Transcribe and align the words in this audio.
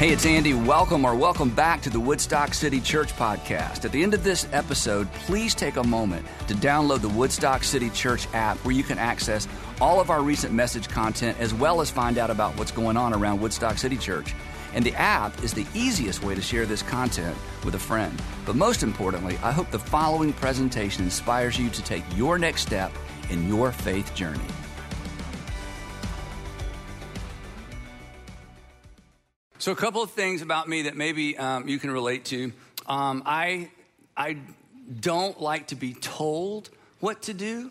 Hey, 0.00 0.12
it's 0.12 0.24
Andy. 0.24 0.54
Welcome 0.54 1.04
or 1.04 1.14
welcome 1.14 1.50
back 1.50 1.82
to 1.82 1.90
the 1.90 2.00
Woodstock 2.00 2.54
City 2.54 2.80
Church 2.80 3.12
podcast. 3.16 3.84
At 3.84 3.92
the 3.92 4.02
end 4.02 4.14
of 4.14 4.24
this 4.24 4.48
episode, 4.50 5.12
please 5.12 5.54
take 5.54 5.76
a 5.76 5.84
moment 5.84 6.26
to 6.48 6.54
download 6.54 7.02
the 7.02 7.10
Woodstock 7.10 7.62
City 7.62 7.90
Church 7.90 8.26
app 8.32 8.56
where 8.64 8.74
you 8.74 8.82
can 8.82 8.96
access 8.96 9.46
all 9.78 10.00
of 10.00 10.08
our 10.08 10.22
recent 10.22 10.54
message 10.54 10.88
content 10.88 11.38
as 11.38 11.52
well 11.52 11.82
as 11.82 11.90
find 11.90 12.16
out 12.16 12.30
about 12.30 12.56
what's 12.56 12.70
going 12.70 12.96
on 12.96 13.12
around 13.12 13.42
Woodstock 13.42 13.76
City 13.76 13.98
Church. 13.98 14.34
And 14.72 14.86
the 14.86 14.94
app 14.94 15.44
is 15.44 15.52
the 15.52 15.66
easiest 15.74 16.24
way 16.24 16.34
to 16.34 16.40
share 16.40 16.64
this 16.64 16.80
content 16.80 17.36
with 17.62 17.74
a 17.74 17.78
friend. 17.78 18.22
But 18.46 18.56
most 18.56 18.82
importantly, 18.82 19.38
I 19.42 19.52
hope 19.52 19.70
the 19.70 19.78
following 19.78 20.32
presentation 20.32 21.04
inspires 21.04 21.58
you 21.58 21.68
to 21.68 21.82
take 21.82 22.04
your 22.16 22.38
next 22.38 22.62
step 22.62 22.90
in 23.28 23.46
your 23.46 23.70
faith 23.70 24.14
journey. 24.14 24.40
So, 29.60 29.72
a 29.72 29.76
couple 29.76 30.02
of 30.02 30.12
things 30.12 30.40
about 30.40 30.70
me 30.70 30.82
that 30.84 30.96
maybe 30.96 31.36
um, 31.36 31.68
you 31.68 31.78
can 31.78 31.90
relate 31.90 32.24
to. 32.24 32.50
Um, 32.86 33.22
I, 33.26 33.68
I 34.16 34.38
don't 35.00 35.38
like 35.38 35.66
to 35.66 35.74
be 35.74 35.92
told 35.92 36.70
what 37.00 37.20
to 37.24 37.34
do. 37.34 37.70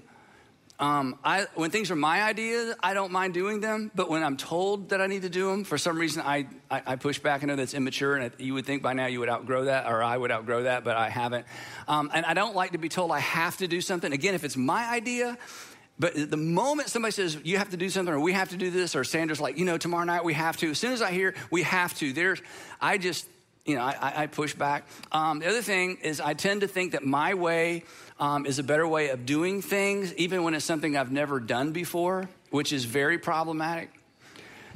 Um, 0.79 1.17
I, 1.23 1.47
when 1.55 1.71
things 1.71 1.89
are 1.89 1.95
my 1.95 2.21
ideas, 2.21 2.75
I 2.83 2.93
don't 2.93 3.11
mind 3.11 3.33
doing 3.33 3.59
them. 3.59 3.89
But 3.95 4.07
when 4.07 4.21
I'm 4.23 4.37
told 4.37 4.89
that 4.89 5.01
I 5.01 5.07
need 5.07 5.23
to 5.23 5.29
do 5.29 5.49
them, 5.49 5.63
for 5.63 5.79
some 5.79 5.97
reason, 5.97 6.21
I, 6.23 6.45
I, 6.69 6.83
I 6.85 6.95
push 6.95 7.17
back. 7.17 7.41
I 7.41 7.47
know 7.47 7.55
that's 7.55 7.73
immature, 7.73 8.17
and 8.17 8.31
you 8.37 8.53
would 8.53 8.67
think 8.67 8.83
by 8.83 8.93
now 8.93 9.07
you 9.07 9.19
would 9.21 9.29
outgrow 9.29 9.65
that, 9.65 9.87
or 9.87 10.03
I 10.03 10.15
would 10.15 10.31
outgrow 10.31 10.63
that, 10.63 10.83
but 10.83 10.95
I 10.95 11.09
haven't. 11.09 11.47
Um, 11.87 12.11
and 12.13 12.23
I 12.23 12.35
don't 12.35 12.55
like 12.55 12.73
to 12.73 12.77
be 12.77 12.89
told 12.89 13.11
I 13.11 13.19
have 13.19 13.57
to 13.57 13.67
do 13.67 13.81
something. 13.81 14.13
Again, 14.13 14.35
if 14.35 14.43
it's 14.43 14.55
my 14.55 14.87
idea, 14.91 15.39
but 15.99 16.31
the 16.31 16.37
moment 16.37 16.89
somebody 16.89 17.11
says, 17.11 17.37
you 17.43 17.57
have 17.57 17.69
to 17.71 17.77
do 17.77 17.89
something, 17.89 18.13
or 18.13 18.19
we 18.19 18.31
have 18.31 18.49
to 18.49 18.57
do 18.57 18.71
this, 18.71 18.95
or 18.95 19.03
Sandra's 19.03 19.41
like, 19.41 19.57
you 19.57 19.65
know, 19.65 19.77
tomorrow 19.77 20.05
night 20.05 20.23
we 20.23 20.33
have 20.33 20.55
to, 20.57 20.71
as 20.71 20.79
soon 20.79 20.93
as 20.93 21.01
I 21.01 21.11
hear 21.11 21.35
we 21.51 21.63
have 21.63 21.93
to, 21.95 22.13
there's, 22.13 22.41
I 22.79 22.97
just, 22.97 23.27
you 23.65 23.75
know, 23.75 23.81
I, 23.81 24.23
I 24.23 24.27
push 24.27 24.55
back. 24.55 24.85
Um, 25.11 25.39
the 25.39 25.47
other 25.47 25.61
thing 25.61 25.97
is, 26.01 26.21
I 26.21 26.33
tend 26.33 26.61
to 26.61 26.67
think 26.67 26.93
that 26.93 27.03
my 27.03 27.33
way 27.33 27.83
um, 28.19 28.45
is 28.45 28.59
a 28.59 28.63
better 28.63 28.87
way 28.87 29.09
of 29.09 29.25
doing 29.25 29.61
things, 29.61 30.13
even 30.15 30.43
when 30.43 30.53
it's 30.53 30.65
something 30.65 30.95
I've 30.95 31.11
never 31.11 31.39
done 31.39 31.73
before, 31.73 32.29
which 32.49 32.71
is 32.71 32.85
very 32.85 33.17
problematic. 33.17 33.91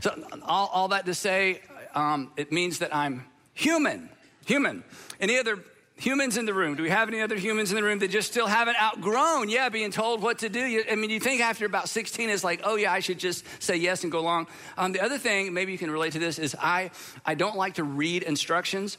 So, 0.01 0.21
all, 0.43 0.69
all 0.73 0.87
that 0.89 1.05
to 1.05 1.13
say, 1.13 1.61
um, 1.95 2.31
it 2.35 2.51
means 2.51 2.79
that 2.79 2.93
I'm 2.93 3.25
human. 3.53 4.09
Human. 4.45 4.83
Any 5.21 5.37
other 5.37 5.57
humans 6.03 6.37
in 6.37 6.45
the 6.45 6.53
room? 6.53 6.75
Do 6.75 6.83
we 6.83 6.89
have 6.89 7.07
any 7.07 7.21
other 7.21 7.37
humans 7.37 7.71
in 7.71 7.75
the 7.75 7.83
room 7.83 7.99
that 7.99 8.09
just 8.09 8.29
still 8.29 8.47
haven't 8.47 8.75
outgrown, 8.81 9.49
yeah, 9.49 9.69
being 9.69 9.91
told 9.91 10.21
what 10.21 10.39
to 10.39 10.49
do? 10.49 10.83
I 10.89 10.95
mean, 10.95 11.09
you 11.09 11.19
think 11.19 11.41
after 11.41 11.65
about 11.65 11.87
16 11.87 12.29
it's 12.29 12.43
like, 12.43 12.61
oh, 12.63 12.75
yeah, 12.75 12.91
I 12.91 12.99
should 12.99 13.19
just 13.19 13.45
say 13.61 13.77
yes 13.77 14.03
and 14.03 14.11
go 14.11 14.19
along. 14.19 14.47
Um, 14.77 14.91
the 14.91 15.01
other 15.01 15.17
thing, 15.17 15.53
maybe 15.53 15.71
you 15.71 15.77
can 15.77 15.89
relate 15.89 16.13
to 16.13 16.19
this, 16.19 16.39
is 16.39 16.55
I, 16.59 16.91
I 17.25 17.35
don't 17.35 17.55
like 17.55 17.75
to 17.75 17.83
read 17.83 18.23
instructions 18.23 18.97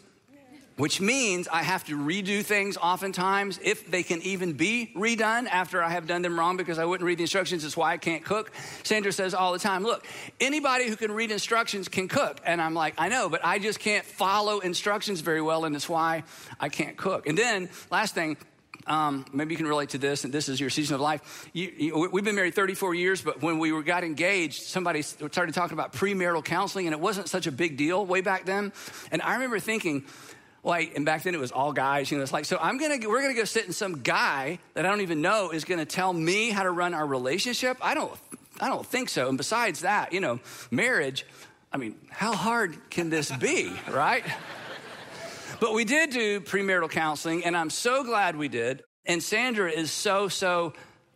which 0.76 1.00
means 1.00 1.46
I 1.48 1.62
have 1.62 1.84
to 1.84 1.96
redo 1.96 2.44
things 2.44 2.76
oftentimes 2.76 3.60
if 3.62 3.90
they 3.90 4.02
can 4.02 4.20
even 4.22 4.54
be 4.54 4.92
redone 4.96 5.46
after 5.46 5.82
I 5.82 5.90
have 5.90 6.06
done 6.06 6.22
them 6.22 6.38
wrong 6.38 6.56
because 6.56 6.78
I 6.78 6.84
wouldn't 6.84 7.06
read 7.06 7.18
the 7.18 7.24
instructions. 7.24 7.62
That's 7.62 7.76
why 7.76 7.92
I 7.92 7.96
can't 7.96 8.24
cook. 8.24 8.50
Sandra 8.82 9.12
says 9.12 9.34
all 9.34 9.52
the 9.52 9.58
time, 9.58 9.84
look, 9.84 10.04
anybody 10.40 10.88
who 10.88 10.96
can 10.96 11.12
read 11.12 11.30
instructions 11.30 11.88
can 11.88 12.08
cook. 12.08 12.40
And 12.44 12.60
I'm 12.60 12.74
like, 12.74 12.94
I 12.98 13.08
know, 13.08 13.28
but 13.28 13.44
I 13.44 13.58
just 13.58 13.78
can't 13.78 14.04
follow 14.04 14.60
instructions 14.60 15.20
very 15.20 15.40
well, 15.40 15.64
and 15.64 15.74
that's 15.74 15.88
why 15.88 16.24
I 16.58 16.68
can't 16.68 16.96
cook. 16.96 17.28
And 17.28 17.38
then, 17.38 17.68
last 17.90 18.14
thing, 18.14 18.36
um, 18.86 19.24
maybe 19.32 19.54
you 19.54 19.56
can 19.56 19.66
relate 19.66 19.90
to 19.90 19.98
this, 19.98 20.24
and 20.24 20.32
this 20.32 20.48
is 20.48 20.60
your 20.60 20.70
season 20.70 20.96
of 20.96 21.00
life. 21.00 21.48
You, 21.52 21.72
you, 21.76 22.08
we've 22.12 22.24
been 22.24 22.34
married 22.34 22.54
34 22.54 22.94
years, 22.94 23.22
but 23.22 23.42
when 23.42 23.58
we 23.58 23.72
were, 23.72 23.82
got 23.82 24.04
engaged, 24.04 24.62
somebody 24.62 25.02
started 25.02 25.54
talking 25.54 25.74
about 25.74 25.92
premarital 25.92 26.44
counseling, 26.44 26.86
and 26.86 26.94
it 26.94 27.00
wasn't 27.00 27.28
such 27.28 27.46
a 27.46 27.52
big 27.52 27.76
deal 27.76 28.04
way 28.04 28.20
back 28.20 28.44
then. 28.44 28.72
And 29.10 29.22
I 29.22 29.34
remember 29.34 29.58
thinking, 29.58 30.04
like, 30.64 30.96
and 30.96 31.04
back 31.04 31.22
then 31.22 31.34
it 31.34 31.40
was 31.40 31.52
all 31.52 31.72
guys, 31.72 32.10
you 32.10 32.16
know, 32.16 32.22
it's 32.22 32.32
like, 32.32 32.46
so 32.46 32.58
I'm 32.60 32.78
gonna, 32.78 32.98
we're 33.06 33.20
gonna 33.20 33.34
go 33.34 33.44
sit 33.44 33.66
and 33.66 33.74
some 33.74 34.00
guy 34.00 34.58
that 34.72 34.86
I 34.86 34.88
don't 34.88 35.02
even 35.02 35.20
know 35.20 35.50
is 35.50 35.64
gonna 35.64 35.84
tell 35.84 36.12
me 36.12 36.50
how 36.50 36.62
to 36.62 36.70
run 36.70 36.94
our 36.94 37.06
relationship. 37.06 37.76
I 37.82 37.94
don't, 37.94 38.12
I 38.60 38.68
don't 38.68 38.86
think 38.86 39.10
so. 39.10 39.28
And 39.28 39.36
besides 39.36 39.80
that, 39.80 40.12
you 40.12 40.20
know, 40.20 40.40
marriage, 40.70 41.26
I 41.72 41.76
mean, 41.76 41.96
how 42.08 42.34
hard 42.34 42.78
can 42.88 43.10
this 43.10 43.30
be, 43.30 43.72
right? 43.90 44.24
but 45.60 45.74
we 45.74 45.84
did 45.84 46.10
do 46.10 46.40
premarital 46.40 46.90
counseling, 46.90 47.44
and 47.44 47.56
I'm 47.56 47.70
so 47.70 48.02
glad 48.02 48.36
we 48.36 48.48
did. 48.48 48.82
And 49.06 49.22
Sandra 49.22 49.70
is 49.70 49.90
so, 49.90 50.28
so, 50.28 50.72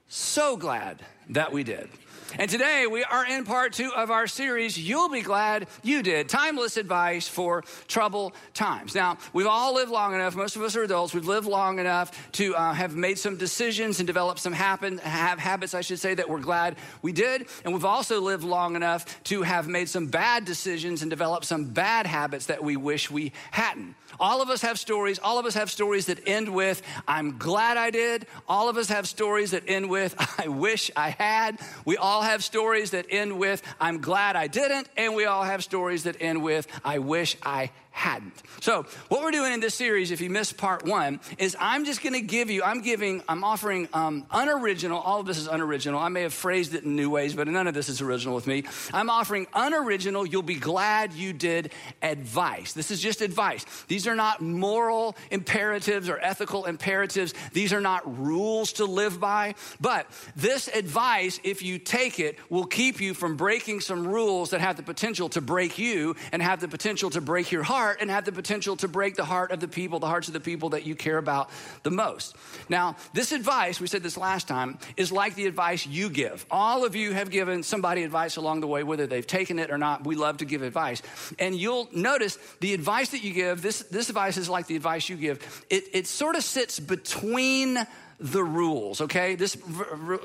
so 0.08 0.56
glad 0.58 1.02
that 1.30 1.52
we 1.52 1.64
did. 1.64 1.88
And 2.36 2.50
today 2.50 2.86
we 2.86 3.02
are 3.04 3.24
in 3.26 3.44
part 3.44 3.72
two 3.72 3.90
of 3.96 4.10
our 4.10 4.26
series, 4.26 4.78
You'll 4.78 5.08
Be 5.08 5.22
Glad 5.22 5.66
You 5.82 6.02
Did 6.02 6.28
Timeless 6.28 6.76
Advice 6.76 7.26
for 7.26 7.64
Trouble 7.86 8.34
Times. 8.52 8.94
Now, 8.94 9.16
we've 9.32 9.46
all 9.46 9.74
lived 9.74 9.90
long 9.90 10.14
enough, 10.14 10.36
most 10.36 10.54
of 10.54 10.62
us 10.62 10.76
are 10.76 10.82
adults, 10.82 11.14
we've 11.14 11.26
lived 11.26 11.46
long 11.46 11.78
enough 11.78 12.30
to 12.32 12.54
uh, 12.54 12.74
have 12.74 12.94
made 12.94 13.18
some 13.18 13.38
decisions 13.38 13.98
and 13.98 14.06
developed 14.06 14.40
some 14.40 14.52
happen, 14.52 14.98
have 14.98 15.38
habits, 15.38 15.72
I 15.72 15.80
should 15.80 16.00
say, 16.00 16.14
that 16.14 16.28
we're 16.28 16.40
glad 16.40 16.76
we 17.00 17.12
did. 17.12 17.46
And 17.64 17.72
we've 17.72 17.84
also 17.84 18.20
lived 18.20 18.44
long 18.44 18.76
enough 18.76 19.22
to 19.24 19.42
have 19.42 19.66
made 19.66 19.88
some 19.88 20.06
bad 20.06 20.44
decisions 20.44 21.00
and 21.00 21.10
developed 21.10 21.46
some 21.46 21.64
bad 21.64 22.06
habits 22.06 22.46
that 22.46 22.62
we 22.62 22.76
wish 22.76 23.10
we 23.10 23.32
hadn't. 23.52 23.94
All 24.20 24.42
of 24.42 24.50
us 24.50 24.62
have 24.62 24.78
stories. 24.78 25.18
All 25.18 25.38
of 25.38 25.46
us 25.46 25.54
have 25.54 25.70
stories 25.70 26.06
that 26.06 26.26
end 26.26 26.48
with, 26.48 26.82
I'm 27.06 27.38
glad 27.38 27.76
I 27.76 27.90
did. 27.90 28.26
All 28.48 28.68
of 28.68 28.76
us 28.76 28.88
have 28.88 29.06
stories 29.06 29.52
that 29.52 29.64
end 29.66 29.88
with, 29.88 30.14
I 30.38 30.48
wish 30.48 30.90
I 30.96 31.10
had. 31.10 31.58
We 31.84 31.96
all 31.96 32.22
have 32.22 32.42
stories 32.42 32.90
that 32.90 33.06
end 33.10 33.38
with, 33.38 33.62
I'm 33.80 34.00
glad 34.00 34.36
I 34.36 34.46
didn't. 34.46 34.88
And 34.96 35.14
we 35.14 35.26
all 35.26 35.44
have 35.44 35.62
stories 35.62 36.04
that 36.04 36.16
end 36.20 36.42
with, 36.42 36.66
I 36.84 36.98
wish 36.98 37.36
I 37.42 37.70
hadn't. 37.98 38.42
So, 38.60 38.86
what 39.08 39.22
we're 39.22 39.32
doing 39.32 39.52
in 39.52 39.58
this 39.58 39.74
series, 39.74 40.12
if 40.12 40.20
you 40.20 40.30
missed 40.30 40.56
part 40.56 40.86
one, 40.86 41.18
is 41.36 41.56
I'm 41.58 41.84
just 41.84 42.00
going 42.00 42.12
to 42.12 42.20
give 42.20 42.48
you, 42.48 42.62
I'm 42.62 42.80
giving, 42.80 43.24
I'm 43.28 43.42
offering 43.42 43.88
um, 43.92 44.24
unoriginal, 44.30 45.00
all 45.00 45.18
of 45.18 45.26
this 45.26 45.36
is 45.36 45.48
unoriginal. 45.48 45.98
I 45.98 46.08
may 46.08 46.22
have 46.22 46.32
phrased 46.32 46.74
it 46.74 46.84
in 46.84 46.94
new 46.94 47.10
ways, 47.10 47.34
but 47.34 47.48
none 47.48 47.66
of 47.66 47.74
this 47.74 47.88
is 47.88 48.00
original 48.00 48.36
with 48.36 48.46
me. 48.46 48.62
I'm 48.94 49.10
offering 49.10 49.48
unoriginal, 49.52 50.24
you'll 50.24 50.42
be 50.42 50.54
glad 50.54 51.12
you 51.12 51.32
did 51.32 51.72
advice. 52.00 52.72
This 52.72 52.92
is 52.92 53.00
just 53.00 53.20
advice. 53.20 53.66
These 53.88 54.06
are 54.06 54.14
not 54.14 54.40
moral 54.40 55.16
imperatives 55.32 56.08
or 56.08 56.20
ethical 56.20 56.66
imperatives. 56.66 57.34
These 57.52 57.72
are 57.72 57.80
not 57.80 58.18
rules 58.18 58.74
to 58.74 58.84
live 58.84 59.18
by. 59.18 59.56
But 59.80 60.06
this 60.36 60.68
advice, 60.68 61.40
if 61.42 61.62
you 61.62 61.80
take 61.80 62.20
it, 62.20 62.38
will 62.48 62.66
keep 62.66 63.00
you 63.00 63.12
from 63.12 63.36
breaking 63.36 63.80
some 63.80 64.06
rules 64.06 64.50
that 64.50 64.60
have 64.60 64.76
the 64.76 64.84
potential 64.84 65.28
to 65.30 65.40
break 65.40 65.78
you 65.78 66.14
and 66.30 66.40
have 66.40 66.60
the 66.60 66.68
potential 66.68 67.10
to 67.10 67.20
break 67.20 67.50
your 67.50 67.64
heart 67.64 67.87
heart 67.88 68.02
and 68.02 68.10
have 68.10 68.24
the 68.26 68.32
potential 68.32 68.76
to 68.76 68.86
break 68.86 69.16
the 69.16 69.24
heart 69.24 69.50
of 69.50 69.60
the 69.60 69.68
people, 69.68 69.98
the 69.98 70.06
hearts 70.06 70.28
of 70.28 70.34
the 70.34 70.40
people 70.40 70.70
that 70.70 70.84
you 70.84 70.94
care 70.94 71.16
about 71.16 71.48
the 71.84 71.90
most. 71.90 72.36
Now, 72.68 72.96
this 73.14 73.32
advice, 73.32 73.80
we 73.80 73.86
said 73.86 74.02
this 74.02 74.18
last 74.18 74.46
time, 74.46 74.78
is 74.96 75.10
like 75.10 75.34
the 75.34 75.46
advice 75.46 75.86
you 75.86 76.10
give. 76.10 76.44
All 76.50 76.84
of 76.84 76.94
you 76.94 77.12
have 77.12 77.30
given 77.30 77.62
somebody 77.62 78.02
advice 78.02 78.36
along 78.36 78.60
the 78.60 78.66
way, 78.66 78.82
whether 78.82 79.06
they've 79.06 79.26
taken 79.26 79.58
it 79.58 79.70
or 79.70 79.78
not. 79.78 80.04
We 80.04 80.16
love 80.16 80.38
to 80.38 80.44
give 80.44 80.60
advice. 80.60 81.02
And 81.38 81.54
you'll 81.54 81.88
notice 81.92 82.38
the 82.60 82.74
advice 82.74 83.10
that 83.10 83.24
you 83.24 83.32
give, 83.32 83.62
this, 83.62 83.80
this 83.84 84.10
advice 84.10 84.36
is 84.36 84.50
like 84.50 84.66
the 84.66 84.76
advice 84.76 85.08
you 85.08 85.16
give. 85.16 85.64
It, 85.70 85.84
it 85.94 86.06
sort 86.06 86.36
of 86.36 86.44
sits 86.44 86.78
between 86.78 87.78
the 88.20 88.42
rules, 88.42 89.00
okay? 89.00 89.36
This, 89.36 89.56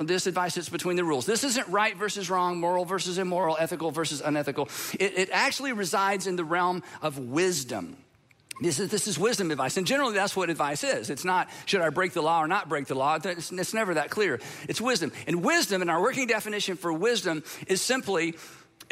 this 0.02 0.26
advice 0.26 0.58
is 0.58 0.68
between 0.68 0.98
the 0.98 1.04
rules. 1.04 1.26
This 1.26 1.44
isn't 1.44 1.68
right 1.68 1.96
versus 1.96 2.30
wrong, 2.30 2.60
moral 2.60 2.86
versus 2.86 3.18
immoral, 3.20 3.56
ethical 3.60 3.92
versus 3.92 4.22
unethical. 4.22 4.68
It, 5.00 5.18
it 5.18 5.30
actually 5.32 5.74
resides 5.74 6.26
in 6.26 6.36
the 6.36 6.44
realm 6.44 6.82
of 7.02 7.20
wisdom. 7.20 7.98
This 8.62 8.80
is, 8.80 8.90
this 8.90 9.08
is 9.08 9.20
wisdom 9.20 9.52
advice. 9.52 9.78
And 9.78 9.86
generally, 9.86 10.14
that's 10.14 10.36
what 10.36 10.50
advice 10.50 10.84
is. 10.84 11.10
It's 11.10 11.26
not, 11.26 11.50
should 11.66 11.82
I 11.82 11.90
break 11.90 12.14
the 12.14 12.22
law 12.22 12.42
or 12.42 12.48
not 12.48 12.70
break 12.70 12.88
the 12.88 12.96
law? 12.96 13.20
It's, 13.24 13.52
it's 13.52 13.74
never 13.74 13.96
that 13.96 14.10
clear. 14.10 14.40
It's 14.70 14.80
wisdom. 14.80 15.12
And 15.28 15.44
wisdom, 15.44 15.82
and 15.82 15.90
our 15.90 16.02
working 16.02 16.28
definition 16.28 16.78
for 16.78 16.94
wisdom, 16.94 17.44
is 17.68 17.82
simply 17.82 18.36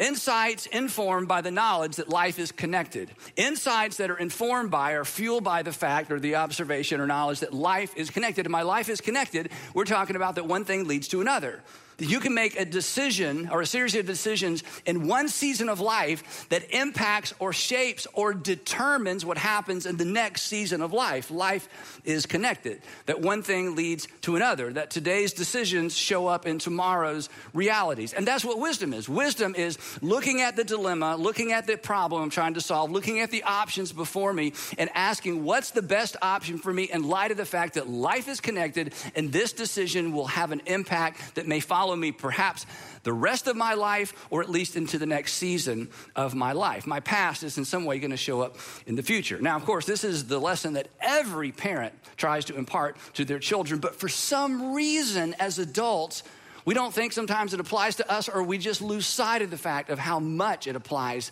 Insights 0.02 0.66
informed 0.66 1.28
by 1.28 1.42
the 1.42 1.52
knowledge 1.52 1.94
that 1.94 2.08
life 2.08 2.40
is 2.40 2.50
connected. 2.50 3.12
Insights 3.36 3.98
that 3.98 4.10
are 4.10 4.18
informed 4.18 4.68
by 4.68 4.94
or 4.94 5.04
fueled 5.04 5.44
by 5.44 5.62
the 5.62 5.70
fact 5.70 6.10
or 6.10 6.18
the 6.18 6.34
observation 6.34 7.00
or 7.00 7.06
knowledge 7.06 7.38
that 7.38 7.54
life 7.54 7.96
is 7.96 8.10
connected. 8.10 8.44
And 8.44 8.50
my 8.50 8.62
life 8.62 8.88
is 8.88 9.00
connected, 9.00 9.50
we're 9.74 9.84
talking 9.84 10.16
about 10.16 10.34
that 10.34 10.46
one 10.48 10.64
thing 10.64 10.88
leads 10.88 11.06
to 11.08 11.20
another 11.20 11.62
you 12.04 12.20
can 12.20 12.34
make 12.34 12.58
a 12.58 12.64
decision 12.64 13.48
or 13.50 13.60
a 13.60 13.66
series 13.66 13.94
of 13.94 14.06
decisions 14.06 14.62
in 14.86 15.06
one 15.06 15.28
season 15.28 15.68
of 15.68 15.80
life 15.80 16.48
that 16.48 16.70
impacts 16.74 17.34
or 17.38 17.52
shapes 17.52 18.06
or 18.12 18.34
determines 18.34 19.24
what 19.24 19.38
happens 19.38 19.86
in 19.86 19.96
the 19.96 20.04
next 20.04 20.42
season 20.42 20.82
of 20.82 20.92
life. 20.92 21.30
Life 21.30 21.68
is 22.04 22.26
connected, 22.26 22.80
that 23.06 23.20
one 23.20 23.42
thing 23.42 23.74
leads 23.76 24.08
to 24.22 24.36
another, 24.36 24.72
that 24.72 24.90
today's 24.90 25.32
decisions 25.32 25.96
show 25.96 26.26
up 26.26 26.46
in 26.46 26.58
tomorrow's 26.58 27.28
realities. 27.54 28.12
And 28.12 28.26
that's 28.26 28.44
what 28.44 28.58
wisdom 28.58 28.92
is. 28.92 29.08
Wisdom 29.08 29.54
is 29.54 29.78
looking 30.02 30.40
at 30.40 30.56
the 30.56 30.64
dilemma, 30.64 31.16
looking 31.16 31.52
at 31.52 31.66
the 31.66 31.76
problem 31.76 32.22
I'm 32.22 32.30
trying 32.30 32.54
to 32.54 32.60
solve, 32.60 32.90
looking 32.90 33.20
at 33.20 33.30
the 33.30 33.42
options 33.44 33.92
before 33.92 34.32
me, 34.32 34.52
and 34.78 34.90
asking 34.94 35.44
what's 35.44 35.70
the 35.70 35.82
best 35.82 36.16
option 36.22 36.58
for 36.58 36.72
me 36.72 36.84
in 36.84 37.08
light 37.08 37.30
of 37.30 37.36
the 37.36 37.44
fact 37.44 37.74
that 37.74 37.88
life 37.88 38.28
is 38.28 38.40
connected 38.40 38.94
and 39.14 39.32
this 39.32 39.52
decision 39.52 40.12
will 40.12 40.26
have 40.26 40.52
an 40.52 40.62
impact 40.66 41.34
that 41.34 41.46
may 41.46 41.60
follow 41.60 41.91
follow 41.92 42.00
me 42.00 42.10
perhaps 42.10 42.64
the 43.02 43.12
rest 43.12 43.46
of 43.46 43.54
my 43.54 43.74
life 43.74 44.14
or 44.30 44.40
at 44.40 44.48
least 44.48 44.76
into 44.76 44.96
the 44.96 45.04
next 45.04 45.34
season 45.34 45.90
of 46.16 46.34
my 46.34 46.52
life. 46.52 46.86
My 46.86 47.00
past 47.00 47.42
is 47.42 47.58
in 47.58 47.66
some 47.66 47.84
way 47.84 47.98
going 47.98 48.12
to 48.12 48.16
show 48.16 48.40
up 48.40 48.56
in 48.86 48.94
the 48.96 49.02
future. 49.02 49.38
Now, 49.38 49.56
of 49.56 49.66
course, 49.66 49.84
this 49.84 50.04
is 50.04 50.24
the 50.24 50.38
lesson 50.38 50.72
that 50.72 50.88
every 51.00 51.52
parent 51.52 51.92
tries 52.16 52.46
to 52.46 52.56
impart 52.56 52.96
to 53.14 53.26
their 53.26 53.38
children, 53.38 53.78
but 53.78 53.94
for 53.94 54.08
some 54.08 54.72
reason, 54.72 55.34
as 55.38 55.58
adults, 55.58 56.22
we 56.64 56.72
don't 56.72 56.94
think 56.94 57.12
sometimes 57.12 57.52
it 57.52 57.60
applies 57.60 57.96
to 57.96 58.10
us, 58.10 58.26
or 58.26 58.42
we 58.42 58.56
just 58.56 58.80
lose 58.80 59.04
sight 59.04 59.42
of 59.42 59.50
the 59.50 59.58
fact 59.58 59.90
of 59.90 59.98
how 59.98 60.18
much 60.18 60.66
it 60.66 60.76
applies 60.76 61.30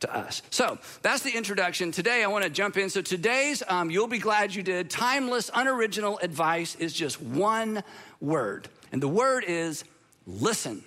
to 0.00 0.16
us. 0.16 0.40
So 0.48 0.78
that's 1.02 1.22
the 1.22 1.36
introduction. 1.36 1.90
Today, 1.90 2.24
I 2.24 2.28
want 2.28 2.44
to 2.44 2.50
jump 2.50 2.78
in. 2.78 2.88
So 2.88 3.02
today's, 3.02 3.62
um, 3.68 3.90
you'll 3.90 4.06
be 4.06 4.20
glad 4.20 4.54
you 4.54 4.62
did, 4.62 4.88
timeless, 4.88 5.50
unoriginal 5.52 6.18
advice 6.22 6.76
is 6.76 6.94
just 6.94 7.20
one 7.20 7.82
word. 8.20 8.68
And 8.92 9.02
the 9.02 9.08
word 9.08 9.44
is 9.46 9.84
listen, 10.28 10.84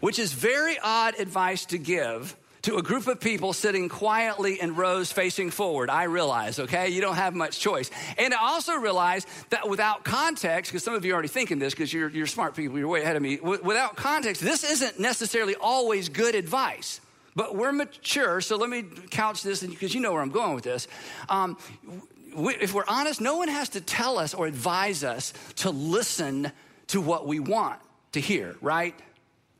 which 0.00 0.18
is 0.18 0.32
very 0.32 0.78
odd 0.82 1.20
advice 1.20 1.66
to 1.66 1.78
give 1.78 2.34
to 2.62 2.76
a 2.76 2.82
group 2.82 3.06
of 3.06 3.20
people 3.20 3.52
sitting 3.52 3.88
quietly 3.88 4.60
in 4.60 4.74
rows 4.74 5.12
facing 5.12 5.50
forward. 5.50 5.90
I 5.90 6.04
realize, 6.04 6.58
okay? 6.58 6.88
You 6.88 7.00
don't 7.00 7.14
have 7.14 7.34
much 7.34 7.60
choice. 7.60 7.90
And 8.16 8.34
I 8.34 8.38
also 8.38 8.74
realize 8.74 9.26
that 9.50 9.68
without 9.68 10.04
context, 10.04 10.72
because 10.72 10.82
some 10.82 10.94
of 10.94 11.04
you 11.04 11.12
are 11.12 11.14
already 11.14 11.28
thinking 11.28 11.58
this 11.58 11.72
because 11.72 11.92
you're, 11.92 12.10
you're 12.10 12.26
smart 12.26 12.56
people, 12.56 12.78
you're 12.78 12.88
way 12.88 13.02
ahead 13.02 13.16
of 13.16 13.22
me. 13.22 13.38
without 13.38 13.96
context, 13.96 14.42
this 14.42 14.64
isn't 14.64 14.98
necessarily 14.98 15.54
always 15.54 16.08
good 16.08 16.34
advice. 16.34 17.00
But 17.36 17.54
we're 17.54 17.72
mature, 17.72 18.40
so 18.40 18.56
let 18.56 18.68
me 18.68 18.82
couch 19.10 19.42
this 19.44 19.62
because 19.62 19.94
you 19.94 20.00
know 20.00 20.12
where 20.12 20.22
I'm 20.22 20.30
going 20.30 20.54
with 20.54 20.64
this. 20.64 20.88
Um, 21.28 21.56
we, 22.34 22.54
if 22.56 22.74
we're 22.74 22.84
honest, 22.88 23.20
no 23.20 23.36
one 23.36 23.48
has 23.48 23.68
to 23.70 23.80
tell 23.80 24.18
us 24.18 24.34
or 24.34 24.46
advise 24.46 25.04
us 25.04 25.32
to 25.56 25.70
listen 25.70 26.50
to 26.88 27.00
what 27.00 27.26
we 27.26 27.40
want 27.40 27.80
to 28.12 28.20
hear, 28.20 28.56
right? 28.60 28.94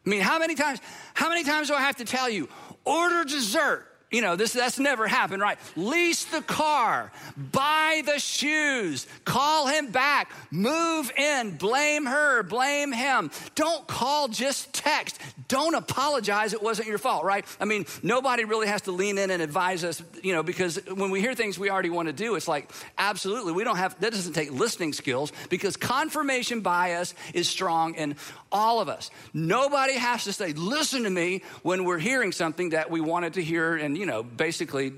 I 0.05 0.09
mean, 0.09 0.21
how 0.21 0.39
many 0.39 0.55
times, 0.55 0.81
how 1.15 1.29
many 1.29 1.45
times 1.45 1.69
do 1.69 1.75
I 1.75 1.81
have 1.81 1.97
to 1.97 2.05
tell 2.05 2.29
you, 2.29 2.49
order 2.85 3.25
dessert? 3.25 3.87
You 4.11 4.23
know, 4.23 4.37
this 4.37 4.55
that's 4.55 4.79
never 4.79 5.07
happened, 5.07 5.43
right? 5.43 5.59
Lease 5.77 6.25
the 6.25 6.41
car, 6.41 7.13
buy 7.37 8.03
the 8.07 8.19
shoes, 8.19 9.07
call 9.27 9.67
him 9.67 9.91
back, 9.91 10.33
move 10.51 11.13
in, 11.15 11.59
blame 11.59 12.07
her, 12.07 12.43
blame 12.43 12.93
him. 12.93 13.31
Don't 13.55 13.87
call, 13.87 14.29
just 14.29 14.73
text. 14.73 15.21
Don't 15.49 15.75
apologize, 15.75 16.55
it 16.55 16.63
wasn't 16.63 16.89
your 16.89 16.97
fault, 16.97 17.25
right? 17.25 17.45
I 17.61 17.67
mean, 17.67 17.85
nobody 18.03 18.47
really 18.47 18.67
has 18.67 18.83
to 18.83 18.93
lean 18.93 19.19
in 19.19 19.31
and 19.31 19.43
advise 19.43 19.85
us, 19.85 20.03
you 20.23 20.33
know, 20.33 20.43
because 20.43 20.79
when 20.87 21.11
we 21.11 21.21
hear 21.21 21.35
things 21.35 21.59
we 21.59 21.69
already 21.69 21.91
want 21.91 22.09
to 22.09 22.15
do, 22.15 22.35
it's 22.35 22.49
like, 22.49 22.73
absolutely, 22.97 23.53
we 23.53 23.63
don't 23.63 23.77
have, 23.77 24.01
that 24.01 24.13
doesn't 24.13 24.33
take 24.33 24.51
listening 24.53 24.95
skills 24.95 25.33
because 25.51 25.77
confirmation 25.77 26.61
bias 26.61 27.15
is 27.35 27.47
strong 27.47 27.95
in 27.95 28.17
all 28.51 28.81
of 28.81 28.89
us. 28.89 29.11
Nobody 29.35 29.95
has 29.95 30.25
to 30.25 30.33
say, 30.33 30.55
listen 30.55 31.03
to 31.03 31.11
me 31.11 31.43
when 31.63 31.85
we're 31.85 31.99
hearing 31.99 32.33
something 32.33 32.71
that 32.71 32.91
we 32.91 33.03
wanted 33.03 33.35
to 33.35 33.43
hear 33.43 33.77
and 33.77 33.98
you 33.99 34.07
know, 34.07 34.23
basically 34.23 34.93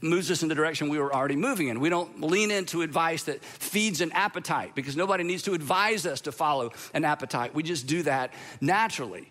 moves 0.00 0.30
us 0.30 0.42
in 0.42 0.48
the 0.48 0.54
direction 0.54 0.88
we 0.88 0.98
were 0.98 1.14
already 1.14 1.36
moving 1.36 1.68
in. 1.68 1.80
We 1.80 1.90
don't 1.90 2.22
lean 2.22 2.50
into 2.50 2.80
advice 2.82 3.24
that 3.24 3.44
feeds 3.44 4.00
an 4.00 4.10
appetite 4.12 4.74
because 4.74 4.96
nobody 4.96 5.22
needs 5.22 5.42
to 5.42 5.52
advise 5.52 6.06
us 6.06 6.22
to 6.22 6.32
follow 6.32 6.72
an 6.94 7.04
appetite. 7.04 7.54
We 7.54 7.62
just 7.62 7.86
do 7.86 8.02
that 8.04 8.32
naturally. 8.60 9.30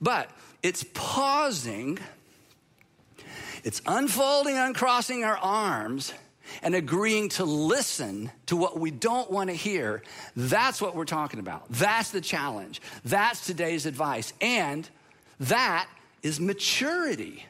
But 0.00 0.30
it's 0.62 0.84
pausing, 0.94 1.98
it's 3.62 3.80
unfolding, 3.86 4.56
uncrossing 4.56 5.22
our 5.22 5.36
arms 5.36 6.12
and 6.62 6.74
agreeing 6.74 7.28
to 7.28 7.44
listen 7.44 8.30
to 8.46 8.56
what 8.56 8.78
we 8.78 8.90
don't 8.90 9.30
want 9.30 9.50
to 9.50 9.56
hear, 9.56 10.02
that's 10.34 10.80
what 10.80 10.94
we're 10.94 11.04
talking 11.04 11.40
about. 11.40 11.66
That's 11.70 12.10
the 12.10 12.20
challenge. 12.20 12.80
That's 13.04 13.46
today's 13.46 13.86
advice. 13.86 14.32
And 14.40 14.88
that 15.40 15.88
is 16.22 16.40
maturity. 16.40 17.46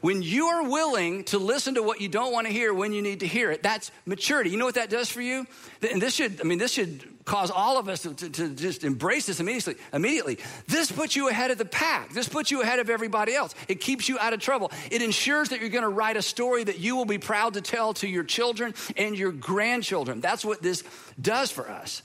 When 0.00 0.22
you 0.22 0.46
are 0.46 0.68
willing 0.68 1.24
to 1.24 1.38
listen 1.38 1.74
to 1.74 1.82
what 1.82 2.00
you 2.00 2.08
don't 2.08 2.32
want 2.32 2.46
to 2.46 2.52
hear 2.52 2.72
when 2.72 2.92
you 2.92 3.02
need 3.02 3.20
to 3.20 3.26
hear 3.26 3.50
it, 3.50 3.62
that's 3.62 3.90
maturity. 4.06 4.50
You 4.50 4.56
know 4.56 4.64
what 4.64 4.76
that 4.76 4.90
does 4.90 5.10
for 5.10 5.22
you? 5.22 5.46
And 5.90 6.00
this 6.00 6.14
should, 6.14 6.40
I 6.40 6.44
mean, 6.44 6.58
this 6.58 6.72
should 6.72 7.04
cause 7.24 7.50
all 7.50 7.78
of 7.78 7.88
us 7.88 8.02
to, 8.02 8.14
to, 8.14 8.28
to, 8.28 8.48
just 8.50 8.84
embrace 8.84 9.26
this 9.26 9.40
immediately. 9.40 9.76
Immediately, 9.92 10.38
this 10.66 10.90
puts 10.90 11.14
you 11.14 11.28
ahead 11.28 11.50
of 11.50 11.58
the 11.58 11.64
pack. 11.64 12.12
This 12.12 12.28
puts 12.28 12.50
you 12.50 12.62
ahead 12.62 12.78
of 12.78 12.90
everybody 12.90 13.34
else. 13.34 13.54
It 13.68 13.80
keeps 13.80 14.08
you 14.08 14.18
out 14.18 14.32
of 14.32 14.40
trouble. 14.40 14.72
It 14.90 15.02
ensures 15.02 15.50
that 15.50 15.60
you're 15.60 15.68
going 15.68 15.82
to 15.82 15.88
write 15.88 16.16
a 16.16 16.22
story 16.22 16.64
that 16.64 16.78
you 16.78 16.96
will 16.96 17.04
be 17.04 17.18
proud 17.18 17.54
to 17.54 17.60
tell 17.60 17.94
to 17.94 18.08
your 18.08 18.24
children 18.24 18.74
and 18.96 19.16
your 19.16 19.32
grandchildren. 19.32 20.20
That's 20.20 20.44
what 20.44 20.62
this 20.62 20.82
does 21.20 21.50
for 21.50 21.68
us. 21.68 22.02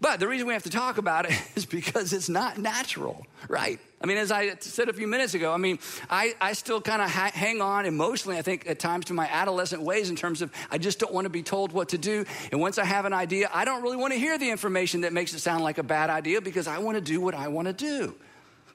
But 0.00 0.20
the 0.20 0.28
reason 0.28 0.46
we 0.46 0.52
have 0.52 0.64
to 0.64 0.70
talk 0.70 0.98
about 0.98 1.24
it 1.24 1.32
is 1.56 1.64
because 1.64 2.12
it's 2.12 2.28
not 2.28 2.58
natural, 2.58 3.26
right? 3.48 3.80
I 4.00 4.06
mean, 4.06 4.18
as 4.18 4.30
I 4.30 4.54
said 4.60 4.88
a 4.88 4.92
few 4.92 5.06
minutes 5.06 5.34
ago, 5.34 5.52
I 5.52 5.56
mean, 5.56 5.78
I, 6.10 6.34
I 6.40 6.52
still 6.52 6.82
kind 6.82 7.00
of 7.00 7.10
ha- 7.10 7.30
hang 7.32 7.62
on 7.62 7.86
emotionally, 7.86 8.36
I 8.36 8.42
think, 8.42 8.68
at 8.68 8.78
times 8.78 9.06
to 9.06 9.14
my 9.14 9.26
adolescent 9.26 9.82
ways 9.82 10.10
in 10.10 10.16
terms 10.16 10.42
of 10.42 10.52
I 10.70 10.76
just 10.76 10.98
don't 10.98 11.14
want 11.14 11.24
to 11.24 11.30
be 11.30 11.42
told 11.42 11.72
what 11.72 11.88
to 11.90 11.98
do. 11.98 12.26
And 12.52 12.60
once 12.60 12.76
I 12.76 12.84
have 12.84 13.06
an 13.06 13.14
idea, 13.14 13.50
I 13.52 13.64
don't 13.64 13.82
really 13.82 13.96
want 13.96 14.12
to 14.12 14.18
hear 14.18 14.36
the 14.36 14.50
information 14.50 15.00
that 15.00 15.14
makes 15.14 15.32
it 15.32 15.38
sound 15.38 15.64
like 15.64 15.78
a 15.78 15.82
bad 15.82 16.10
idea 16.10 16.42
because 16.42 16.66
I 16.66 16.78
want 16.78 16.96
to 16.96 17.00
do 17.00 17.20
what 17.20 17.34
I 17.34 17.48
want 17.48 17.68
to 17.68 17.72
do. 17.72 18.14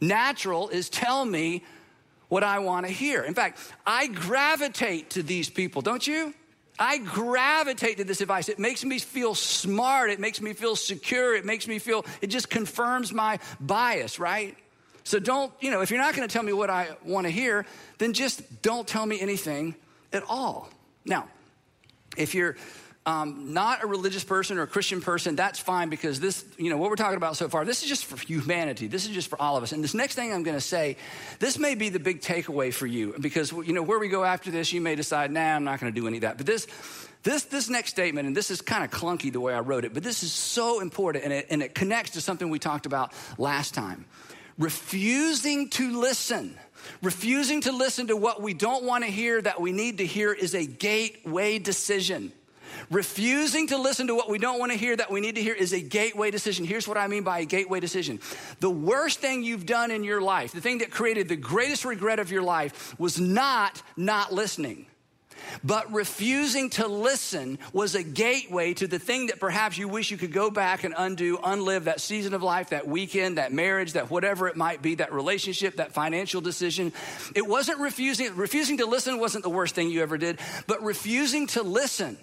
Natural 0.01 0.69
is 0.69 0.89
tell 0.89 1.23
me 1.23 1.63
what 2.27 2.43
I 2.43 2.59
want 2.59 2.87
to 2.87 2.91
hear. 2.91 3.21
In 3.21 3.35
fact, 3.35 3.59
I 3.85 4.07
gravitate 4.07 5.11
to 5.11 5.21
these 5.21 5.49
people, 5.49 5.83
don't 5.83 6.05
you? 6.05 6.33
I 6.81 6.97
gravitate 6.97 7.97
to 7.97 8.03
this 8.03 8.21
advice. 8.21 8.49
It 8.49 8.57
makes 8.57 8.83
me 8.83 8.97
feel 8.97 9.35
smart. 9.35 10.09
It 10.09 10.19
makes 10.19 10.41
me 10.41 10.53
feel 10.53 10.75
secure. 10.75 11.35
It 11.35 11.45
makes 11.45 11.67
me 11.67 11.77
feel, 11.77 12.03
it 12.21 12.27
just 12.27 12.49
confirms 12.49 13.13
my 13.13 13.37
bias, 13.59 14.17
right? 14.17 14.57
So 15.03 15.19
don't, 15.19 15.53
you 15.59 15.69
know, 15.69 15.81
if 15.81 15.91
you're 15.91 15.99
not 15.99 16.15
going 16.15 16.27
to 16.27 16.33
tell 16.33 16.41
me 16.41 16.53
what 16.53 16.71
I 16.71 16.89
want 17.05 17.27
to 17.27 17.31
hear, 17.31 17.67
then 17.99 18.13
just 18.13 18.63
don't 18.63 18.87
tell 18.87 19.05
me 19.05 19.21
anything 19.21 19.75
at 20.11 20.23
all. 20.27 20.69
Now, 21.05 21.27
if 22.17 22.33
you're 22.33 22.57
um, 23.11 23.53
not 23.53 23.83
a 23.83 23.87
religious 23.87 24.23
person 24.23 24.57
or 24.57 24.61
a 24.61 24.67
Christian 24.67 25.01
person, 25.01 25.35
that's 25.35 25.59
fine 25.59 25.89
because 25.89 26.19
this, 26.21 26.45
you 26.57 26.69
know, 26.69 26.77
what 26.77 26.89
we're 26.89 26.95
talking 26.95 27.17
about 27.17 27.35
so 27.35 27.49
far, 27.49 27.65
this 27.65 27.83
is 27.83 27.89
just 27.89 28.05
for 28.05 28.17
humanity. 28.17 28.87
This 28.87 29.05
is 29.05 29.11
just 29.11 29.27
for 29.27 29.39
all 29.41 29.57
of 29.57 29.63
us. 29.63 29.73
And 29.73 29.83
this 29.83 29.93
next 29.93 30.15
thing 30.15 30.31
I'm 30.31 30.43
going 30.43 30.55
to 30.55 30.61
say, 30.61 30.95
this 31.39 31.59
may 31.59 31.75
be 31.75 31.89
the 31.89 31.99
big 31.99 32.21
takeaway 32.21 32.73
for 32.73 32.87
you 32.87 33.13
because, 33.19 33.51
you 33.51 33.73
know, 33.73 33.83
where 33.83 33.99
we 33.99 34.07
go 34.07 34.23
after 34.23 34.49
this, 34.49 34.71
you 34.71 34.79
may 34.79 34.95
decide, 34.95 35.29
nah, 35.29 35.55
I'm 35.55 35.65
not 35.65 35.81
going 35.81 35.93
to 35.93 35.99
do 35.99 36.07
any 36.07 36.17
of 36.17 36.21
that. 36.21 36.37
But 36.37 36.45
this, 36.45 36.67
this, 37.23 37.43
this 37.43 37.69
next 37.69 37.89
statement, 37.89 38.27
and 38.27 38.35
this 38.35 38.49
is 38.49 38.61
kind 38.61 38.83
of 38.83 38.91
clunky 38.91 39.31
the 39.31 39.41
way 39.41 39.53
I 39.53 39.59
wrote 39.59 39.83
it, 39.83 39.93
but 39.93 40.03
this 40.03 40.23
is 40.23 40.31
so 40.31 40.79
important 40.79 41.25
and 41.25 41.33
it, 41.33 41.47
and 41.49 41.61
it 41.61 41.75
connects 41.75 42.11
to 42.11 42.21
something 42.21 42.49
we 42.49 42.59
talked 42.59 42.85
about 42.85 43.11
last 43.37 43.73
time. 43.73 44.05
Refusing 44.57 45.69
to 45.71 45.99
listen. 45.99 46.57
Refusing 47.01 47.61
to 47.61 47.73
listen 47.73 48.07
to 48.07 48.15
what 48.15 48.41
we 48.41 48.53
don't 48.53 48.85
want 48.85 49.03
to 49.03 49.11
hear 49.11 49.41
that 49.41 49.59
we 49.59 49.73
need 49.73 49.97
to 49.97 50.05
hear 50.05 50.31
is 50.31 50.55
a 50.55 50.65
gateway 50.65 51.59
decision. 51.59 52.31
Refusing 52.89 53.67
to 53.67 53.77
listen 53.77 54.07
to 54.07 54.15
what 54.15 54.29
we 54.29 54.37
don't 54.37 54.59
want 54.59 54.71
to 54.71 54.77
hear 54.77 54.95
that 54.95 55.11
we 55.11 55.21
need 55.21 55.35
to 55.35 55.41
hear 55.41 55.53
is 55.53 55.73
a 55.73 55.81
gateway 55.81 56.31
decision. 56.31 56.65
Here's 56.65 56.87
what 56.87 56.97
I 56.97 57.07
mean 57.07 57.23
by 57.23 57.39
a 57.39 57.45
gateway 57.45 57.79
decision. 57.79 58.19
The 58.59 58.69
worst 58.69 59.19
thing 59.19 59.43
you've 59.43 59.65
done 59.65 59.91
in 59.91 60.03
your 60.03 60.21
life, 60.21 60.51
the 60.51 60.61
thing 60.61 60.79
that 60.79 60.91
created 60.91 61.29
the 61.29 61.35
greatest 61.35 61.85
regret 61.85 62.19
of 62.19 62.31
your 62.31 62.43
life, 62.43 62.97
was 62.99 63.19
not 63.19 63.81
not 63.95 64.33
listening. 64.33 64.87
But 65.63 65.91
refusing 65.91 66.69
to 66.71 66.87
listen 66.87 67.59
was 67.73 67.95
a 67.95 68.03
gateway 68.03 68.73
to 68.75 68.87
the 68.87 68.99
thing 68.99 69.27
that 69.27 69.39
perhaps 69.39 69.77
you 69.77 69.87
wish 69.87 70.11
you 70.11 70.17
could 70.17 70.31
go 70.31 70.49
back 70.49 70.83
and 70.83 70.93
undo, 70.97 71.37
unlive 71.37 71.85
that 71.85 72.01
season 72.01 72.33
of 72.33 72.43
life, 72.43 72.69
that 72.69 72.87
weekend, 72.87 73.37
that 73.37 73.53
marriage, 73.53 73.93
that 73.93 74.09
whatever 74.09 74.47
it 74.47 74.55
might 74.55 74.81
be, 74.81 74.95
that 74.95 75.13
relationship, 75.13 75.77
that 75.77 75.93
financial 75.93 76.41
decision. 76.41 76.93
It 77.35 77.47
wasn't 77.47 77.79
refusing, 77.79 78.35
refusing 78.35 78.77
to 78.77 78.85
listen 78.85 79.19
wasn't 79.19 79.43
the 79.43 79.49
worst 79.49 79.75
thing 79.75 79.89
you 79.89 80.01
ever 80.01 80.17
did, 80.17 80.39
but 80.67 80.81
refusing 80.83 81.47
to 81.47 81.63
listen 81.63 82.17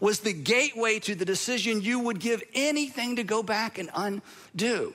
was 0.00 0.20
the 0.20 0.32
gateway 0.32 0.98
to 1.00 1.14
the 1.14 1.24
decision 1.24 1.80
you 1.80 1.98
would 2.00 2.20
give 2.20 2.42
anything 2.54 3.16
to 3.16 3.24
go 3.24 3.42
back 3.42 3.78
and 3.78 3.90
undo. 3.94 4.94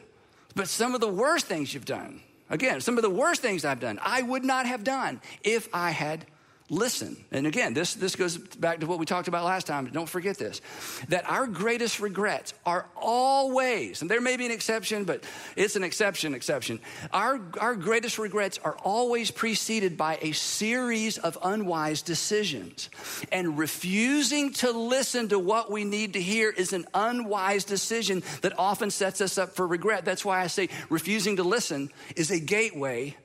But 0.56 0.68
some 0.68 0.94
of 0.96 1.02
the 1.02 1.08
worst 1.08 1.46
things 1.46 1.74
you've 1.74 1.86
done, 1.86 2.22
again, 2.50 2.82
some 2.82 2.98
of 2.98 3.04
the 3.04 3.10
worst 3.10 3.42
things 3.42 3.66
I've 3.66 3.80
done, 3.80 4.00
I 4.02 4.22
would 4.22 4.44
not 4.44 4.66
have 4.66 4.84
done 4.84 5.22
if 5.44 5.70
I 5.74 5.92
had 5.92 6.26
listen. 6.72 7.18
And 7.32 7.46
again, 7.46 7.74
this, 7.74 7.96
this 7.96 8.16
goes 8.16 8.38
back 8.38 8.80
to 8.80 8.88
what 8.88 8.98
we 8.98 9.06
talked 9.06 9.28
about 9.28 9.44
last 9.44 9.68
time. 9.68 9.88
Don't 9.88 10.08
forget 10.08 10.38
this 10.38 10.62
that 11.10 11.30
our 11.30 11.46
greatest 11.46 12.00
regrets 12.00 12.54
are 12.66 12.88
always, 12.96 14.02
and 14.02 14.10
there 14.10 14.22
may 14.22 14.38
be 14.38 14.46
an 14.46 14.52
exception, 14.52 15.04
but 15.04 15.24
it's 15.58 15.76
an 15.76 15.84
exception, 15.84 16.34
exception. 16.34 16.80
Our, 17.12 17.42
our 17.60 17.76
greatest 17.76 18.18
regrets 18.18 18.58
are 18.64 18.78
always 18.84 19.32
preceded 19.32 19.98
by 19.98 20.18
a 20.22 20.32
series 20.32 21.18
of 21.18 21.38
unwise 21.44 22.02
decisions. 22.02 22.90
And 23.32 23.58
refusing 23.58 24.54
to 24.54 24.72
listen 24.72 25.28
to 25.30 25.40
what 25.40 25.70
we 25.70 25.84
need 25.84 26.14
to 26.14 26.22
hear 26.22 26.50
is 26.50 26.72
an 26.72 26.86
unwise 26.94 27.66
decision 27.66 28.24
that 28.42 28.58
often 28.58 28.92
sets 28.92 29.20
us 29.20 29.38
up 29.38 29.56
for 29.56 29.68
regret. 29.68 30.06
That's 30.06 30.24
why 30.24 30.40
I 30.40 30.48
say 30.48 30.70
refusing 30.90 31.36
to 31.36 31.44
listen 31.44 31.90
is 32.16 32.32
a 32.32 32.40
gateway 32.40 33.18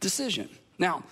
decision. 0.00 0.50
Now, 0.78 1.02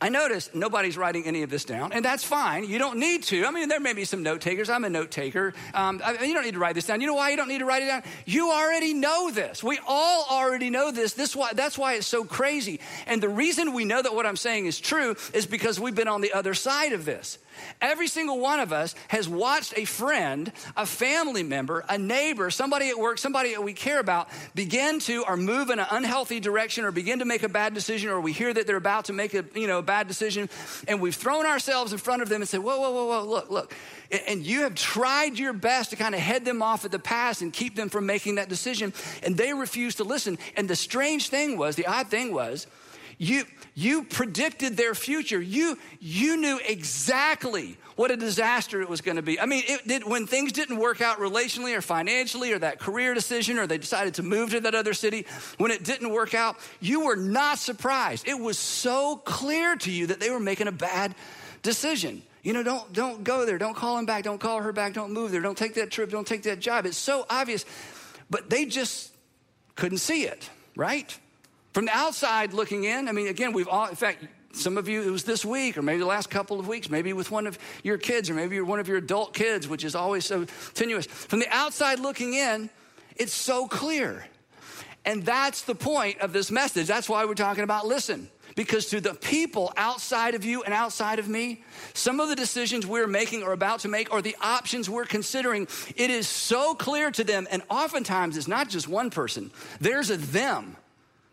I 0.00 0.10
notice 0.10 0.50
nobody's 0.54 0.96
writing 0.96 1.24
any 1.24 1.42
of 1.42 1.50
this 1.50 1.64
down, 1.64 1.92
and 1.92 2.04
that's 2.04 2.22
fine. 2.22 2.64
You 2.64 2.78
don't 2.78 2.98
need 2.98 3.24
to. 3.24 3.44
I 3.44 3.50
mean, 3.50 3.68
there 3.68 3.80
may 3.80 3.94
be 3.94 4.04
some 4.04 4.22
note 4.22 4.40
takers. 4.40 4.70
I'm 4.70 4.84
a 4.84 4.90
note 4.90 5.10
taker. 5.10 5.54
Um, 5.74 6.00
you 6.22 6.34
don't 6.34 6.44
need 6.44 6.54
to 6.54 6.60
write 6.60 6.76
this 6.76 6.86
down. 6.86 7.00
You 7.00 7.08
know 7.08 7.14
why 7.14 7.30
you 7.30 7.36
don't 7.36 7.48
need 7.48 7.58
to 7.58 7.64
write 7.64 7.82
it 7.82 7.86
down? 7.86 8.02
You 8.24 8.52
already 8.52 8.94
know 8.94 9.30
this. 9.32 9.62
We 9.62 9.80
all 9.88 10.24
already 10.30 10.70
know 10.70 10.92
this. 10.92 11.14
this 11.14 11.34
why, 11.34 11.52
that's 11.52 11.76
why 11.76 11.94
it's 11.94 12.06
so 12.06 12.22
crazy. 12.24 12.78
And 13.06 13.20
the 13.20 13.28
reason 13.28 13.72
we 13.72 13.84
know 13.84 14.00
that 14.00 14.14
what 14.14 14.24
I'm 14.24 14.36
saying 14.36 14.66
is 14.66 14.78
true 14.78 15.16
is 15.32 15.46
because 15.46 15.80
we've 15.80 15.96
been 15.96 16.08
on 16.08 16.20
the 16.20 16.32
other 16.32 16.54
side 16.54 16.92
of 16.92 17.04
this. 17.04 17.38
Every 17.80 18.08
single 18.08 18.38
one 18.38 18.60
of 18.60 18.72
us 18.72 18.94
has 19.08 19.28
watched 19.28 19.74
a 19.76 19.84
friend, 19.84 20.52
a 20.76 20.86
family 20.86 21.42
member, 21.42 21.84
a 21.88 21.98
neighbor, 21.98 22.50
somebody 22.50 22.88
at 22.88 22.98
work, 22.98 23.18
somebody 23.18 23.52
that 23.52 23.62
we 23.62 23.72
care 23.72 24.00
about 24.00 24.28
begin 24.54 25.00
to 25.00 25.24
or 25.26 25.36
move 25.36 25.70
in 25.70 25.78
an 25.78 25.86
unhealthy 25.90 26.40
direction 26.40 26.84
or 26.84 26.90
begin 26.90 27.18
to 27.20 27.24
make 27.24 27.42
a 27.42 27.48
bad 27.48 27.74
decision 27.74 28.10
or 28.10 28.20
we 28.20 28.32
hear 28.32 28.52
that 28.52 28.66
they're 28.66 28.76
about 28.76 29.06
to 29.06 29.12
make 29.12 29.34
a, 29.34 29.44
you 29.54 29.66
know, 29.66 29.78
a 29.78 29.82
bad 29.82 30.08
decision 30.08 30.48
and 30.86 31.00
we've 31.00 31.14
thrown 31.14 31.46
ourselves 31.46 31.92
in 31.92 31.98
front 31.98 32.22
of 32.22 32.28
them 32.28 32.42
and 32.42 32.48
said, 32.48 32.60
whoa, 32.60 32.80
whoa, 32.80 32.92
whoa, 32.92 33.06
whoa, 33.06 33.24
look, 33.24 33.50
look. 33.50 33.74
And 34.26 34.44
you 34.44 34.62
have 34.62 34.74
tried 34.74 35.38
your 35.38 35.52
best 35.52 35.90
to 35.90 35.96
kind 35.96 36.14
of 36.14 36.20
head 36.20 36.44
them 36.44 36.62
off 36.62 36.84
at 36.84 36.90
the 36.90 36.98
pass 36.98 37.42
and 37.42 37.52
keep 37.52 37.76
them 37.76 37.88
from 37.88 38.06
making 38.06 38.36
that 38.36 38.48
decision 38.48 38.92
and 39.22 39.36
they 39.36 39.52
refuse 39.52 39.96
to 39.96 40.04
listen. 40.04 40.38
And 40.56 40.68
the 40.68 40.76
strange 40.76 41.28
thing 41.28 41.58
was, 41.58 41.76
the 41.76 41.86
odd 41.86 42.08
thing 42.08 42.32
was, 42.32 42.66
you, 43.18 43.44
you 43.78 44.02
predicted 44.02 44.76
their 44.76 44.92
future. 44.92 45.40
You, 45.40 45.78
you 46.00 46.36
knew 46.36 46.58
exactly 46.66 47.76
what 47.94 48.10
a 48.10 48.16
disaster 48.16 48.82
it 48.82 48.88
was 48.88 49.02
going 49.02 49.18
to 49.18 49.22
be. 49.22 49.38
I 49.38 49.46
mean, 49.46 49.62
it 49.68 49.86
did, 49.86 50.02
when 50.02 50.26
things 50.26 50.50
didn't 50.50 50.78
work 50.78 51.00
out 51.00 51.20
relationally 51.20 51.76
or 51.76 51.80
financially 51.80 52.52
or 52.52 52.58
that 52.58 52.80
career 52.80 53.14
decision 53.14 53.56
or 53.56 53.68
they 53.68 53.78
decided 53.78 54.14
to 54.14 54.24
move 54.24 54.50
to 54.50 54.60
that 54.62 54.74
other 54.74 54.94
city, 54.94 55.26
when 55.58 55.70
it 55.70 55.84
didn't 55.84 56.10
work 56.10 56.34
out, 56.34 56.56
you 56.80 57.06
were 57.06 57.14
not 57.14 57.60
surprised. 57.60 58.26
It 58.26 58.36
was 58.36 58.58
so 58.58 59.14
clear 59.24 59.76
to 59.76 59.92
you 59.92 60.08
that 60.08 60.18
they 60.18 60.30
were 60.30 60.40
making 60.40 60.66
a 60.66 60.72
bad 60.72 61.14
decision. 61.62 62.22
You 62.42 62.54
know, 62.54 62.64
don't, 62.64 62.92
don't 62.92 63.22
go 63.22 63.46
there. 63.46 63.58
Don't 63.58 63.76
call 63.76 63.96
him 63.96 64.06
back. 64.06 64.24
Don't 64.24 64.40
call 64.40 64.60
her 64.60 64.72
back. 64.72 64.92
Don't 64.92 65.12
move 65.12 65.30
there. 65.30 65.40
Don't 65.40 65.56
take 65.56 65.74
that 65.74 65.92
trip. 65.92 66.10
Don't 66.10 66.26
take 66.26 66.42
that 66.42 66.58
job. 66.58 66.84
It's 66.84 66.96
so 66.96 67.26
obvious. 67.30 67.64
But 68.28 68.50
they 68.50 68.64
just 68.64 69.14
couldn't 69.76 69.98
see 69.98 70.24
it, 70.24 70.50
right? 70.74 71.16
From 71.72 71.84
the 71.84 71.96
outside 71.96 72.52
looking 72.52 72.84
in, 72.84 73.08
I 73.08 73.12
mean, 73.12 73.28
again, 73.28 73.52
we've 73.52 73.68
all, 73.68 73.86
in 73.86 73.94
fact, 73.94 74.24
some 74.52 74.78
of 74.78 74.88
you, 74.88 75.02
it 75.02 75.10
was 75.10 75.24
this 75.24 75.44
week, 75.44 75.76
or 75.76 75.82
maybe 75.82 75.98
the 75.98 76.06
last 76.06 76.30
couple 76.30 76.58
of 76.58 76.66
weeks, 76.66 76.88
maybe 76.90 77.12
with 77.12 77.30
one 77.30 77.46
of 77.46 77.58
your 77.82 77.98
kids, 77.98 78.30
or 78.30 78.34
maybe 78.34 78.56
you're 78.56 78.64
one 78.64 78.80
of 78.80 78.88
your 78.88 78.96
adult 78.96 79.34
kids, 79.34 79.68
which 79.68 79.84
is 79.84 79.94
always 79.94 80.24
so 80.24 80.46
tenuous. 80.74 81.06
From 81.06 81.38
the 81.38 81.48
outside 81.50 82.00
looking 82.00 82.34
in, 82.34 82.70
it's 83.16 83.32
so 83.32 83.66
clear. 83.68 84.26
And 85.04 85.24
that's 85.24 85.62
the 85.62 85.74
point 85.74 86.20
of 86.20 86.32
this 86.32 86.50
message. 86.50 86.86
That's 86.86 87.08
why 87.08 87.24
we're 87.24 87.34
talking 87.34 87.64
about 87.64 87.86
listen. 87.86 88.28
Because 88.56 88.86
to 88.86 89.00
the 89.00 89.14
people 89.14 89.72
outside 89.76 90.34
of 90.34 90.44
you 90.44 90.64
and 90.64 90.74
outside 90.74 91.20
of 91.20 91.28
me, 91.28 91.62
some 91.94 92.18
of 92.18 92.28
the 92.28 92.34
decisions 92.34 92.86
we're 92.86 93.06
making 93.06 93.44
or 93.44 93.52
about 93.52 93.80
to 93.80 93.88
make 93.88 94.12
or 94.12 94.20
the 94.20 94.36
options 94.42 94.90
we're 94.90 95.04
considering, 95.04 95.68
it 95.94 96.10
is 96.10 96.26
so 96.26 96.74
clear 96.74 97.12
to 97.12 97.22
them. 97.22 97.46
And 97.52 97.62
oftentimes 97.70 98.36
it's 98.36 98.48
not 98.48 98.68
just 98.68 98.88
one 98.88 99.10
person, 99.10 99.52
there's 99.80 100.10
a 100.10 100.16
them 100.16 100.76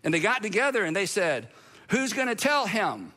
and 0.06 0.14
they 0.14 0.20
got 0.20 0.42
together 0.44 0.86
and 0.86 0.96
they 0.96 1.08
said, 1.08 1.50
Who's 1.90 2.14
going 2.14 2.30
to 2.30 2.36
tell 2.36 2.66
him? 2.66 3.12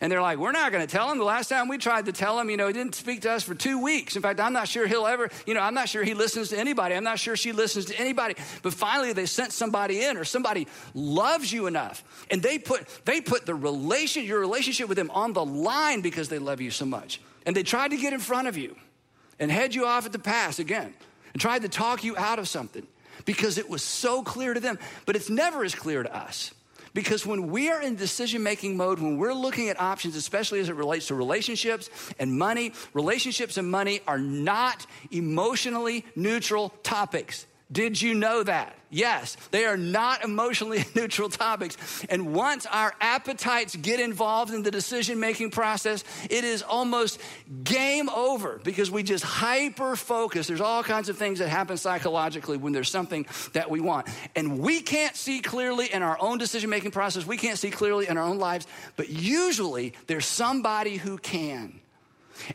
And 0.00 0.12
they're 0.12 0.20
like, 0.20 0.38
We're 0.38 0.52
not 0.52 0.70
going 0.70 0.86
to 0.86 0.90
tell 0.90 1.10
him. 1.10 1.16
The 1.16 1.24
last 1.24 1.48
time 1.48 1.66
we 1.66 1.78
tried 1.78 2.04
to 2.06 2.12
tell 2.12 2.38
him, 2.38 2.50
you 2.50 2.58
know, 2.58 2.66
he 2.66 2.74
didn't 2.74 2.94
speak 2.94 3.22
to 3.22 3.32
us 3.32 3.42
for 3.42 3.54
two 3.54 3.82
weeks. 3.82 4.14
In 4.14 4.22
fact, 4.22 4.38
I'm 4.38 4.52
not 4.52 4.68
sure 4.68 4.86
he'll 4.86 5.06
ever, 5.06 5.30
you 5.46 5.54
know, 5.54 5.60
I'm 5.60 5.72
not 5.72 5.88
sure 5.88 6.04
he 6.04 6.12
listens 6.12 6.50
to 6.50 6.58
anybody. 6.58 6.94
I'm 6.94 7.04
not 7.04 7.18
sure 7.18 7.36
she 7.36 7.52
listens 7.52 7.86
to 7.86 7.98
anybody. 7.98 8.34
But 8.62 8.74
finally, 8.74 9.14
they 9.14 9.24
sent 9.24 9.52
somebody 9.52 10.04
in, 10.04 10.18
or 10.18 10.24
somebody 10.24 10.68
loves 10.94 11.50
you 11.50 11.66
enough. 11.66 12.04
And 12.30 12.42
they 12.42 12.58
put, 12.58 12.86
they 13.06 13.22
put 13.22 13.46
the 13.46 13.54
relation, 13.54 14.24
your 14.24 14.38
relationship 14.38 14.90
with 14.90 14.98
them 14.98 15.10
on 15.12 15.32
the 15.32 15.44
line 15.44 16.02
because 16.02 16.28
they 16.28 16.38
love 16.38 16.60
you 16.60 16.70
so 16.70 16.84
much. 16.84 17.22
And 17.46 17.56
they 17.56 17.62
tried 17.62 17.92
to 17.92 17.96
get 17.96 18.12
in 18.12 18.20
front 18.20 18.46
of 18.46 18.58
you 18.58 18.76
and 19.38 19.50
head 19.50 19.74
you 19.74 19.86
off 19.86 20.04
at 20.04 20.12
the 20.12 20.18
pass 20.18 20.58
again 20.58 20.92
and 21.32 21.40
tried 21.40 21.62
to 21.62 21.68
talk 21.70 22.04
you 22.04 22.14
out 22.18 22.38
of 22.38 22.46
something 22.46 22.86
because 23.24 23.58
it 23.58 23.68
was 23.68 23.82
so 23.82 24.22
clear 24.22 24.54
to 24.54 24.60
them. 24.60 24.78
But 25.06 25.16
it's 25.16 25.30
never 25.30 25.64
as 25.64 25.74
clear 25.74 26.02
to 26.02 26.16
us. 26.16 26.52
Because 26.94 27.26
when 27.26 27.48
we 27.48 27.68
are 27.68 27.82
in 27.82 27.96
decision 27.96 28.42
making 28.42 28.76
mode, 28.76 28.98
when 28.98 29.18
we're 29.18 29.34
looking 29.34 29.68
at 29.68 29.78
options, 29.78 30.16
especially 30.16 30.60
as 30.60 30.70
it 30.70 30.76
relates 30.76 31.08
to 31.08 31.14
relationships 31.14 31.90
and 32.18 32.38
money, 32.38 32.72
relationships 32.94 33.58
and 33.58 33.70
money 33.70 34.00
are 34.06 34.18
not 34.18 34.86
emotionally 35.10 36.06
neutral 36.16 36.70
topics. 36.82 37.46
Did 37.70 38.00
you 38.00 38.14
know 38.14 38.44
that? 38.44 38.76
Yes, 38.90 39.36
they 39.50 39.64
are 39.64 39.76
not 39.76 40.22
emotionally 40.22 40.84
neutral 40.94 41.28
topics. 41.28 41.76
And 42.08 42.32
once 42.32 42.64
our 42.64 42.94
appetites 43.00 43.74
get 43.74 43.98
involved 43.98 44.54
in 44.54 44.62
the 44.62 44.70
decision 44.70 45.18
making 45.18 45.50
process, 45.50 46.04
it 46.30 46.44
is 46.44 46.62
almost 46.62 47.20
game 47.64 48.08
over 48.08 48.60
because 48.62 48.88
we 48.88 49.02
just 49.02 49.24
hyper 49.24 49.96
focus. 49.96 50.46
There's 50.46 50.60
all 50.60 50.84
kinds 50.84 51.08
of 51.08 51.18
things 51.18 51.40
that 51.40 51.48
happen 51.48 51.76
psychologically 51.76 52.56
when 52.56 52.72
there's 52.72 52.90
something 52.90 53.26
that 53.52 53.68
we 53.68 53.80
want. 53.80 54.06
And 54.36 54.60
we 54.60 54.80
can't 54.80 55.16
see 55.16 55.40
clearly 55.40 55.92
in 55.92 56.04
our 56.04 56.16
own 56.20 56.38
decision 56.38 56.70
making 56.70 56.92
process, 56.92 57.26
we 57.26 57.36
can't 57.36 57.58
see 57.58 57.72
clearly 57.72 58.06
in 58.06 58.16
our 58.16 58.24
own 58.24 58.38
lives, 58.38 58.68
but 58.94 59.08
usually 59.08 59.92
there's 60.06 60.26
somebody 60.26 60.98
who 60.98 61.18
can. 61.18 61.80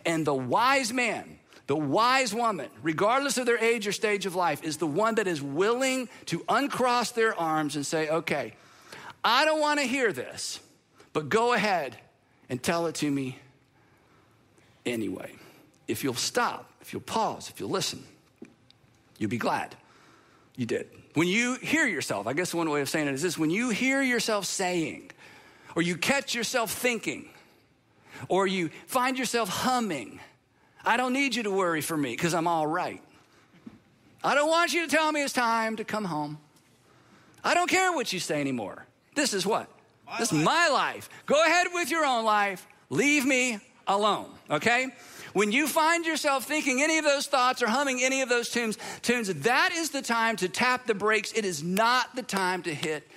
And 0.05 0.25
the 0.25 0.33
wise 0.33 0.93
man, 0.93 1.37
the 1.67 1.75
wise 1.75 2.33
woman, 2.33 2.69
regardless 2.81 3.37
of 3.37 3.45
their 3.45 3.57
age 3.57 3.87
or 3.87 3.91
stage 3.91 4.25
of 4.25 4.35
life, 4.35 4.63
is 4.63 4.77
the 4.77 4.87
one 4.87 5.15
that 5.15 5.27
is 5.27 5.41
willing 5.41 6.09
to 6.25 6.43
uncross 6.49 7.11
their 7.11 7.35
arms 7.39 7.75
and 7.75 7.85
say, 7.85 8.09
okay, 8.09 8.53
I 9.23 9.45
don't 9.45 9.59
want 9.59 9.79
to 9.79 9.85
hear 9.85 10.11
this, 10.11 10.59
but 11.13 11.29
go 11.29 11.53
ahead 11.53 11.95
and 12.49 12.61
tell 12.61 12.87
it 12.87 12.95
to 12.95 13.09
me 13.09 13.39
anyway. 14.85 15.31
If 15.87 16.03
you'll 16.03 16.13
stop, 16.13 16.69
if 16.81 16.93
you'll 16.93 17.01
pause, 17.01 17.49
if 17.49 17.59
you'll 17.59 17.69
listen, 17.69 18.03
you'll 19.17 19.29
be 19.29 19.37
glad 19.37 19.75
you 20.55 20.65
did. 20.65 20.87
When 21.13 21.27
you 21.27 21.55
hear 21.55 21.85
yourself, 21.87 22.27
I 22.27 22.33
guess 22.33 22.53
one 22.53 22.69
way 22.69 22.81
of 22.81 22.89
saying 22.89 23.07
it 23.07 23.13
is 23.13 23.21
this 23.21 23.37
when 23.37 23.49
you 23.49 23.69
hear 23.69 24.01
yourself 24.01 24.45
saying, 24.45 25.11
or 25.75 25.81
you 25.81 25.97
catch 25.97 26.33
yourself 26.33 26.71
thinking, 26.71 27.29
or 28.27 28.47
you 28.47 28.69
find 28.87 29.17
yourself 29.17 29.49
humming, 29.49 30.19
I 30.85 30.97
don't 30.97 31.13
need 31.13 31.35
you 31.35 31.43
to 31.43 31.51
worry 31.51 31.81
for 31.81 31.95
me 31.95 32.11
because 32.11 32.33
I'm 32.33 32.47
all 32.47 32.67
right. 32.67 33.01
I 34.23 34.35
don't 34.35 34.49
want 34.49 34.73
you 34.73 34.87
to 34.87 34.95
tell 34.95 35.11
me 35.11 35.23
it's 35.23 35.33
time 35.33 35.77
to 35.77 35.83
come 35.83 36.05
home. 36.05 36.37
I 37.43 37.53
don't 37.53 37.69
care 37.69 37.91
what 37.91 38.13
you 38.13 38.19
say 38.19 38.39
anymore. 38.39 38.85
This 39.15 39.33
is 39.33 39.45
what? 39.45 39.67
My 40.05 40.19
this 40.19 40.31
life. 40.31 40.39
is 40.39 40.45
my 40.45 40.69
life. 40.69 41.09
Go 41.25 41.43
ahead 41.45 41.67
with 41.73 41.89
your 41.89 42.05
own 42.05 42.23
life. 42.23 42.67
Leave 42.89 43.25
me 43.25 43.59
alone, 43.87 44.29
okay? 44.49 44.87
When 45.33 45.51
you 45.51 45.67
find 45.67 46.05
yourself 46.05 46.45
thinking 46.45 46.81
any 46.81 46.97
of 46.97 47.05
those 47.05 47.25
thoughts 47.25 47.63
or 47.63 47.67
humming 47.67 48.01
any 48.01 48.21
of 48.21 48.29
those 48.29 48.49
tunes, 48.49 48.77
tunes, 49.01 49.33
that 49.33 49.71
is 49.73 49.89
the 49.89 50.01
time 50.01 50.35
to 50.37 50.49
tap 50.49 50.85
the 50.85 50.93
brakes. 50.93 51.31
It 51.33 51.45
is 51.45 51.63
not 51.63 52.15
the 52.15 52.23
time 52.23 52.63
to 52.63 52.73
hit 52.73 53.09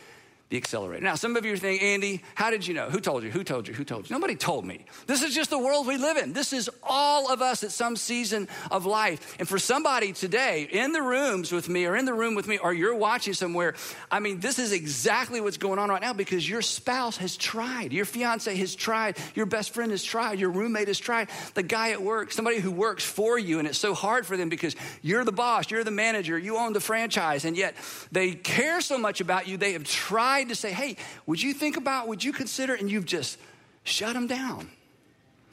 the 0.50 0.58
accelerator. 0.58 1.02
Now, 1.02 1.14
some 1.14 1.36
of 1.36 1.44
you 1.44 1.54
are 1.54 1.56
thinking, 1.56 1.86
Andy, 1.86 2.22
how 2.34 2.50
did 2.50 2.66
you 2.66 2.74
know? 2.74 2.90
Who 2.90 3.00
told 3.00 3.22
you? 3.22 3.30
Who 3.30 3.42
told 3.42 3.66
you? 3.66 3.72
Who 3.72 3.82
told 3.82 4.08
you? 4.08 4.14
Nobody 4.14 4.36
told 4.36 4.66
me. 4.66 4.84
This 5.06 5.22
is 5.22 5.34
just 5.34 5.48
the 5.48 5.58
world 5.58 5.86
we 5.86 5.96
live 5.96 6.18
in. 6.18 6.34
This 6.34 6.52
is 6.52 6.68
all 6.82 7.32
of 7.32 7.40
us 7.40 7.64
at 7.64 7.72
some 7.72 7.96
season 7.96 8.46
of 8.70 8.84
life. 8.84 9.36
And 9.38 9.48
for 9.48 9.58
somebody 9.58 10.12
today 10.12 10.68
in 10.70 10.92
the 10.92 11.00
rooms 11.00 11.50
with 11.50 11.68
me 11.68 11.86
or 11.86 11.96
in 11.96 12.04
the 12.04 12.12
room 12.12 12.34
with 12.34 12.46
me 12.46 12.58
or 12.58 12.74
you're 12.74 12.94
watching 12.94 13.32
somewhere, 13.32 13.74
I 14.10 14.20
mean, 14.20 14.40
this 14.40 14.58
is 14.58 14.72
exactly 14.72 15.40
what's 15.40 15.56
going 15.56 15.78
on 15.78 15.88
right 15.88 16.02
now 16.02 16.12
because 16.12 16.48
your 16.48 16.62
spouse 16.62 17.16
has 17.16 17.38
tried, 17.38 17.94
your 17.94 18.04
fiance 18.04 18.54
has 18.54 18.74
tried, 18.74 19.16
your 19.34 19.46
best 19.46 19.72
friend 19.72 19.92
has 19.92 20.04
tried, 20.04 20.38
your 20.38 20.50
roommate 20.50 20.88
has 20.88 20.98
tried, 20.98 21.30
the 21.54 21.62
guy 21.62 21.92
at 21.92 22.02
work, 22.02 22.32
somebody 22.32 22.60
who 22.60 22.70
works 22.70 23.02
for 23.02 23.38
you, 23.38 23.58
and 23.60 23.66
it's 23.66 23.78
so 23.78 23.94
hard 23.94 24.26
for 24.26 24.36
them 24.36 24.50
because 24.50 24.76
you're 25.00 25.24
the 25.24 25.32
boss, 25.32 25.70
you're 25.70 25.84
the 25.84 25.90
manager, 25.90 26.38
you 26.38 26.58
own 26.58 26.74
the 26.74 26.80
franchise, 26.80 27.46
and 27.46 27.56
yet 27.56 27.74
they 28.12 28.32
care 28.32 28.82
so 28.82 28.98
much 28.98 29.22
about 29.22 29.48
you, 29.48 29.56
they 29.56 29.72
have 29.72 29.84
tried 29.84 30.34
tried 30.35 30.49
to 30.49 30.55
say, 30.55 30.73
hey, 30.73 30.97
would 31.26 31.41
you 31.41 31.55
think 31.55 31.76
about, 31.76 32.09
would 32.09 32.25
you 32.25 32.33
consider, 32.33 32.75
and 32.75 32.91
you've 32.91 33.05
just 33.05 33.38
shut 33.85 34.14
them 34.14 34.26
down. 34.26 34.69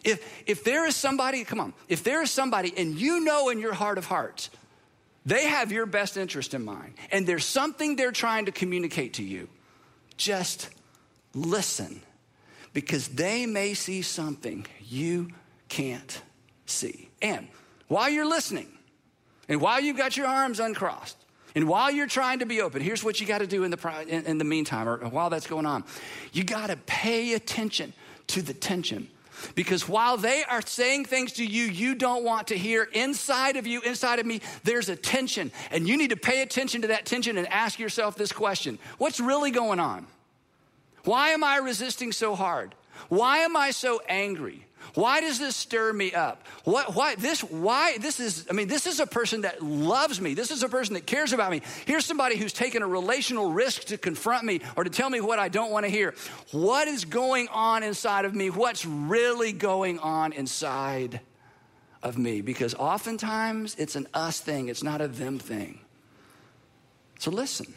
If, 0.04 0.44
if 0.48 0.64
there 0.64 0.88
is 0.88 0.96
somebody, 0.96 1.44
come 1.44 1.60
on, 1.60 1.74
if 1.88 2.04
there 2.04 2.24
is 2.24 2.32
somebody 2.32 2.74
and 2.76 2.96
you 2.96 3.24
know 3.24 3.50
in 3.50 3.60
your 3.60 3.74
heart 3.74 4.00
of 4.00 4.06
hearts, 4.06 4.50
they 5.24 5.46
have 5.46 5.72
your 5.72 5.86
best 5.86 6.18
interest 6.18 6.56
in 6.56 6.66
mind, 6.66 6.96
and 7.12 7.28
there's 7.28 7.46
something 7.46 7.96
they're 7.96 8.12
trying 8.12 8.46
to 8.46 8.52
communicate 8.52 9.14
to 9.16 9.24
you, 9.24 9.48
just 10.18 10.70
listen 11.36 12.02
because 12.74 13.10
they 13.10 13.46
may 13.46 13.76
see 13.76 14.02
something 14.02 14.66
you 14.90 15.30
can't 15.70 16.24
see. 16.66 17.10
And 17.22 17.48
while 17.88 18.10
you're 18.10 18.26
listening, 18.26 18.70
and 19.48 19.62
while 19.62 19.80
you've 19.80 19.98
got 19.98 20.18
your 20.18 20.26
arms 20.26 20.60
uncrossed, 20.60 21.21
and 21.55 21.67
while 21.67 21.91
you're 21.91 22.08
trying 22.08 22.39
to 22.39 22.46
be 22.46 22.62
open, 22.62 22.81
here's 22.81 23.03
what 23.03 23.20
you 23.20 23.27
got 23.27 23.39
to 23.39 23.48
do 23.48 23.63
in 23.63 23.72
the, 23.72 24.05
in, 24.08 24.25
in 24.25 24.38
the 24.38 24.43
meantime, 24.43 24.88
or 24.88 24.98
while 25.10 25.29
that's 25.29 25.48
going 25.48 25.65
on. 25.65 25.84
You 26.31 26.43
got 26.43 26.67
to 26.67 26.77
pay 26.77 27.34
attention 27.34 27.93
to 28.27 28.41
the 28.41 28.53
tension. 28.53 29.10
Because 29.55 29.88
while 29.88 30.17
they 30.17 30.43
are 30.43 30.62
saying 30.62 31.05
things 31.05 31.34
to 31.34 31.46
you 31.46 31.63
you 31.63 31.96
don't 31.96 32.24
want 32.24 32.48
to 32.48 32.58
hear, 32.58 32.84
inside 32.93 33.58
of 33.58 33.65
you, 33.65 33.81
inside 33.81 34.20
of 34.20 34.25
me, 34.25 34.41
there's 34.63 34.89
a 34.89 34.96
tension. 34.96 35.51
And 35.72 35.88
you 35.88 35.98
need 35.98 36.12
to 36.12 36.17
pay 36.17 36.41
attention 36.41 36.84
to 36.84 36.89
that 36.89 37.05
tension 37.05 37.38
and 37.38 37.48
ask 37.48 37.79
yourself 37.79 38.15
this 38.15 38.31
question 38.31 38.77
What's 38.98 39.20
really 39.20 39.51
going 39.51 39.79
on? 39.79 40.05
Why 41.03 41.29
am 41.29 41.43
I 41.43 41.58
resisting 41.58 42.12
so 42.12 42.36
hard? 42.36 42.75
Why 43.10 43.39
am 43.39 43.58
I 43.58 43.72
so 43.72 44.01
angry? 44.08 44.65
Why 44.94 45.22
does 45.22 45.40
this 45.40 45.56
stir 45.56 45.94
me 45.94 46.14
up? 46.14 46.46
What, 46.64 46.96
why, 46.96 47.16
this, 47.16 47.42
why, 47.42 47.98
this 47.98 48.20
is, 48.20 48.48
I 48.50 48.54
mean, 48.54 48.68
this 48.68 48.88
is 48.88 49.00
a 49.00 49.08
person 49.08 49.42
that 49.42 49.62
loves 49.62 50.20
me. 50.20 50.34
This 50.34 50.52
is 50.52 50.64
a 50.64 50.70
person 50.70 50.96
that 50.96 51.06
cares 51.06 51.34
about 51.34 51.52
me. 51.52 51.62
Here's 51.86 52.06
somebody 52.06 52.38
who's 52.38 52.54
taken 52.54 52.82
a 52.82 52.88
relational 52.88 53.52
risk 53.52 53.86
to 53.86 53.98
confront 53.98 54.46
me 54.46 54.62
or 54.76 54.84
to 54.84 54.90
tell 54.90 55.10
me 55.10 55.22
what 55.22 55.40
I 55.40 55.50
don't 55.50 55.72
want 55.72 55.86
to 55.86 55.90
hear. 55.90 56.14
What 56.52 56.88
is 56.88 57.06
going 57.06 57.48
on 57.50 57.84
inside 57.84 58.26
of 58.26 58.36
me? 58.36 58.50
What's 58.50 58.86
really 58.86 59.54
going 59.54 60.00
on 60.00 60.34
inside 60.34 61.22
of 62.04 62.18
me? 62.18 62.42
Because 62.42 62.74
oftentimes 62.76 63.76
it's 63.76 63.96
an 63.96 64.08
us 64.14 64.40
thing, 64.40 64.68
it's 64.68 64.84
not 64.84 65.02
a 65.02 65.08
them 65.08 65.40
thing. 65.40 65.80
So 67.20 67.32
listen. 67.32 67.74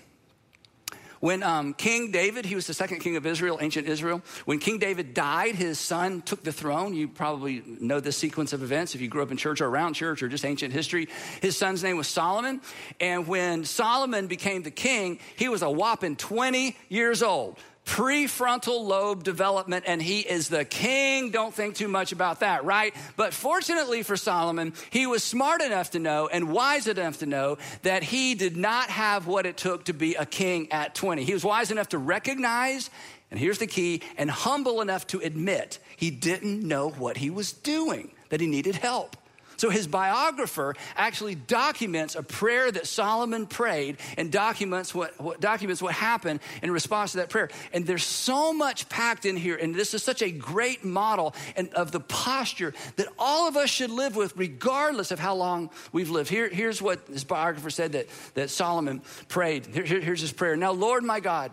When 1.24 1.42
um, 1.42 1.72
King 1.72 2.10
David, 2.10 2.44
he 2.44 2.54
was 2.54 2.66
the 2.66 2.74
second 2.74 2.98
king 2.98 3.16
of 3.16 3.24
Israel, 3.24 3.56
ancient 3.62 3.88
Israel, 3.88 4.20
when 4.44 4.58
King 4.58 4.76
David 4.76 5.14
died, 5.14 5.54
his 5.54 5.78
son 5.78 6.20
took 6.20 6.42
the 6.42 6.52
throne. 6.52 6.92
You 6.92 7.08
probably 7.08 7.62
know 7.80 7.98
this 7.98 8.18
sequence 8.18 8.52
of 8.52 8.62
events 8.62 8.94
if 8.94 9.00
you 9.00 9.08
grew 9.08 9.22
up 9.22 9.30
in 9.30 9.38
church 9.38 9.62
or 9.62 9.66
around 9.66 9.94
church 9.94 10.22
or 10.22 10.28
just 10.28 10.44
ancient 10.44 10.74
history. 10.74 11.08
His 11.40 11.56
son's 11.56 11.82
name 11.82 11.96
was 11.96 12.08
Solomon. 12.08 12.60
And 13.00 13.26
when 13.26 13.64
Solomon 13.64 14.26
became 14.26 14.64
the 14.64 14.70
king, 14.70 15.18
he 15.36 15.48
was 15.48 15.62
a 15.62 15.70
whopping 15.70 16.16
20 16.16 16.76
years 16.90 17.22
old 17.22 17.56
prefrontal 17.84 18.84
lobe 18.84 19.22
development, 19.22 19.84
and 19.86 20.00
he 20.00 20.20
is 20.20 20.48
the 20.48 20.64
king. 20.64 21.30
Don't 21.30 21.52
think 21.52 21.74
too 21.74 21.88
much 21.88 22.12
about 22.12 22.40
that, 22.40 22.64
right? 22.64 22.94
But 23.16 23.34
fortunately 23.34 24.02
for 24.02 24.16
Solomon, 24.16 24.72
he 24.90 25.06
was 25.06 25.22
smart 25.22 25.60
enough 25.60 25.90
to 25.90 25.98
know 25.98 26.28
and 26.28 26.50
wise 26.50 26.86
enough 26.86 27.18
to 27.18 27.26
know 27.26 27.58
that 27.82 28.02
he 28.02 28.34
did 28.34 28.56
not 28.56 28.88
have 28.90 29.26
what 29.26 29.46
it 29.46 29.56
took 29.56 29.84
to 29.84 29.92
be 29.92 30.14
a 30.14 30.26
king 30.26 30.72
at 30.72 30.94
20. 30.94 31.24
He 31.24 31.32
was 31.32 31.44
wise 31.44 31.70
enough 31.70 31.90
to 31.90 31.98
recognize, 31.98 32.90
and 33.30 33.38
here's 33.38 33.58
the 33.58 33.66
key, 33.66 34.02
and 34.16 34.30
humble 34.30 34.80
enough 34.80 35.06
to 35.08 35.18
admit 35.20 35.78
he 35.96 36.10
didn't 36.10 36.66
know 36.66 36.88
what 36.90 37.18
he 37.18 37.30
was 37.30 37.52
doing, 37.52 38.12
that 38.30 38.40
he 38.40 38.46
needed 38.46 38.76
help. 38.76 39.16
So 39.56 39.70
his 39.70 39.86
biographer 39.86 40.74
actually 40.96 41.34
documents 41.34 42.14
a 42.14 42.22
prayer 42.22 42.70
that 42.70 42.86
Solomon 42.86 43.46
prayed 43.46 43.98
and 44.16 44.30
documents 44.30 44.94
what, 44.94 45.20
what, 45.20 45.40
documents 45.40 45.80
what 45.80 45.94
happened 45.94 46.40
in 46.62 46.70
response 46.70 47.12
to 47.12 47.18
that 47.18 47.30
prayer. 47.30 47.50
And 47.72 47.86
there's 47.86 48.04
so 48.04 48.52
much 48.52 48.88
packed 48.88 49.26
in 49.26 49.36
here, 49.36 49.56
and 49.56 49.74
this 49.74 49.94
is 49.94 50.02
such 50.02 50.22
a 50.22 50.30
great 50.30 50.84
model 50.84 51.34
and 51.56 51.72
of 51.74 51.92
the 51.92 52.00
posture 52.00 52.74
that 52.96 53.08
all 53.18 53.48
of 53.48 53.56
us 53.56 53.70
should 53.70 53.90
live 53.90 54.16
with, 54.16 54.36
regardless 54.36 55.10
of 55.10 55.18
how 55.18 55.34
long 55.34 55.70
we've 55.92 56.10
lived. 56.10 56.30
Here, 56.30 56.48
here's 56.48 56.80
what 56.82 57.06
his 57.08 57.24
biographer 57.24 57.70
said 57.70 57.92
that, 57.92 58.08
that 58.34 58.50
Solomon 58.50 59.02
prayed. 59.28 59.66
Here, 59.66 59.84
here's 59.84 60.20
his 60.20 60.32
prayer. 60.32 60.56
Now, 60.56 60.72
Lord 60.72 61.04
my 61.04 61.20
God, 61.20 61.52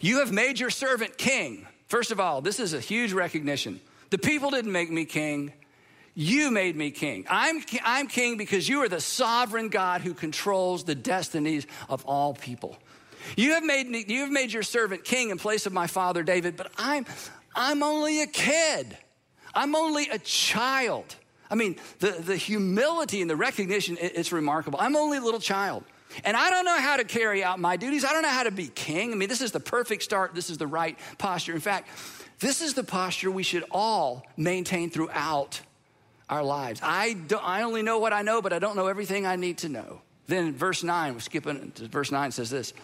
you 0.00 0.20
have 0.20 0.32
made 0.32 0.60
your 0.60 0.70
servant 0.70 1.18
king. 1.18 1.66
First 1.86 2.10
of 2.10 2.20
all, 2.20 2.40
this 2.40 2.60
is 2.60 2.74
a 2.74 2.80
huge 2.80 3.12
recognition. 3.12 3.80
The 4.10 4.18
people 4.18 4.50
didn't 4.50 4.72
make 4.72 4.90
me 4.90 5.04
king. 5.04 5.52
You 6.14 6.50
made 6.50 6.76
me 6.76 6.90
king. 6.90 7.26
I'm, 7.28 7.62
I'm 7.84 8.08
king 8.08 8.36
because 8.36 8.68
you 8.68 8.82
are 8.82 8.88
the 8.88 9.00
sovereign 9.00 9.68
God 9.68 10.00
who 10.00 10.14
controls 10.14 10.84
the 10.84 10.94
destinies 10.94 11.66
of 11.88 12.04
all 12.06 12.34
people. 12.34 12.76
You 13.36 13.52
have 13.52 13.64
made 13.64 13.88
me, 13.88 14.04
you 14.06 14.20
have 14.20 14.30
made 14.30 14.52
your 14.52 14.62
servant 14.62 15.04
king 15.04 15.30
in 15.30 15.38
place 15.38 15.66
of 15.66 15.72
my 15.72 15.86
father 15.86 16.22
David, 16.22 16.56
but 16.56 16.70
I'm 16.78 17.06
I'm 17.54 17.82
only 17.82 18.22
a 18.22 18.26
kid. 18.26 18.96
I'm 19.54 19.74
only 19.74 20.08
a 20.08 20.18
child. 20.18 21.16
I 21.50 21.54
mean, 21.54 21.76
the, 21.98 22.10
the 22.12 22.36
humility 22.36 23.20
and 23.20 23.28
the 23.28 23.36
recognition, 23.36 23.96
it, 23.96 24.12
it's 24.14 24.32
remarkable. 24.32 24.78
I'm 24.80 24.96
only 24.96 25.18
a 25.18 25.20
little 25.20 25.40
child. 25.40 25.84
And 26.24 26.36
I 26.36 26.50
don't 26.50 26.64
know 26.64 26.78
how 26.78 26.96
to 26.96 27.04
carry 27.04 27.42
out 27.42 27.58
my 27.58 27.76
duties. 27.76 28.04
I 28.04 28.12
don't 28.12 28.22
know 28.22 28.28
how 28.28 28.44
to 28.44 28.50
be 28.50 28.68
king. 28.68 29.12
I 29.12 29.16
mean, 29.16 29.28
this 29.28 29.40
is 29.40 29.52
the 29.52 29.60
perfect 29.60 30.02
start. 30.02 30.34
This 30.34 30.50
is 30.50 30.58
the 30.58 30.66
right 30.66 30.98
posture. 31.18 31.54
In 31.54 31.60
fact, 31.60 31.88
this 32.38 32.62
is 32.62 32.74
the 32.74 32.84
posture 32.84 33.30
we 33.30 33.42
should 33.42 33.64
all 33.70 34.24
maintain 34.36 34.90
throughout 34.90 35.60
our 36.28 36.42
lives. 36.42 36.80
I, 36.82 37.16
I 37.42 37.62
only 37.62 37.82
know 37.82 37.98
what 37.98 38.12
I 38.12 38.22
know, 38.22 38.42
but 38.42 38.52
I 38.52 38.58
don't 38.58 38.76
know 38.76 38.86
everything 38.86 39.26
I 39.26 39.36
need 39.36 39.58
to 39.58 39.68
know. 39.68 40.02
Then 40.26 40.52
verse 40.54 40.82
9, 40.82 41.14
we're 41.14 41.20
skipping 41.20 41.72
to 41.72 41.88
verse 41.88 42.12
9 42.12 42.32
says 42.32 42.50
this. 42.50 42.74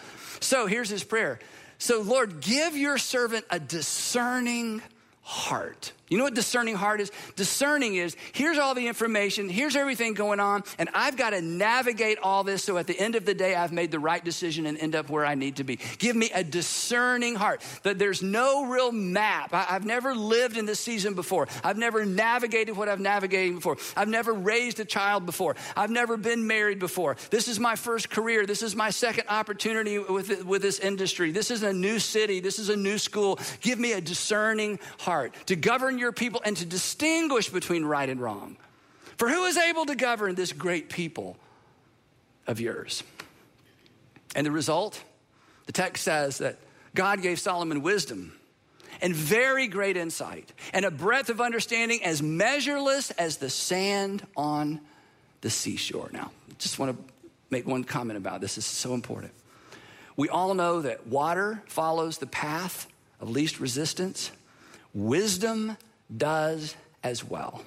So 0.40 0.66
here's 0.66 0.88
his 0.88 1.04
prayer. 1.04 1.38
So, 1.78 2.00
Lord, 2.00 2.40
give 2.40 2.76
your 2.76 2.98
servant 2.98 3.44
a 3.50 3.58
discerning 3.58 4.80
heart. 5.22 5.92
You 6.08 6.18
know 6.18 6.24
what 6.24 6.34
discerning 6.34 6.74
heart 6.74 7.00
is? 7.00 7.10
Discerning 7.34 7.96
is 7.96 8.14
here's 8.32 8.58
all 8.58 8.74
the 8.74 8.86
information, 8.86 9.48
here's 9.48 9.74
everything 9.74 10.12
going 10.12 10.38
on, 10.38 10.62
and 10.78 10.90
I've 10.92 11.16
got 11.16 11.30
to 11.30 11.40
navigate 11.40 12.18
all 12.22 12.44
this 12.44 12.62
so 12.62 12.76
at 12.76 12.86
the 12.86 12.98
end 12.98 13.14
of 13.14 13.24
the 13.24 13.32
day 13.32 13.54
I've 13.54 13.72
made 13.72 13.90
the 13.90 13.98
right 13.98 14.22
decision 14.22 14.66
and 14.66 14.76
end 14.78 14.94
up 14.94 15.08
where 15.08 15.24
I 15.24 15.34
need 15.34 15.56
to 15.56 15.64
be. 15.64 15.78
Give 15.98 16.14
me 16.14 16.30
a 16.34 16.44
discerning 16.44 17.36
heart. 17.36 17.62
That 17.84 17.98
there's 17.98 18.22
no 18.22 18.66
real 18.66 18.92
map. 18.92 19.54
I, 19.54 19.62
have 19.62 19.86
never 19.86 20.14
lived 20.14 20.58
in 20.58 20.66
this 20.66 20.78
season 20.78 21.14
before. 21.14 21.48
I've 21.62 21.78
never 21.78 22.04
navigated 22.04 22.76
what 22.76 22.88
I've 22.88 23.00
navigated 23.00 23.54
before. 23.54 23.78
I've 23.96 24.08
never 24.08 24.34
raised 24.34 24.80
a 24.80 24.84
child 24.84 25.24
before. 25.24 25.56
I've 25.74 25.90
never 25.90 26.18
been 26.18 26.46
married 26.46 26.80
before. 26.80 27.16
This 27.30 27.48
is 27.48 27.58
my 27.58 27.76
first 27.76 28.10
career. 28.10 28.44
This 28.44 28.62
is 28.62 28.76
my 28.76 28.90
second 28.90 29.24
opportunity 29.28 29.98
with, 29.98 30.44
with 30.44 30.60
this 30.60 30.78
industry. 30.80 31.32
This 31.32 31.50
is 31.50 31.62
a 31.62 31.72
new 31.72 31.98
city. 31.98 32.40
This 32.40 32.58
is 32.58 32.68
a 32.68 32.76
new 32.76 32.98
school. 32.98 33.38
Give 33.62 33.78
me 33.78 33.92
a 33.92 34.00
discerning 34.00 34.78
heart 34.98 35.34
to 35.46 35.56
govern 35.56 35.93
govern 35.94 36.00
your 36.00 36.12
people 36.12 36.42
and 36.44 36.56
to 36.56 36.66
distinguish 36.66 37.48
between 37.48 37.84
right 37.84 38.08
and 38.08 38.20
wrong. 38.20 38.56
For 39.16 39.28
who 39.28 39.44
is 39.44 39.56
able 39.56 39.86
to 39.86 39.94
govern 39.94 40.34
this 40.34 40.52
great 40.52 40.88
people 40.88 41.36
of 42.46 42.60
yours? 42.60 43.02
And 44.34 44.46
the 44.46 44.50
result, 44.50 45.02
the 45.66 45.72
text 45.72 46.02
says 46.02 46.38
that 46.38 46.58
God 46.94 47.22
gave 47.22 47.38
Solomon 47.38 47.82
wisdom 47.82 48.32
and 49.00 49.14
very 49.14 49.68
great 49.68 49.96
insight 49.96 50.52
and 50.72 50.84
a 50.84 50.90
breadth 50.90 51.28
of 51.28 51.40
understanding 51.40 52.02
as 52.02 52.22
measureless 52.22 53.10
as 53.12 53.36
the 53.36 53.50
sand 53.50 54.26
on 54.36 54.80
the 55.40 55.50
seashore. 55.50 56.10
Now, 56.12 56.30
just 56.58 56.78
want 56.78 56.96
to 56.96 57.14
make 57.50 57.66
one 57.66 57.84
comment 57.84 58.16
about 58.16 58.40
this. 58.40 58.56
This 58.56 58.66
is 58.66 58.72
so 58.78 58.94
important. 58.94 59.32
We 60.16 60.28
all 60.28 60.54
know 60.54 60.82
that 60.82 61.06
water 61.06 61.62
follows 61.66 62.18
the 62.18 62.26
path 62.26 62.86
of 63.20 63.30
least 63.30 63.60
resistance. 63.60 64.30
Wisdom 64.94 65.76
does 66.16 66.76
as 67.02 67.24
well. 67.24 67.62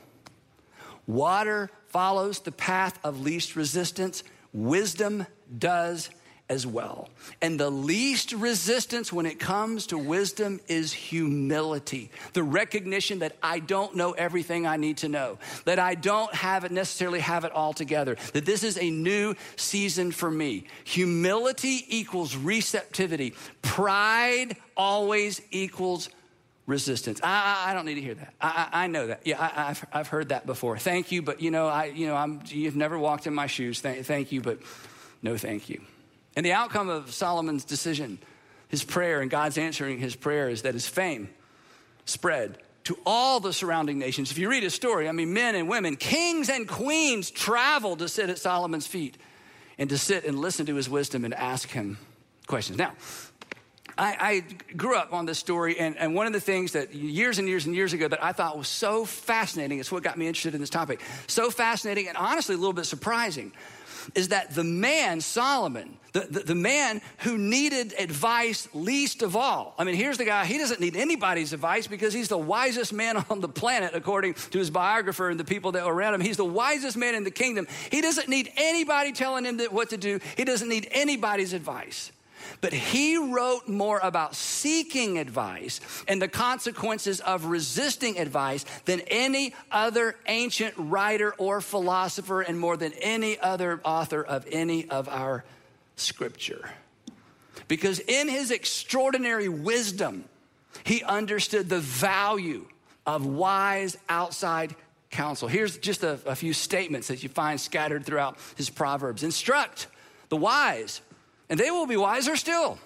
Water 1.06 1.70
follows 1.88 2.40
the 2.40 2.52
path 2.52 3.00
of 3.04 3.22
least 3.22 3.56
resistance, 3.56 4.24
wisdom 4.54 5.26
does 5.58 6.10
as 6.50 6.66
well. 6.66 7.10
And 7.42 7.60
the 7.60 7.70
least 7.70 8.32
resistance 8.32 9.12
when 9.12 9.26
it 9.26 9.40
comes 9.40 9.88
to 9.88 9.98
wisdom 9.98 10.60
is 10.68 10.94
humility. 10.94 12.10
The 12.34 12.44
recognition 12.44 13.20
that 13.20 13.36
I 13.44 13.60
don't 13.60 13.96
know 13.96 14.14
everything 14.14 14.66
I 14.66 14.78
need 14.78 14.98
to 14.98 15.10
know, 15.10 15.40
that 15.66 15.80
I 15.80 15.96
don't 15.96 16.34
have 16.34 16.64
it 16.64 16.72
necessarily 16.72 17.20
have 17.20 17.44
it 17.44 17.52
all 17.52 17.74
together, 17.74 18.16
that 18.34 18.46
this 18.46 18.64
is 18.64 18.78
a 18.78 18.90
new 18.90 19.36
season 19.58 20.12
for 20.12 20.32
me. 20.32 20.68
Humility 20.86 21.84
equals 21.90 22.36
receptivity. 22.36 23.34
Pride 23.62 24.56
always 24.78 25.42
equals 25.52 26.10
resistance. 26.68 27.20
I, 27.24 27.68
I, 27.68 27.74
don't 27.74 27.86
need 27.86 27.96
to 27.96 28.02
hear 28.02 28.14
that. 28.14 28.34
I, 28.40 28.70
I 28.72 28.88
know 28.88 29.08
that. 29.08 29.22
Yeah, 29.26 29.42
I, 29.42 29.68
have 29.70 29.88
I've 29.92 30.08
heard 30.10 30.30
that 30.30 30.46
before. 30.46 30.78
Thank 30.78 31.12
you, 31.12 31.22
but 31.22 31.42
you 31.42 31.50
know, 31.50 31.68
I, 31.68 31.86
you 31.86 32.08
know, 32.08 32.16
I'm, 32.16 32.42
you've 32.48 32.76
never 32.76 33.00
walked 33.00 33.26
in 33.26 33.34
my 33.34 33.48
shoes. 33.48 33.80
Thank, 33.80 34.06
thank 34.06 34.32
you, 34.32 34.42
but 34.42 34.60
no 35.24 35.38
thank 35.38 35.70
you. 35.70 35.82
And 36.36 36.46
the 36.46 36.52
outcome 36.52 36.90
of 36.90 37.12
Solomon's 37.12 37.64
decision, 37.64 38.20
his 38.68 38.84
prayer, 38.84 39.22
and 39.22 39.32
God's 39.32 39.58
answering 39.58 39.98
his 39.98 40.16
prayer 40.16 40.50
is 40.50 40.64
that 40.64 40.74
his 40.74 40.88
fame 40.88 41.30
spread 42.06 42.58
to 42.84 42.98
all 43.06 43.40
the 43.40 43.54
surrounding 43.54 43.98
nations. 43.98 44.30
If 44.30 44.38
you 44.38 44.50
read 44.50 44.64
his 44.64 44.74
story, 44.74 45.10
I 45.10 45.14
mean, 45.14 45.34
men 45.34 45.56
and 45.56 45.68
women, 45.68 45.96
kings 45.96 46.50
and 46.50 46.68
queens 46.68 47.32
traveled 47.32 48.00
to 48.00 48.08
sit 48.08 48.30
at 48.30 48.40
Solomon's 48.40 48.88
feet 48.88 49.18
and 49.78 49.90
to 49.90 49.98
sit 49.98 50.26
and 50.26 50.40
listen 50.40 50.66
to 50.68 50.76
his 50.76 50.90
wisdom 50.90 51.26
and 51.26 51.34
ask 51.34 51.70
him 51.70 51.98
questions. 52.46 52.78
Now, 52.78 52.94
I, 53.98 54.18
I, 54.20 54.74
grew 54.76 54.96
up 54.96 55.14
on 55.14 55.26
this 55.26 55.40
story, 55.40 55.80
and, 55.80 55.98
and 55.98 56.14
one 56.14 56.28
of 56.28 56.34
the 56.34 56.40
things 56.40 56.74
that 56.74 56.94
years 56.94 57.40
and 57.40 57.48
years 57.48 57.66
and 57.66 57.76
years 57.76 57.94
ago 57.94 58.08
that 58.08 58.24
I 58.24 58.32
thought 58.32 58.58
was 58.58 58.68
so 58.68 59.06
fascinating, 59.06 59.80
it's 59.80 59.92
what 59.92 60.04
got 60.04 60.18
me 60.18 60.28
interested 60.28 60.54
in 60.54 60.62
this 60.62 60.70
topic, 60.70 61.02
so 61.26 61.50
fascinating 61.50 62.08
and 62.08 62.18
honestly 62.18 62.56
a 62.56 62.58
little 62.58 62.74
bit 62.74 62.86
surprising, 62.86 63.52
is 64.16 64.30
that 64.30 64.54
the 64.54 64.64
man, 64.64 65.20
Solomon, 65.22 65.98
the, 66.14 66.22
the, 66.22 66.40
the, 66.40 66.56
man 66.56 67.02
who 67.20 67.38
needed 67.38 67.94
advice 68.00 68.68
least 68.74 69.22
of 69.22 69.36
all. 69.36 69.76
I 69.78 69.84
mean, 69.84 69.96
here's 69.96 70.18
the 70.18 70.26
guy, 70.26 70.46
he 70.46 70.58
doesn't 70.58 70.80
need 70.80 70.96
anybody's 70.96 71.54
advice 71.54 71.88
because 71.88 72.14
he's 72.14 72.30
the 72.30 72.38
wisest 72.38 72.94
man 72.94 73.18
on 73.30 73.42
the 73.42 73.50
planet, 73.50 73.92
according 73.94 74.36
to 74.36 74.60
his 74.60 74.70
biographer 74.70 75.30
and 75.30 75.40
the 75.40 75.46
people 75.46 75.74
that 75.74 75.86
were 75.86 75.94
around 75.94 76.14
him. 76.14 76.22
He's 76.22 76.38
the 76.38 76.46
wisest 76.46 76.98
man 76.98 77.16
in 77.16 77.24
the 77.24 77.32
kingdom. 77.32 77.68
He 77.92 78.02
doesn't 78.02 78.30
need 78.30 78.52
anybody 78.56 79.12
telling 79.12 79.46
him 79.46 79.60
what 79.72 79.90
to 79.90 79.98
do, 79.98 80.20
he 80.36 80.44
doesn't 80.44 80.70
need 80.70 80.88
anybody's 80.92 81.54
advice. 81.54 82.12
But 82.62 82.74
he 82.74 83.18
wrote 83.18 83.68
more 83.68 84.00
about 84.04 84.36
seeking 84.36 85.18
advice 85.18 85.80
and 86.08 86.22
the 86.22 86.28
consequences 86.28 87.20
of 87.20 87.46
resisting 87.46 88.20
advice 88.20 88.66
than 88.86 89.02
any 89.08 89.54
other 89.72 90.16
ancient 90.28 90.74
writer 90.78 91.34
or 91.38 91.62
philosopher, 91.62 92.42
and 92.42 92.60
more 92.60 92.78
than 92.78 92.94
any 93.02 93.40
other 93.40 93.80
author 93.84 94.24
of 94.24 94.46
any 94.52 94.90
of 94.90 95.08
our 95.10 95.44
scripture. 95.96 96.70
Because 97.68 98.00
in 98.00 98.30
his 98.30 98.52
extraordinary 98.52 99.50
wisdom, 99.50 100.24
He 100.84 101.04
understood 101.04 101.70
the 101.70 101.80
value 101.80 102.66
of 103.06 103.26
wise 103.26 103.98
outside 104.10 104.76
counsel. 105.10 105.48
Here's 105.48 105.78
just 105.78 106.04
a, 106.04 106.20
a 106.26 106.36
few 106.36 106.54
statements 106.54 107.08
that 107.08 107.24
you 107.24 107.30
find 107.30 107.60
scattered 107.60 108.06
throughout 108.06 108.38
his 108.56 108.70
Proverbs 108.70 109.24
Instruct 109.24 109.88
the 110.30 110.38
wise, 110.38 111.02
and 111.50 111.60
they 111.60 111.72
will 111.72 111.88
be 111.88 111.98
wiser 111.98 112.36
still. 112.36 112.80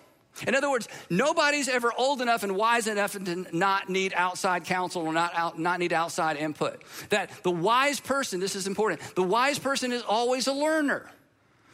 In 0.48 0.56
other 0.56 0.70
words, 0.70 0.88
nobody's 1.10 1.68
ever 1.68 1.92
old 1.98 2.22
enough 2.22 2.44
and 2.44 2.56
wise 2.56 2.88
enough 2.88 3.12
to 3.14 3.46
not 3.52 3.90
need 3.90 4.14
outside 4.16 4.64
counsel 4.64 5.02
or 5.02 5.12
not, 5.14 5.36
out, 5.36 5.60
not 5.60 5.80
need 5.80 5.92
outside 5.92 6.38
input. 6.38 6.82
That 7.10 7.32
the 7.44 7.52
wise 7.52 8.00
person, 8.00 8.40
this 8.40 8.56
is 8.56 8.66
important, 8.66 9.02
the 9.16 9.24
wise 9.24 9.60
person 9.60 9.92
is 9.92 10.04
always 10.04 10.48
a 10.48 10.54
learner. 10.54 11.10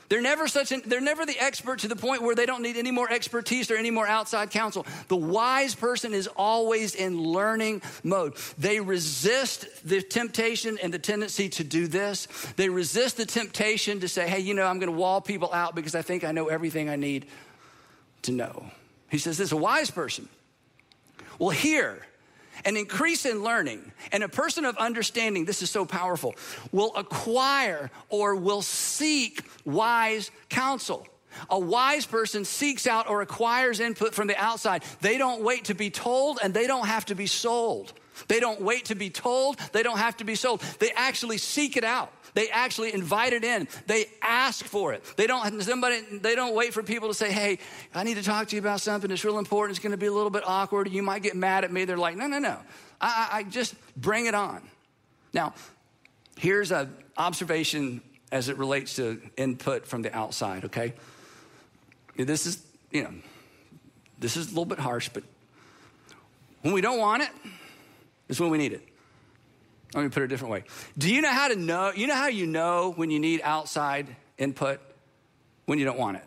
They're 0.10 0.22
never 0.22 0.48
such 0.48 0.72
an, 0.72 0.82
they're 0.86 1.02
never 1.02 1.26
the 1.26 1.38
expert 1.38 1.80
to 1.80 1.88
the 1.88 1.96
point 1.96 2.22
where 2.22 2.36
they 2.36 2.46
don't 2.46 2.62
need 2.62 2.78
any 2.78 2.92
more 2.92 3.12
expertise 3.12 3.70
or 3.70 3.76
any 3.76 3.92
more 3.92 4.08
outside 4.08 4.52
counsel. 4.52 4.86
The 5.10 5.18
wise 5.18 5.76
person 5.76 6.14
is 6.14 6.28
always 6.28 6.96
in 6.96 7.22
learning 7.22 7.82
mode. 8.04 8.36
They 8.58 8.80
resist 8.80 9.68
the 9.88 10.02
temptation 10.02 10.78
and 10.82 10.94
the 10.94 11.00
tendency 11.00 11.50
to 11.50 11.64
do 11.64 11.88
this. 11.88 12.28
They 12.56 12.70
resist 12.70 13.18
the 13.18 13.26
temptation 13.26 14.00
to 14.00 14.08
say, 14.08 14.28
hey, 14.30 14.40
you 14.40 14.54
know, 14.54 14.66
I'm 14.66 14.80
going 14.80 14.92
to 14.92 14.98
wall 14.98 15.20
people 15.20 15.54
out 15.54 15.76
because 15.76 15.96
I 15.96 16.02
think 16.02 16.24
I 16.24 16.32
know 16.32 16.48
everything 16.48 16.90
I 16.90 16.96
need 16.96 17.26
to 18.24 18.32
know. 18.32 18.66
He 19.10 19.18
says 19.18 19.38
this 19.38 19.48
is 19.48 19.52
a 19.54 19.58
wise 19.58 19.90
person 19.92 20.28
Well, 21.40 21.50
hear 21.50 22.06
an 22.66 22.78
increase 22.78 23.26
in 23.26 23.44
learning 23.44 23.92
and 24.12 24.24
a 24.24 24.30
person 24.30 24.66
of 24.66 24.78
understanding, 24.78 25.46
this 25.46 25.62
is 25.62 25.70
so 25.70 25.86
powerful, 25.86 26.36
will 26.72 26.94
acquire 26.96 27.90
or 28.10 28.36
will 28.36 28.62
seek 28.62 29.44
wise 29.66 30.32
counsel. 30.50 31.08
A 31.50 31.60
wise 31.60 32.06
person 32.06 32.46
seeks 32.46 32.88
out 32.88 33.10
or 33.10 33.22
acquires 33.22 33.80
input 33.80 34.14
from 34.14 34.28
the 34.28 34.38
outside. 34.38 34.84
They 35.02 35.18
don't 35.18 35.44
wait 35.44 35.66
to 35.66 35.76
be 35.76 35.90
told 35.90 36.40
and 36.44 36.54
they 36.54 36.68
don't 36.68 36.88
have 36.88 37.06
to 37.06 37.16
be 37.16 37.28
sold. 37.28 37.94
They 38.28 38.40
don't 38.40 38.62
wait 38.62 38.86
to 38.86 38.96
be 38.96 39.10
told, 39.10 39.58
they 39.74 39.84
don't 39.84 39.98
have 39.98 40.18
to 40.18 40.24
be 40.24 40.36
sold. 40.36 40.62
They 40.80 40.92
actually 40.92 41.38
seek 41.38 41.78
it 41.78 41.84
out. 41.84 42.12
They 42.34 42.50
actually 42.50 42.94
invite 42.94 43.34
it 43.34 43.44
in. 43.44 43.68
They 43.88 44.06
ask 44.22 44.64
for 44.64 44.94
it. 44.94 45.04
They 45.16 45.26
don't 45.26 45.60
somebody 45.64 46.02
they 46.22 46.36
don't 46.36 46.54
wait 46.54 46.72
for 46.72 46.84
people 46.84 47.08
to 47.08 47.14
say, 47.16 47.32
"Hey, 47.32 47.58
I 47.96 48.04
need 48.04 48.16
to 48.16 48.24
talk 48.24 48.48
to 48.50 48.56
you 48.56 48.62
about 48.62 48.80
something. 48.80 49.10
It's 49.10 49.26
real 49.26 49.40
important. 49.40 49.76
It's 49.76 49.84
going 49.84 49.92
to 49.92 49.98
be 49.98 50.06
a 50.06 50.14
little 50.14 50.30
bit 50.30 50.44
awkward. 50.46 50.88
You 50.92 51.02
might 51.02 51.24
get 51.24 51.36
mad 51.36 51.64
at 51.64 51.72
me." 51.72 51.86
They're 51.86 51.98
like, 51.98 52.16
"No, 52.16 52.28
no, 52.28 52.38
no. 52.38 52.58
I, 53.02 53.30
I 53.32 53.44
just 53.44 53.74
bring 53.96 54.28
it 54.28 54.36
on." 54.36 54.62
Now, 55.34 55.56
here's 56.38 56.72
an 56.72 56.96
observation 57.18 58.02
as 58.32 58.50
it 58.50 58.58
relates 58.58 58.98
to 58.98 59.20
input 59.36 59.88
from 59.88 60.04
the 60.04 60.16
outside. 60.16 60.66
Okay, 60.66 60.94
this 62.18 62.46
is 62.46 62.64
you 62.92 63.04
know 63.04 63.14
this 64.20 64.38
is 64.38 64.48
a 64.48 64.50
little 64.50 64.66
bit 64.66 64.80
harsh, 64.80 65.10
but 65.10 65.24
when 66.62 66.74
we 66.74 66.82
don't 66.82 67.00
want 67.00 67.24
it, 67.24 67.30
is 68.30 68.40
when 68.40 68.50
we 68.50 68.58
need 68.58 68.74
it. 68.74 68.88
Let 69.94 70.04
me 70.04 70.10
put 70.10 70.22
it 70.22 70.26
a 70.26 70.28
different 70.28 70.52
way. 70.52 70.64
Do 70.98 71.14
you 71.14 71.22
know 71.22 71.32
how 71.32 71.48
to 71.48 71.56
know? 71.56 71.92
You 71.96 72.08
know 72.08 72.16
how 72.16 72.28
you 72.28 72.46
know 72.46 72.94
when 72.96 73.10
you 73.10 73.20
need 73.20 73.42
outside 73.44 74.16
input? 74.38 74.80
When 75.66 75.80
you 75.80 75.86
don't 75.86 75.98
want 75.98 76.18
it. 76.18 76.24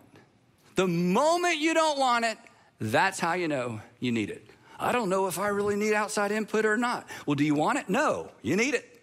The 0.77 0.87
moment 0.87 1.57
you 1.59 1.75
don't 1.75 1.99
want 1.99 2.25
it, 2.25 2.39
that's 2.81 3.19
how 3.19 3.35
you 3.35 3.49
know 3.49 3.81
you 3.99 4.13
need 4.13 4.31
it. 4.31 4.47
I 4.79 4.93
don't 4.93 5.11
know 5.11 5.27
if 5.27 5.39
I 5.39 5.49
really 5.49 5.77
need 5.77 5.93
outside 5.93 6.33
input 6.33 6.65
or 6.65 6.77
not. 6.77 7.07
Well, 7.27 7.35
do 7.35 7.45
you 7.45 7.55
want 7.55 7.79
it? 7.79 7.89
No, 7.89 8.31
you 8.43 8.57
need 8.57 8.75
it. 8.75 9.00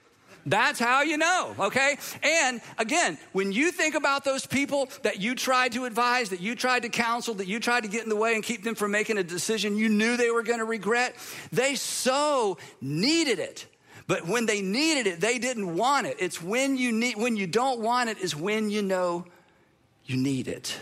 That's 0.48 0.80
how 0.80 1.02
you 1.02 1.18
know, 1.18 1.54
okay? 1.60 1.98
And 2.24 2.62
again, 2.78 3.18
when 3.34 3.52
you 3.52 3.70
think 3.70 3.96
about 3.96 4.24
those 4.24 4.46
people 4.46 4.88
that 5.04 5.20
you 5.20 5.36
tried 5.36 5.74
to 5.74 5.84
advise, 5.84 6.30
that 6.30 6.40
you 6.40 6.56
tried 6.56 6.84
to 6.84 6.90
counsel, 6.90 7.34
that 7.36 7.48
you 7.48 7.60
tried 7.60 7.84
to 7.84 7.90
get 7.90 8.04
in 8.04 8.10
the 8.10 8.16
way 8.16 8.34
and 8.34 8.42
keep 8.42 8.64
them 8.64 8.74
from 8.74 8.92
making 8.92 9.18
a 9.18 9.24
decision 9.24 9.76
you 9.76 9.90
knew 9.90 10.16
they 10.16 10.32
were 10.32 10.44
gonna 10.44 10.64
regret, 10.64 11.16
they 11.52 11.76
so 11.76 12.58
needed 12.80 13.40
it. 13.40 13.68
But 14.08 14.26
when 14.26 14.46
they 14.46 14.62
needed 14.62 15.06
it, 15.06 15.20
they 15.20 15.38
didn't 15.38 15.76
want 15.76 16.08
it. 16.08 16.16
It's 16.18 16.42
when 16.42 16.78
you 16.78 16.94
need 16.94 17.18
when 17.18 17.36
you 17.36 17.46
don't 17.46 17.82
want 17.82 18.10
it 18.10 18.18
is 18.20 18.34
when 18.34 18.70
you 18.70 18.82
know 18.82 19.26
you 20.06 20.16
need 20.16 20.48
it. 20.48 20.80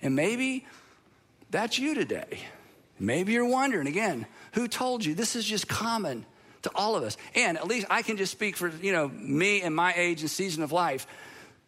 And 0.00 0.14
maybe 0.14 0.64
that's 1.50 1.76
you 1.76 1.96
today. 1.96 2.38
Maybe 3.00 3.32
you're 3.32 3.48
wondering 3.48 3.88
again, 3.88 4.26
who 4.52 4.68
told 4.68 5.04
you? 5.04 5.16
This 5.16 5.34
is 5.34 5.44
just 5.44 5.66
common 5.66 6.24
to 6.68 6.76
all 6.76 6.96
of 6.96 7.02
us. 7.02 7.16
And 7.34 7.56
at 7.56 7.66
least 7.66 7.86
I 7.90 8.02
can 8.02 8.16
just 8.16 8.32
speak 8.32 8.56
for, 8.56 8.68
you 8.68 8.92
know, 8.92 9.08
me 9.08 9.62
and 9.62 9.74
my 9.74 9.92
age 9.94 10.20
and 10.20 10.30
season 10.30 10.62
of 10.62 10.72
life. 10.72 11.06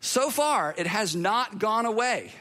So 0.01 0.31
far, 0.31 0.75
it 0.77 0.87
has 0.87 1.15
not 1.15 1.59
gone 1.59 1.87
away. 1.87 2.33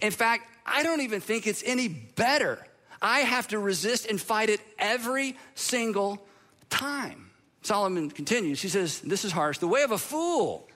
In 0.00 0.10
fact, 0.10 0.48
I 0.64 0.82
don't 0.82 1.02
even 1.02 1.20
think 1.20 1.46
it's 1.46 1.62
any 1.64 1.88
better. 1.88 2.64
I 3.02 3.20
have 3.20 3.48
to 3.48 3.58
resist 3.58 4.06
and 4.06 4.20
fight 4.20 4.48
it 4.48 4.60
every 4.78 5.36
single 5.54 6.24
time. 6.70 7.30
Solomon 7.62 8.10
continues. 8.10 8.62
He 8.62 8.68
says, 8.68 9.00
This 9.00 9.24
is 9.24 9.32
harsh. 9.32 9.58
The 9.58 9.68
way 9.68 9.82
of 9.82 9.90
a 9.90 9.98
fool 9.98 10.68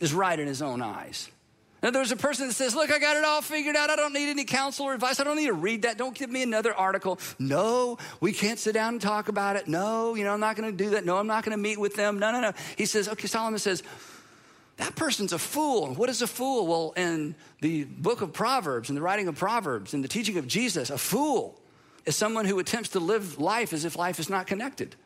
is 0.00 0.12
right 0.12 0.38
in 0.38 0.46
his 0.46 0.60
own 0.60 0.82
eyes. 0.82 1.30
Now, 1.84 1.90
there's 1.90 2.12
a 2.12 2.16
person 2.16 2.48
that 2.48 2.54
says, 2.54 2.74
Look, 2.74 2.90
I 2.90 2.98
got 2.98 3.18
it 3.18 3.24
all 3.24 3.42
figured 3.42 3.76
out. 3.76 3.90
I 3.90 3.96
don't 3.96 4.14
need 4.14 4.30
any 4.30 4.44
counsel 4.44 4.86
or 4.86 4.94
advice. 4.94 5.20
I 5.20 5.24
don't 5.24 5.36
need 5.36 5.48
to 5.48 5.52
read 5.52 5.82
that. 5.82 5.98
Don't 5.98 6.14
give 6.14 6.30
me 6.30 6.42
another 6.42 6.72
article. 6.72 7.18
No, 7.38 7.98
we 8.22 8.32
can't 8.32 8.58
sit 8.58 8.72
down 8.72 8.94
and 8.94 9.02
talk 9.02 9.28
about 9.28 9.56
it. 9.56 9.68
No, 9.68 10.14
you 10.14 10.24
know, 10.24 10.32
I'm 10.32 10.40
not 10.40 10.56
going 10.56 10.74
to 10.74 10.84
do 10.84 10.90
that. 10.90 11.04
No, 11.04 11.18
I'm 11.18 11.26
not 11.26 11.44
going 11.44 11.54
to 11.54 11.62
meet 11.62 11.78
with 11.78 11.94
them. 11.94 12.18
No, 12.18 12.32
no, 12.32 12.40
no. 12.40 12.52
He 12.78 12.86
says, 12.86 13.06
Okay, 13.06 13.26
Solomon 13.26 13.58
says, 13.58 13.82
that 14.78 14.96
person's 14.96 15.34
a 15.34 15.38
fool. 15.38 15.92
What 15.92 16.08
is 16.08 16.22
a 16.22 16.26
fool? 16.26 16.66
Well, 16.66 16.94
in 16.96 17.34
the 17.60 17.84
book 17.84 18.22
of 18.22 18.32
Proverbs, 18.32 18.88
in 18.88 18.94
the 18.94 19.02
writing 19.02 19.28
of 19.28 19.36
Proverbs, 19.36 19.92
in 19.92 20.00
the 20.00 20.08
teaching 20.08 20.38
of 20.38 20.48
Jesus, 20.48 20.88
a 20.88 20.96
fool 20.96 21.60
is 22.06 22.16
someone 22.16 22.46
who 22.46 22.58
attempts 22.60 22.88
to 22.90 22.98
live 22.98 23.38
life 23.38 23.74
as 23.74 23.84
if 23.84 23.94
life 23.94 24.18
is 24.18 24.30
not 24.30 24.46
connected 24.46 24.96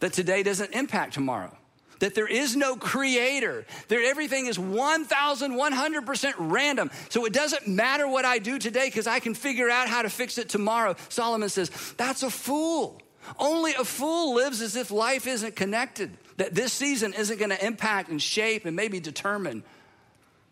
that 0.00 0.12
today 0.12 0.42
doesn't 0.42 0.74
impact 0.74 1.14
tomorrow. 1.14 1.56
That 2.00 2.14
there 2.14 2.26
is 2.26 2.56
no 2.56 2.76
creator. 2.76 3.64
There, 3.88 4.02
everything 4.02 4.46
is 4.46 4.58
1,100% 4.58 6.34
random. 6.38 6.90
So 7.08 7.24
it 7.24 7.32
doesn't 7.32 7.68
matter 7.68 8.08
what 8.08 8.24
I 8.24 8.38
do 8.38 8.58
today 8.58 8.88
because 8.88 9.06
I 9.06 9.20
can 9.20 9.34
figure 9.34 9.70
out 9.70 9.88
how 9.88 10.02
to 10.02 10.10
fix 10.10 10.36
it 10.38 10.48
tomorrow. 10.48 10.96
Solomon 11.08 11.48
says, 11.48 11.70
that's 11.96 12.22
a 12.22 12.30
fool. 12.30 13.00
Only 13.38 13.74
a 13.74 13.84
fool 13.84 14.34
lives 14.34 14.60
as 14.60 14.76
if 14.76 14.90
life 14.90 15.26
isn't 15.26 15.56
connected, 15.56 16.16
that 16.38 16.54
this 16.54 16.72
season 16.72 17.12
isn't 17.14 17.38
going 17.38 17.50
to 17.50 17.64
impact 17.64 18.08
and 18.08 18.20
shape 18.20 18.64
and 18.64 18.74
maybe 18.74 18.98
determine 19.00 19.62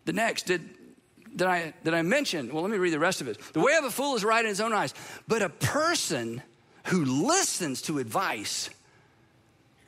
the 0.05 0.13
next. 0.13 0.45
Did, 0.45 0.69
did, 1.35 1.47
I, 1.47 1.73
did 1.83 1.93
I 1.93 2.01
mention? 2.03 2.53
Well, 2.53 2.61
let 2.61 2.71
me 2.71 2.77
read 2.77 2.93
the 2.93 2.99
rest 2.99 3.21
of 3.21 3.27
it. 3.27 3.39
The 3.53 3.59
way 3.59 3.75
of 3.75 3.83
a 3.83 3.91
fool 3.91 4.15
is 4.15 4.23
right 4.23 4.43
in 4.43 4.49
his 4.49 4.61
own 4.61 4.73
eyes, 4.73 4.93
but 5.27 5.41
a 5.41 5.49
person 5.49 6.41
who 6.85 7.05
listens 7.05 7.81
to 7.83 7.99
advice 7.99 8.69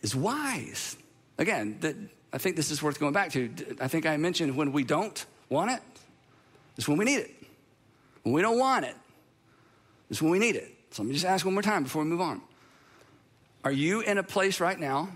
is 0.02 0.16
wise. 0.16 0.98
Again, 1.42 2.08
I 2.32 2.38
think 2.38 2.56
this 2.56 2.70
is 2.70 2.84
worth 2.84 3.00
going 3.00 3.14
back 3.14 3.32
to. 3.32 3.50
I 3.80 3.88
think 3.88 4.06
I 4.06 4.16
mentioned 4.18 4.56
when 4.56 4.72
we 4.72 4.84
don't 4.84 5.26
want 5.50 5.72
it, 5.72 5.82
it, 6.78 6.78
is 6.78 6.88
when 6.88 7.00
we 7.00 7.06
need 7.06 7.18
it. 7.18 7.32
When 8.22 8.34
we 8.34 8.44
don't 8.44 8.60
want 8.60 8.86
it, 8.86 8.96
it, 10.10 10.12
is 10.12 10.22
when 10.22 10.30
we 10.30 10.38
need 10.38 10.56
it. 10.56 10.72
So 10.92 11.02
let 11.02 11.08
me 11.08 11.14
just 11.16 11.26
ask 11.26 11.44
one 11.44 11.56
more 11.56 11.64
time 11.64 11.82
before 11.82 12.04
we 12.04 12.10
move 12.10 12.22
on. 12.22 12.44
Are 13.64 13.72
you 13.72 14.02
in 14.02 14.20
a 14.20 14.24
place 14.24 14.60
right 14.60 14.80
now, 14.80 15.10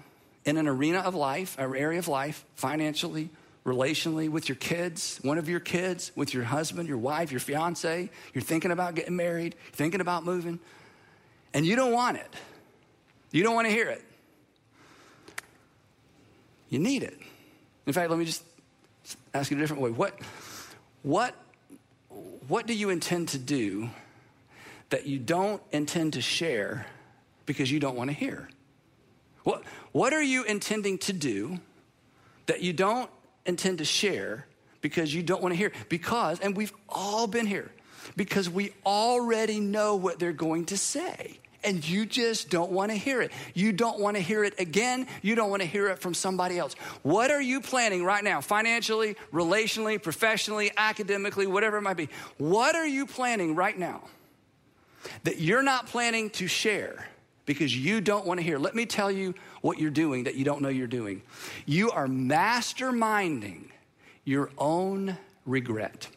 in 0.45 0.57
an 0.57 0.67
arena 0.67 0.97
of 1.01 1.13
life, 1.13 1.59
an 1.59 1.75
area 1.75 1.99
of 1.99 2.07
life, 2.07 2.43
financially, 2.55 3.29
relationally, 3.63 4.27
with 4.27 4.49
your 4.49 4.55
kids, 4.55 5.19
one 5.21 5.37
of 5.37 5.47
your 5.47 5.59
kids, 5.59 6.11
with 6.15 6.33
your 6.33 6.43
husband, 6.43 6.89
your 6.89 6.97
wife, 6.97 7.29
your 7.29 7.39
fiance? 7.39 8.09
You're 8.33 8.41
thinking 8.41 8.71
about 8.71 8.95
getting 8.95 9.15
married, 9.15 9.53
thinking 9.73 10.01
about 10.01 10.25
moving, 10.25 10.59
and 11.53 11.67
you 11.67 11.75
don't 11.75 11.93
want 11.93 12.17
it. 12.17 12.33
You 13.31 13.43
don't 13.43 13.53
want 13.53 13.67
to 13.67 13.71
hear 13.71 13.89
it. 13.89 14.03
You 16.69 16.79
need 16.79 17.03
it. 17.03 17.17
In 17.85 17.93
fact, 17.93 18.09
let 18.09 18.19
me 18.19 18.25
just 18.25 18.43
ask 19.33 19.51
you 19.51 19.57
a 19.57 19.59
different 19.59 19.81
way. 19.81 19.91
What, 19.91 20.19
what, 21.03 21.35
what 22.47 22.65
do 22.65 22.73
you 22.73 22.89
intend 22.89 23.29
to 23.29 23.37
do 23.37 23.89
that 24.89 25.05
you 25.05 25.19
don't 25.19 25.61
intend 25.71 26.13
to 26.13 26.21
share 26.21 26.87
because 27.45 27.71
you 27.71 27.79
don't 27.79 27.95
want 27.95 28.09
to 28.09 28.15
hear? 28.15 28.49
What, 29.43 29.63
what 29.91 30.13
are 30.13 30.23
you 30.23 30.43
intending 30.43 30.97
to 30.99 31.13
do 31.13 31.59
that 32.47 32.61
you 32.61 32.73
don't 32.73 33.09
intend 33.45 33.77
to 33.77 33.85
share 33.85 34.47
because 34.81 35.13
you 35.13 35.21
don't 35.21 35.41
want 35.41 35.53
to 35.53 35.57
hear? 35.57 35.71
Because, 35.87 36.39
and 36.39 36.57
we've 36.57 36.73
all 36.89 37.27
been 37.27 37.45
here, 37.45 37.71
because 38.15 38.49
we 38.49 38.73
already 38.85 39.59
know 39.59 39.95
what 39.95 40.17
they're 40.17 40.33
going 40.33 40.65
to 40.65 40.77
say 40.77 41.39
and 41.65 41.87
you 41.87 42.05
just 42.05 42.49
don't 42.49 42.71
want 42.71 42.91
to 42.91 42.97
hear 42.97 43.21
it. 43.21 43.31
You 43.53 43.71
don't 43.71 43.99
want 43.99 44.15
to 44.17 44.21
hear 44.21 44.43
it 44.43 44.59
again. 44.59 45.07
You 45.21 45.35
don't 45.35 45.49
want 45.49 45.61
to 45.61 45.67
hear 45.67 45.87
it 45.87 45.99
from 45.99 46.13
somebody 46.13 46.57
else. 46.57 46.75
What 47.01 47.31
are 47.31 47.41
you 47.41 47.61
planning 47.61 48.03
right 48.03 48.23
now, 48.23 48.41
financially, 48.41 49.15
relationally, 49.33 50.01
professionally, 50.01 50.71
academically, 50.77 51.47
whatever 51.47 51.77
it 51.77 51.81
might 51.81 51.97
be? 51.97 52.09
What 52.37 52.75
are 52.75 52.87
you 52.87 53.05
planning 53.05 53.55
right 53.55 53.77
now 53.77 54.03
that 55.23 55.39
you're 55.39 55.63
not 55.63 55.87
planning 55.87 56.29
to 56.31 56.47
share? 56.47 57.07
Because 57.45 57.75
you 57.77 58.01
don't 58.01 58.25
want 58.25 58.39
to 58.39 58.43
hear. 58.43 58.57
Let 58.57 58.73
me 58.73 58.85
tell 58.87 59.11
you 59.11 59.35
what 59.61 59.79
you're 59.79 59.91
doing 59.91 60.23
that 60.23 60.35
you 60.35 60.43
don't 60.45 60.61
know 60.61 60.69
you're 60.69 60.87
doing. 60.87 61.21
You 61.65 61.91
are 61.91 62.07
masterminding 62.07 63.65
your 64.23 64.49
own 64.57 65.17
regret. 65.45 66.07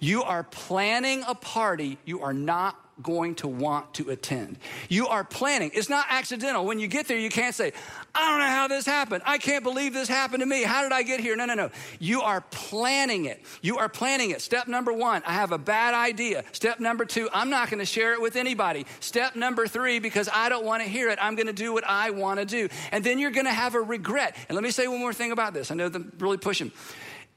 You 0.00 0.22
are 0.24 0.42
planning 0.42 1.24
a 1.26 1.34
party 1.34 1.98
you 2.04 2.22
are 2.22 2.34
not 2.34 2.81
going 3.02 3.34
to 3.36 3.48
want 3.48 3.94
to 3.94 4.10
attend. 4.10 4.58
You 4.88 5.08
are 5.08 5.24
planning. 5.24 5.70
It's 5.74 5.88
not 5.88 6.06
accidental. 6.08 6.64
When 6.64 6.78
you 6.78 6.88
get 6.88 7.08
there, 7.08 7.18
you 7.18 7.30
can't 7.30 7.54
say, 7.54 7.72
I 8.14 8.30
don't 8.30 8.40
know 8.40 8.46
how 8.46 8.68
this 8.68 8.86
happened. 8.86 9.22
I 9.26 9.38
can't 9.38 9.64
believe 9.64 9.92
this 9.94 10.08
happened 10.08 10.40
to 10.40 10.46
me. 10.46 10.62
How 10.62 10.82
did 10.82 10.92
I 10.92 11.02
get 11.02 11.20
here? 11.20 11.36
No, 11.36 11.44
no, 11.44 11.54
no. 11.54 11.70
You 11.98 12.22
are 12.22 12.40
planning 12.50 13.24
it. 13.24 13.42
You 13.62 13.78
are 13.78 13.88
planning 13.88 14.30
it. 14.30 14.40
Step 14.42 14.68
number 14.68 14.92
one, 14.92 15.22
I 15.26 15.32
have 15.32 15.52
a 15.52 15.58
bad 15.58 15.94
idea. 15.94 16.44
Step 16.52 16.80
number 16.80 17.04
two, 17.04 17.28
I'm 17.32 17.50
not 17.50 17.70
going 17.70 17.80
to 17.80 17.86
share 17.86 18.12
it 18.12 18.20
with 18.20 18.36
anybody. 18.36 18.86
Step 19.00 19.34
number 19.36 19.66
three, 19.66 19.98
because 19.98 20.28
I 20.32 20.48
don't 20.48 20.64
want 20.64 20.82
to 20.82 20.88
hear 20.88 21.08
it, 21.08 21.18
I'm 21.20 21.34
going 21.34 21.46
to 21.46 21.52
do 21.52 21.72
what 21.72 21.84
I 21.86 22.10
want 22.10 22.38
to 22.40 22.46
do. 22.46 22.68
And 22.90 23.02
then 23.02 23.18
you're 23.18 23.30
going 23.30 23.46
to 23.46 23.52
have 23.52 23.74
a 23.74 23.80
regret. 23.80 24.36
And 24.48 24.54
let 24.56 24.62
me 24.62 24.70
say 24.70 24.86
one 24.88 25.00
more 25.00 25.14
thing 25.14 25.32
about 25.32 25.54
this. 25.54 25.70
I 25.70 25.74
know 25.74 25.86
I'm 25.86 26.12
really 26.18 26.38
pushing 26.38 26.70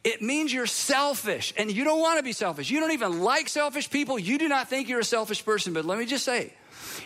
it 0.06 0.22
means 0.22 0.54
you're 0.54 0.68
selfish 0.68 1.52
and 1.58 1.72
you 1.72 1.84
don't 1.84 2.00
want 2.00 2.20
to 2.20 2.24
be 2.24 2.32
selfish. 2.32 2.70
You 2.70 2.80
don't 2.80 2.92
even 2.92 3.22
like 3.22 3.50
selfish 3.50 3.90
people. 3.90 4.20
You 4.20 4.38
do 4.38 4.48
not 4.48 4.70
think 4.70 4.88
you're 4.88 5.00
a 5.00 5.04
selfish 5.04 5.44
person. 5.44 5.74
But 5.74 5.84
let 5.84 5.98
me 5.98 6.06
just 6.06 6.24
say, 6.24 6.54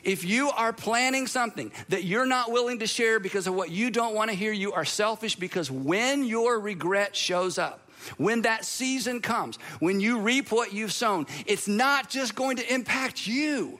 if 0.03 0.25
you 0.25 0.49
are 0.49 0.73
planning 0.73 1.25
something 1.25 1.71
that 1.87 2.03
you're 2.03 2.25
not 2.25 2.51
willing 2.51 2.79
to 2.79 2.87
share 2.87 3.21
because 3.21 3.47
of 3.47 3.55
what 3.55 3.71
you 3.71 3.89
don't 3.89 4.15
want 4.15 4.31
to 4.31 4.35
hear, 4.35 4.51
you 4.51 4.73
are 4.73 4.83
selfish 4.83 5.37
because 5.37 5.71
when 5.71 6.25
your 6.25 6.59
regret 6.59 7.15
shows 7.15 7.57
up, 7.57 7.89
when 8.17 8.41
that 8.41 8.65
season 8.65 9.21
comes, 9.21 9.55
when 9.79 10.01
you 10.01 10.19
reap 10.19 10.51
what 10.51 10.73
you've 10.73 10.93
sown, 10.93 11.25
it's 11.45 11.69
not 11.69 12.09
just 12.09 12.35
going 12.35 12.57
to 12.57 12.73
impact 12.73 13.25
you. 13.25 13.79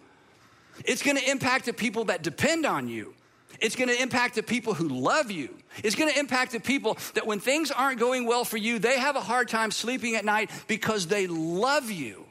It's 0.86 1.04
going 1.04 1.18
to 1.18 1.30
impact 1.30 1.66
the 1.66 1.74
people 1.74 2.06
that 2.06 2.24
depend 2.24 2.66
on 2.66 2.88
you. 2.88 3.14
It's 3.62 3.76
going 3.76 3.90
to 3.90 4.02
impact 4.02 4.36
the 4.36 4.44
people 4.44 4.74
who 4.74 4.88
love 4.88 5.32
you. 5.32 5.56
It's 5.84 5.96
going 5.96 6.12
to 6.12 6.20
impact 6.20 6.52
the 6.52 6.60
people 6.60 6.98
that 7.14 7.28
when 7.28 7.40
things 7.40 7.72
aren't 7.72 8.00
going 8.00 8.26
well 8.26 8.46
for 8.46 8.58
you, 8.58 8.80
they 8.80 8.98
have 9.00 9.16
a 9.16 9.22
hard 9.22 9.50
time 9.50 9.72
sleeping 9.72 10.16
at 10.16 10.26
night 10.26 10.50
because 10.68 11.08
they 11.08 11.28
love 11.28 11.92
you. 11.92 12.26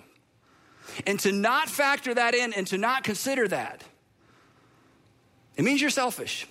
And 1.06 1.20
to 1.20 1.32
not 1.32 1.68
factor 1.68 2.14
that 2.14 2.34
in 2.34 2.52
and 2.52 2.66
to 2.68 2.78
not 2.78 3.04
consider 3.04 3.46
that, 3.48 3.84
it 5.56 5.64
means 5.64 5.80
you're 5.80 5.90
selfish. 5.90 6.46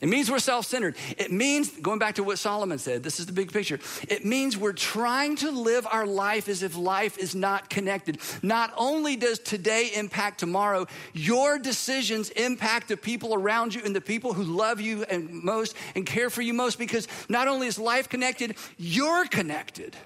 It 0.00 0.08
means 0.08 0.30
we're 0.30 0.38
self 0.38 0.66
centered. 0.66 0.94
It 1.16 1.32
means, 1.32 1.70
going 1.70 1.98
back 1.98 2.16
to 2.16 2.22
what 2.22 2.38
Solomon 2.38 2.78
said, 2.78 3.02
this 3.02 3.18
is 3.18 3.24
the 3.24 3.32
big 3.32 3.50
picture. 3.50 3.80
It 4.08 4.26
means 4.26 4.56
we're 4.56 4.74
trying 4.74 5.36
to 5.36 5.50
live 5.50 5.86
our 5.90 6.06
life 6.06 6.48
as 6.48 6.62
if 6.62 6.76
life 6.76 7.16
is 7.16 7.34
not 7.34 7.70
connected. 7.70 8.18
Not 8.42 8.74
only 8.76 9.16
does 9.16 9.38
today 9.38 9.90
impact 9.94 10.38
tomorrow, 10.38 10.86
your 11.14 11.58
decisions 11.58 12.28
impact 12.30 12.88
the 12.88 12.96
people 12.96 13.32
around 13.32 13.74
you 13.74 13.82
and 13.84 13.96
the 13.96 14.02
people 14.02 14.34
who 14.34 14.42
love 14.42 14.82
you 14.82 15.04
and 15.04 15.30
most 15.42 15.74
and 15.94 16.04
care 16.04 16.28
for 16.28 16.42
you 16.42 16.52
most 16.52 16.78
because 16.78 17.08
not 17.30 17.48
only 17.48 17.66
is 17.66 17.78
life 17.78 18.10
connected, 18.10 18.56
you're 18.76 19.24
connected. 19.24 19.96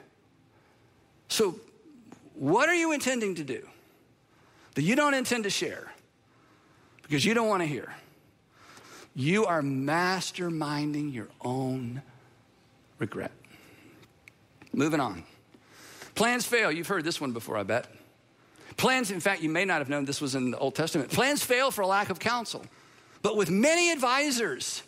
So, 1.26 1.56
what 2.34 2.68
are 2.68 2.74
you 2.74 2.92
intending 2.92 3.34
to 3.34 3.44
do 3.44 3.66
that 4.76 4.82
you 4.82 4.94
don't 4.94 5.14
intend 5.14 5.44
to 5.44 5.50
share 5.50 5.92
because 7.02 7.24
you 7.24 7.34
don't 7.34 7.48
want 7.48 7.62
to 7.62 7.66
hear? 7.66 7.92
You 9.14 9.46
are 9.46 9.62
masterminding 9.62 11.12
your 11.12 11.28
own 11.40 12.02
regret. 12.98 13.32
Moving 14.72 15.00
on. 15.00 15.24
Plans 16.14 16.46
fail. 16.46 16.70
You've 16.70 16.86
heard 16.86 17.04
this 17.04 17.20
one 17.20 17.32
before, 17.32 17.56
I 17.56 17.62
bet. 17.62 17.86
Plans, 18.76 19.10
in 19.10 19.20
fact, 19.20 19.42
you 19.42 19.50
may 19.50 19.64
not 19.64 19.78
have 19.78 19.88
known 19.88 20.04
this 20.04 20.20
was 20.20 20.34
in 20.34 20.52
the 20.52 20.58
Old 20.58 20.74
Testament. 20.74 21.10
Plans 21.10 21.42
fail 21.42 21.70
for 21.70 21.84
lack 21.84 22.10
of 22.10 22.18
counsel. 22.18 22.64
But 23.22 23.36
with 23.36 23.50
many 23.50 23.90
advisors, 23.90 24.82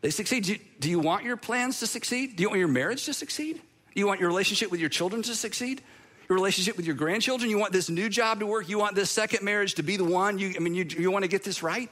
they 0.00 0.10
succeed. 0.10 0.44
Do 0.44 0.52
you, 0.52 0.58
do 0.80 0.90
you, 0.90 1.00
want 1.00 1.24
your 1.24 1.36
plans 1.36 1.80
to 1.80 1.86
succeed? 1.86 2.36
Do 2.36 2.42
you 2.42 2.48
want 2.48 2.58
your 2.58 2.68
marriage 2.68 3.04
to 3.06 3.12
succeed? 3.12 3.56
Do 3.56 4.00
you 4.00 4.06
want 4.06 4.20
your 4.20 4.28
relationship 4.28 4.70
with 4.70 4.80
your 4.80 4.88
children 4.88 5.22
to 5.22 5.34
succeed? 5.34 5.82
Your 6.28 6.36
relationship 6.36 6.76
with 6.76 6.86
your 6.86 6.94
grandchildren? 6.94 7.50
You 7.50 7.58
want 7.58 7.72
this 7.72 7.90
new 7.90 8.08
job 8.08 8.40
to 8.40 8.46
work? 8.46 8.68
You 8.68 8.78
want 8.78 8.94
this 8.94 9.10
second 9.10 9.44
marriage 9.44 9.74
to 9.74 9.82
be 9.82 9.96
the 9.96 10.04
one? 10.04 10.38
You, 10.38 10.54
I 10.56 10.60
mean, 10.60 10.74
you, 10.74 10.84
you 10.84 11.10
want 11.10 11.24
to 11.24 11.28
get 11.28 11.42
this 11.42 11.62
right? 11.62 11.90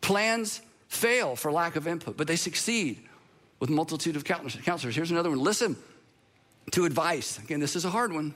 Plans 0.00 0.60
fail 0.88 1.36
for 1.36 1.52
lack 1.52 1.76
of 1.76 1.86
input, 1.86 2.16
but 2.16 2.26
they 2.26 2.36
succeed 2.36 3.06
with 3.58 3.70
multitude 3.70 4.16
of 4.16 4.24
counselors. 4.24 4.96
Here's 4.96 5.10
another 5.10 5.30
one. 5.30 5.38
Listen 5.40 5.76
to 6.72 6.84
advice. 6.84 7.38
Again, 7.38 7.60
this 7.60 7.76
is 7.76 7.84
a 7.84 7.90
hard 7.90 8.12
one. 8.12 8.34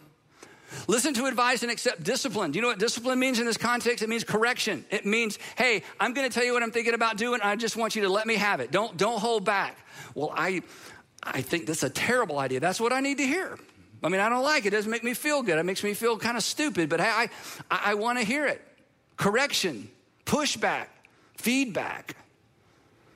Listen 0.88 1.14
to 1.14 1.26
advice 1.26 1.62
and 1.62 1.70
accept 1.70 2.02
discipline. 2.02 2.50
Do 2.50 2.58
you 2.58 2.62
know 2.62 2.68
what 2.68 2.78
discipline 2.78 3.18
means 3.18 3.38
in 3.38 3.46
this 3.46 3.56
context? 3.56 4.02
It 4.02 4.08
means 4.08 4.24
correction. 4.24 4.84
It 4.90 5.06
means, 5.06 5.38
hey, 5.56 5.82
I'm 6.00 6.14
going 6.14 6.28
to 6.28 6.34
tell 6.34 6.44
you 6.44 6.52
what 6.52 6.62
I'm 6.62 6.72
thinking 6.72 6.94
about 6.94 7.16
doing. 7.16 7.40
I 7.42 7.56
just 7.56 7.76
want 7.76 7.94
you 7.94 8.02
to 8.02 8.08
let 8.08 8.26
me 8.26 8.36
have 8.36 8.60
it. 8.60 8.70
Don't 8.70 8.96
don't 8.96 9.18
hold 9.18 9.44
back. 9.44 9.78
Well, 10.14 10.32
I 10.34 10.62
I 11.22 11.42
think 11.42 11.66
that's 11.66 11.82
a 11.82 11.90
terrible 11.90 12.38
idea. 12.38 12.60
That's 12.60 12.80
what 12.80 12.92
I 12.92 13.00
need 13.00 13.18
to 13.18 13.26
hear. 13.26 13.58
I 14.02 14.08
mean, 14.08 14.20
I 14.20 14.28
don't 14.28 14.42
like 14.42 14.64
it. 14.64 14.68
It 14.68 14.76
doesn't 14.76 14.90
make 14.90 15.04
me 15.04 15.14
feel 15.14 15.42
good. 15.42 15.58
It 15.58 15.62
makes 15.62 15.82
me 15.82 15.94
feel 15.94 16.18
kind 16.18 16.36
of 16.36 16.42
stupid. 16.42 16.88
But 16.88 17.00
hey, 17.00 17.08
I 17.08 17.30
I, 17.70 17.80
I 17.86 17.94
want 17.94 18.18
to 18.18 18.24
hear 18.24 18.46
it. 18.46 18.60
Correction, 19.16 19.88
pushback, 20.26 20.86
feedback. 21.44 22.16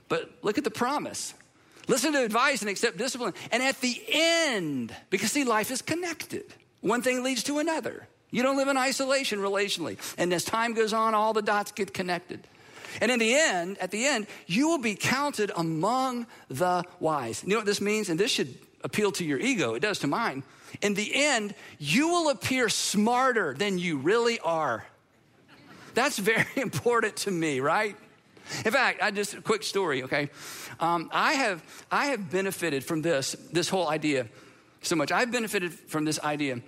But 0.08 0.30
look 0.42 0.58
at 0.58 0.64
the 0.64 0.70
promise. 0.70 1.34
Listen 1.88 2.12
to 2.12 2.22
advice 2.22 2.60
and 2.60 2.68
accept 2.68 2.98
discipline. 2.98 3.32
And 3.50 3.62
at 3.62 3.80
the 3.80 4.00
end, 4.08 4.94
because 5.08 5.32
see, 5.32 5.44
life 5.44 5.70
is 5.70 5.80
connected, 5.80 6.44
one 6.82 7.02
thing 7.02 7.24
leads 7.24 7.42
to 7.44 7.58
another. 7.58 8.06
You 8.30 8.42
don't 8.42 8.58
live 8.58 8.68
in 8.68 8.76
isolation 8.76 9.38
relationally. 9.38 9.96
And 10.18 10.32
as 10.34 10.44
time 10.44 10.74
goes 10.74 10.92
on, 10.92 11.14
all 11.14 11.32
the 11.32 11.40
dots 11.40 11.72
get 11.72 11.94
connected. 11.94 12.40
And 13.00 13.10
in 13.10 13.18
the 13.18 13.34
end, 13.34 13.78
at 13.78 13.90
the 13.90 14.04
end, 14.04 14.26
you 14.46 14.68
will 14.68 14.78
be 14.78 14.94
counted 14.94 15.50
among 15.56 16.26
the 16.48 16.84
wise. 17.00 17.42
You 17.42 17.50
know 17.50 17.56
what 17.56 17.66
this 17.66 17.80
means? 17.80 18.10
And 18.10 18.20
this 18.20 18.30
should 18.30 18.54
appeal 18.84 19.10
to 19.12 19.24
your 19.24 19.38
ego, 19.38 19.74
it 19.74 19.80
does 19.80 20.00
to 20.00 20.06
mine. 20.06 20.42
In 20.82 20.92
the 20.92 21.10
end, 21.14 21.54
you 21.78 22.08
will 22.08 22.28
appear 22.28 22.68
smarter 22.68 23.54
than 23.54 23.78
you 23.78 23.96
really 23.96 24.38
are. 24.40 24.84
That's 25.94 26.18
very 26.18 26.46
important 26.56 27.16
to 27.16 27.30
me, 27.30 27.60
right? 27.60 27.96
In 28.64 28.72
fact, 28.72 29.02
I 29.02 29.10
just 29.10 29.34
a 29.34 29.40
quick 29.40 29.62
story, 29.62 30.02
okay? 30.04 30.30
Um, 30.80 31.10
I 31.12 31.34
have 31.34 31.62
I 31.90 32.06
have 32.06 32.30
benefited 32.30 32.84
from 32.84 33.02
this 33.02 33.32
this 33.52 33.68
whole 33.68 33.88
idea 33.88 34.26
so 34.82 34.96
much. 34.96 35.12
I've 35.12 35.32
benefited 35.32 35.72
from 35.72 36.04
this 36.04 36.18
idea 36.20 36.60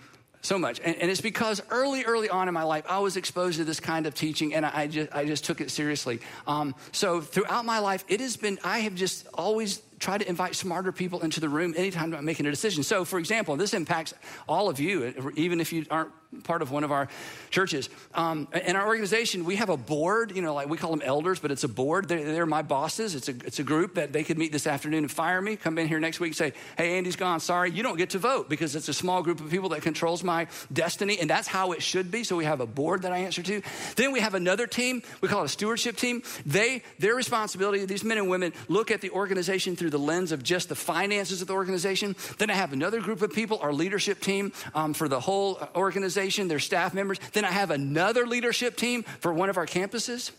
so 0.43 0.59
much, 0.59 0.81
and, 0.83 0.97
and, 0.97 1.11
it's 1.11 1.21
because 1.21 1.61
early 1.69 2.05
early 2.05 2.31
on 2.31 2.49
in 2.49 2.55
my 2.55 2.63
life 2.63 2.85
I 2.89 3.01
was 3.01 3.19
exposed 3.19 3.59
to 3.59 3.65
this 3.65 3.79
kind 3.79 4.07
of 4.07 4.15
teaching, 4.15 4.55
and 4.55 4.65
I, 4.65 4.87
just 4.87 5.15
I 5.15 5.27
just 5.27 5.45
took 5.45 5.61
it 5.61 5.71
seriously. 5.71 6.21
Um, 6.47 6.75
so 6.93 7.21
throughout 7.21 7.67
my 7.67 7.79
life, 7.79 8.05
it 8.09 8.21
has 8.21 8.39
been 8.39 8.59
I 8.65 8.79
have 8.81 8.95
just 8.95 9.27
always 9.35 9.83
try 9.99 10.17
to 10.17 10.27
invite 10.27 10.57
smarter 10.57 10.93
people 10.93 11.21
into 11.21 11.41
the 11.41 11.49
room 11.49 11.75
anytime 11.77 12.15
I'm 12.15 12.25
making 12.25 12.47
a 12.47 12.51
decision. 12.51 12.83
So, 12.83 13.05
for 13.05 13.19
example, 13.19 13.57
this 13.57 13.75
impacts 13.75 14.15
all 14.49 14.71
of 14.71 14.81
you, 14.81 15.33
even 15.37 15.61
if 15.61 15.75
you 15.75 15.85
aren't 15.91 16.11
part 16.45 16.63
of 16.63 16.71
one 16.71 16.85
of 16.85 16.93
our 16.93 17.09
churches. 17.51 17.91
Um, 18.15 18.47
in 18.65 18.77
our 18.77 18.87
organization, 18.87 19.45
we 19.45 19.57
have 19.57 19.69
a 19.69 19.77
board, 19.77 20.35
you 20.35 20.43
know, 20.43 20.55
like 20.55 20.69
we 20.69 20.79
call 20.79 20.91
them 20.91 21.03
elders, 21.05 21.41
but 21.41 21.51
it's 21.51 21.65
a 21.65 21.69
board. 21.69 22.09
They're, 22.09 22.25
they're, 22.25 22.47
my 22.47 22.63
bosses. 22.63 23.15
It's 23.15 23.29
a, 23.29 23.33
it's 23.45 23.59
a 23.59 23.63
group 23.65 23.95
that 23.95 24.13
they 24.13 24.25
could 24.25 24.39
meet 24.39 24.53
this 24.53 24.67
afternoon 24.67 25.05
and 25.05 25.11
fire 25.11 25.41
me, 25.43 25.57
come 25.57 25.79
in 25.79 25.89
here 25.89 26.01
next 26.01 26.21
week 26.21 26.31
and 26.31 26.37
say, 26.37 26.53
hey, 26.77 26.99
Andy's 26.99 27.17
gone. 27.17 27.41
Sorry, 27.41 27.71
you 27.71 27.83
don't 27.83 27.97
get 27.97 28.11
to 28.11 28.19
vote 28.19 28.49
because 28.49 28.77
it's 28.77 28.89
a 28.89 28.95
small 28.95 29.23
group 29.23 29.41
of 29.41 29.51
people 29.51 29.71
that 29.71 29.83
controls 29.83 30.23
my 30.23 30.47
destiny. 30.73 31.19
And 31.19 31.29
that's 31.29 31.49
how 31.49 31.73
it 31.73 31.83
should 31.83 32.11
be. 32.11 32.25
So 32.25 32.37
we 32.37 32.45
have 32.45 32.61
a 32.61 32.67
board 32.67 33.03
that 33.03 33.13
I 33.13 33.19
answer 33.19 33.43
to. 33.43 33.63
Then 33.97 34.13
we 34.13 34.21
have 34.21 34.35
another 34.35 34.67
team. 34.67 35.03
We 35.21 35.29
call 35.29 35.43
it 35.43 35.47
a 35.47 35.49
stewardship 35.49 35.97
team. 35.97 36.23
They, 36.47 36.83
their 36.99 37.15
responsibility, 37.15 37.85
these 37.85 38.05
men 38.05 38.19
and 38.19 38.31
women 38.31 38.53
look 38.69 38.91
at 38.91 39.01
the 39.01 39.11
organization 39.11 39.75
through 39.77 39.91
the 39.91 39.99
lens 39.99 40.33
of 40.33 40.43
just 40.43 40.69
the 40.69 40.77
finances 40.77 41.43
of 41.43 41.49
the 41.49 41.55
organization. 41.55 42.15
Then 42.39 42.51
I 42.51 42.55
have 42.55 42.73
another 42.73 43.01
group 43.01 43.23
of 43.23 43.33
people, 43.33 43.59
our 43.63 43.73
leadership 43.73 44.21
team 44.21 44.53
um, 44.75 44.95
for 44.95 45.09
the 45.09 45.21
whole 45.21 45.61
organization, 45.75 46.20
their 46.49 46.59
staff 46.59 46.95
members. 46.95 47.19
Then 47.33 47.45
I 47.45 47.51
have 47.51 47.71
another 47.71 48.27
leadership 48.27 48.77
team 48.77 49.03
for 49.03 49.33
one 49.33 49.49
of 49.49 49.57
our 49.57 49.67
campuses. 49.67 50.31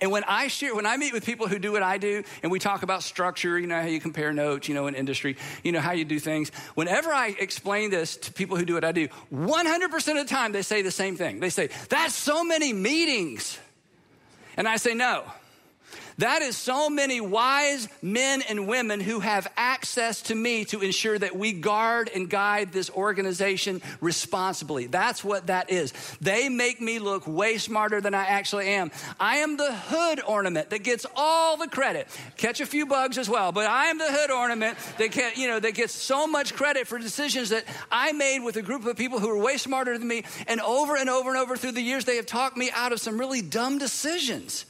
And 0.00 0.10
when 0.10 0.22
I 0.24 0.48
share, 0.48 0.74
when 0.74 0.84
I 0.84 0.96
meet 0.96 1.12
with 1.12 1.24
people 1.24 1.48
who 1.48 1.58
do 1.58 1.72
what 1.72 1.82
I 1.82 1.96
do, 1.96 2.24
and 2.42 2.52
we 2.52 2.58
talk 2.58 2.82
about 2.82 3.02
structure, 3.02 3.58
you 3.58 3.66
know 3.66 3.80
how 3.80 3.86
you 3.86 4.00
compare 4.00 4.32
notes, 4.32 4.68
you 4.68 4.74
know, 4.74 4.86
in 4.86 4.94
industry, 4.94 5.36
you 5.62 5.72
know 5.72 5.80
how 5.80 5.92
you 5.92 6.04
do 6.04 6.18
things. 6.18 6.50
Whenever 6.74 7.10
I 7.10 7.28
explain 7.38 7.90
this 7.90 8.16
to 8.18 8.32
people 8.32 8.56
who 8.56 8.64
do 8.64 8.74
what 8.74 8.84
I 8.84 8.92
do, 8.92 9.08
100% 9.32 10.20
of 10.20 10.28
the 10.28 10.34
time 10.34 10.52
they 10.52 10.62
say 10.62 10.82
the 10.82 10.90
same 10.90 11.16
thing. 11.16 11.40
They 11.40 11.50
say, 11.50 11.70
"That's 11.88 12.14
so 12.14 12.44
many 12.44 12.72
meetings," 12.72 13.58
and 14.56 14.68
I 14.68 14.76
say, 14.76 14.92
"No." 14.94 15.24
That 16.18 16.42
is 16.42 16.56
so 16.56 16.90
many 16.90 17.20
wise 17.20 17.88
men 18.00 18.42
and 18.42 18.66
women 18.66 19.00
who 19.00 19.20
have 19.20 19.50
access 19.56 20.22
to 20.22 20.34
me 20.34 20.64
to 20.66 20.80
ensure 20.80 21.18
that 21.18 21.36
we 21.36 21.52
guard 21.52 22.10
and 22.14 22.28
guide 22.28 22.72
this 22.72 22.90
organization 22.90 23.82
responsibly. 24.00 24.86
That's 24.86 25.24
what 25.24 25.46
that 25.46 25.70
is. 25.70 25.92
They 26.20 26.48
make 26.48 26.80
me 26.80 26.98
look 26.98 27.26
way 27.26 27.58
smarter 27.58 28.00
than 28.00 28.14
I 28.14 28.24
actually 28.24 28.68
am. 28.68 28.90
I 29.18 29.38
am 29.38 29.56
the 29.56 29.72
hood 29.72 30.20
ornament 30.26 30.70
that 30.70 30.82
gets 30.82 31.06
all 31.16 31.56
the 31.56 31.68
credit. 31.68 32.08
Catch 32.36 32.60
a 32.60 32.66
few 32.66 32.86
bugs 32.86 33.18
as 33.18 33.28
well, 33.28 33.52
but 33.52 33.66
I 33.66 33.86
am 33.86 33.98
the 33.98 34.10
hood 34.10 34.30
ornament 34.30 34.78
that 34.98 35.12
can, 35.12 35.32
you 35.36 35.48
know, 35.48 35.60
that 35.60 35.74
gets 35.74 35.92
so 35.92 36.26
much 36.26 36.54
credit 36.54 36.86
for 36.86 36.98
decisions 36.98 37.50
that 37.50 37.64
I 37.90 38.12
made 38.12 38.40
with 38.40 38.56
a 38.56 38.62
group 38.62 38.84
of 38.86 38.96
people 38.96 39.18
who 39.18 39.30
are 39.30 39.38
way 39.38 39.56
smarter 39.56 39.96
than 39.96 40.08
me. 40.08 40.24
And 40.46 40.60
over 40.60 40.96
and 40.96 41.08
over 41.08 41.30
and 41.30 41.38
over 41.38 41.56
through 41.56 41.72
the 41.72 41.82
years, 41.82 42.04
they 42.04 42.16
have 42.16 42.26
talked 42.26 42.56
me 42.56 42.70
out 42.74 42.92
of 42.92 43.00
some 43.00 43.18
really 43.18 43.42
dumb 43.42 43.78
decisions 43.78 44.66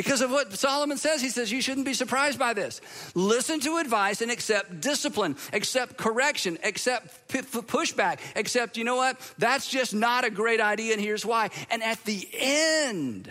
Because 0.00 0.22
of 0.22 0.30
what 0.30 0.50
Solomon 0.54 0.96
says, 0.96 1.20
he 1.20 1.28
says 1.28 1.52
you 1.52 1.60
shouldn't 1.60 1.84
be 1.84 1.92
surprised 1.92 2.38
by 2.38 2.54
this. 2.54 2.80
Listen 3.14 3.60
to 3.60 3.76
advice 3.76 4.22
and 4.22 4.30
accept 4.30 4.80
discipline, 4.80 5.36
accept 5.52 5.98
correction, 5.98 6.56
accept 6.64 7.28
p- 7.28 7.42
pushback, 7.42 8.18
accept, 8.34 8.78
you 8.78 8.84
know 8.84 8.96
what, 8.96 9.20
that's 9.36 9.68
just 9.68 9.92
not 9.92 10.24
a 10.24 10.30
great 10.30 10.58
idea, 10.58 10.94
and 10.94 11.02
here's 11.02 11.26
why. 11.26 11.50
And 11.70 11.82
at 11.82 12.02
the 12.06 12.26
end, 12.32 13.30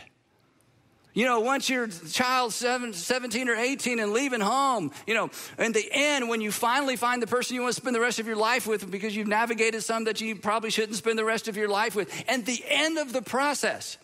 you 1.16 1.26
know, 1.26 1.40
once 1.40 1.72
your 1.72 1.88
child's 1.88 2.54
17 2.54 3.50
or 3.50 3.56
18 3.56 3.98
and 3.98 4.14
leaving 4.14 4.40
home, 4.40 4.92
you 5.08 5.16
know, 5.16 5.32
in 5.58 5.72
the 5.72 5.90
end, 5.92 6.30
when 6.30 6.40
you 6.40 6.52
finally 6.52 6.98
find 6.98 7.20
the 7.20 7.26
person 7.26 7.56
you 7.56 7.64
want 7.64 7.74
to 7.74 7.82
spend 7.82 7.96
the 7.96 8.00
rest 8.00 8.20
of 8.20 8.28
your 8.28 8.36
life 8.36 8.68
with 8.68 8.92
because 8.92 9.16
you've 9.16 9.28
navigated 9.28 9.82
some 9.82 10.04
that 10.04 10.22
you 10.22 10.36
probably 10.36 10.70
shouldn't 10.70 10.98
spend 10.98 11.18
the 11.18 11.26
rest 11.26 11.48
of 11.48 11.58
your 11.58 11.68
life 11.68 11.96
with, 11.96 12.14
and 12.28 12.46
the 12.46 12.64
end 12.68 13.00
of 13.00 13.12
the 13.12 13.24
process, 13.24 13.98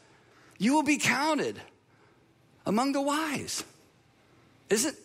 you 0.58 0.73
will 0.73 0.82
be 0.82 0.97
counted 0.97 1.62
among 2.65 2.91
the 2.93 3.01
wise. 3.01 3.63
Isn't, 4.69 4.95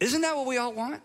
isn't 0.00 0.20
that 0.20 0.36
what 0.36 0.46
we 0.46 0.56
all 0.56 0.72
want? 0.72 1.02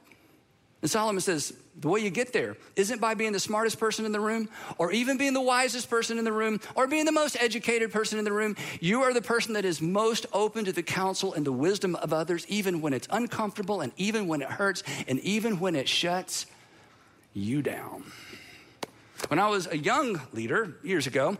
And 0.81 0.91
Solomon 0.91 1.21
says, 1.21 1.53
the 1.79 1.87
way 1.87 2.01
you 2.01 2.09
get 2.09 2.33
there 2.33 2.55
isn't 2.75 3.01
by 3.01 3.13
being 3.13 3.31
the 3.31 3.39
smartest 3.39 3.79
person 3.79 4.05
in 4.05 4.11
the 4.11 4.19
room, 4.19 4.49
or 4.77 4.91
even 4.91 5.17
being 5.17 5.33
the 5.33 5.41
wisest 5.41 5.89
person 5.89 6.19
in 6.19 6.25
the 6.25 6.31
room, 6.31 6.59
or 6.75 6.87
being 6.87 7.05
the 7.05 7.11
most 7.11 7.35
educated 7.39 7.91
person 7.91 8.19
in 8.19 8.25
the 8.25 8.31
room. 8.31 8.55
You 8.79 9.01
are 9.03 9.13
the 9.13 9.21
person 9.21 9.53
that 9.53 9.65
is 9.65 9.81
most 9.81 10.25
open 10.33 10.65
to 10.65 10.71
the 10.71 10.83
counsel 10.83 11.33
and 11.33 11.45
the 11.45 11.51
wisdom 11.51 11.95
of 11.95 12.13
others, 12.13 12.45
even 12.47 12.81
when 12.81 12.93
it's 12.93 13.07
uncomfortable, 13.09 13.81
and 13.81 13.91
even 13.97 14.27
when 14.27 14.41
it 14.41 14.49
hurts, 14.49 14.83
and 15.07 15.19
even 15.21 15.59
when 15.59 15.75
it 15.75 15.89
shuts 15.89 16.45
you 17.33 17.61
down. 17.61 18.03
When 19.29 19.39
I 19.39 19.47
was 19.49 19.67
a 19.67 19.77
young 19.77 20.21
leader 20.31 20.75
years 20.83 21.07
ago, 21.07 21.37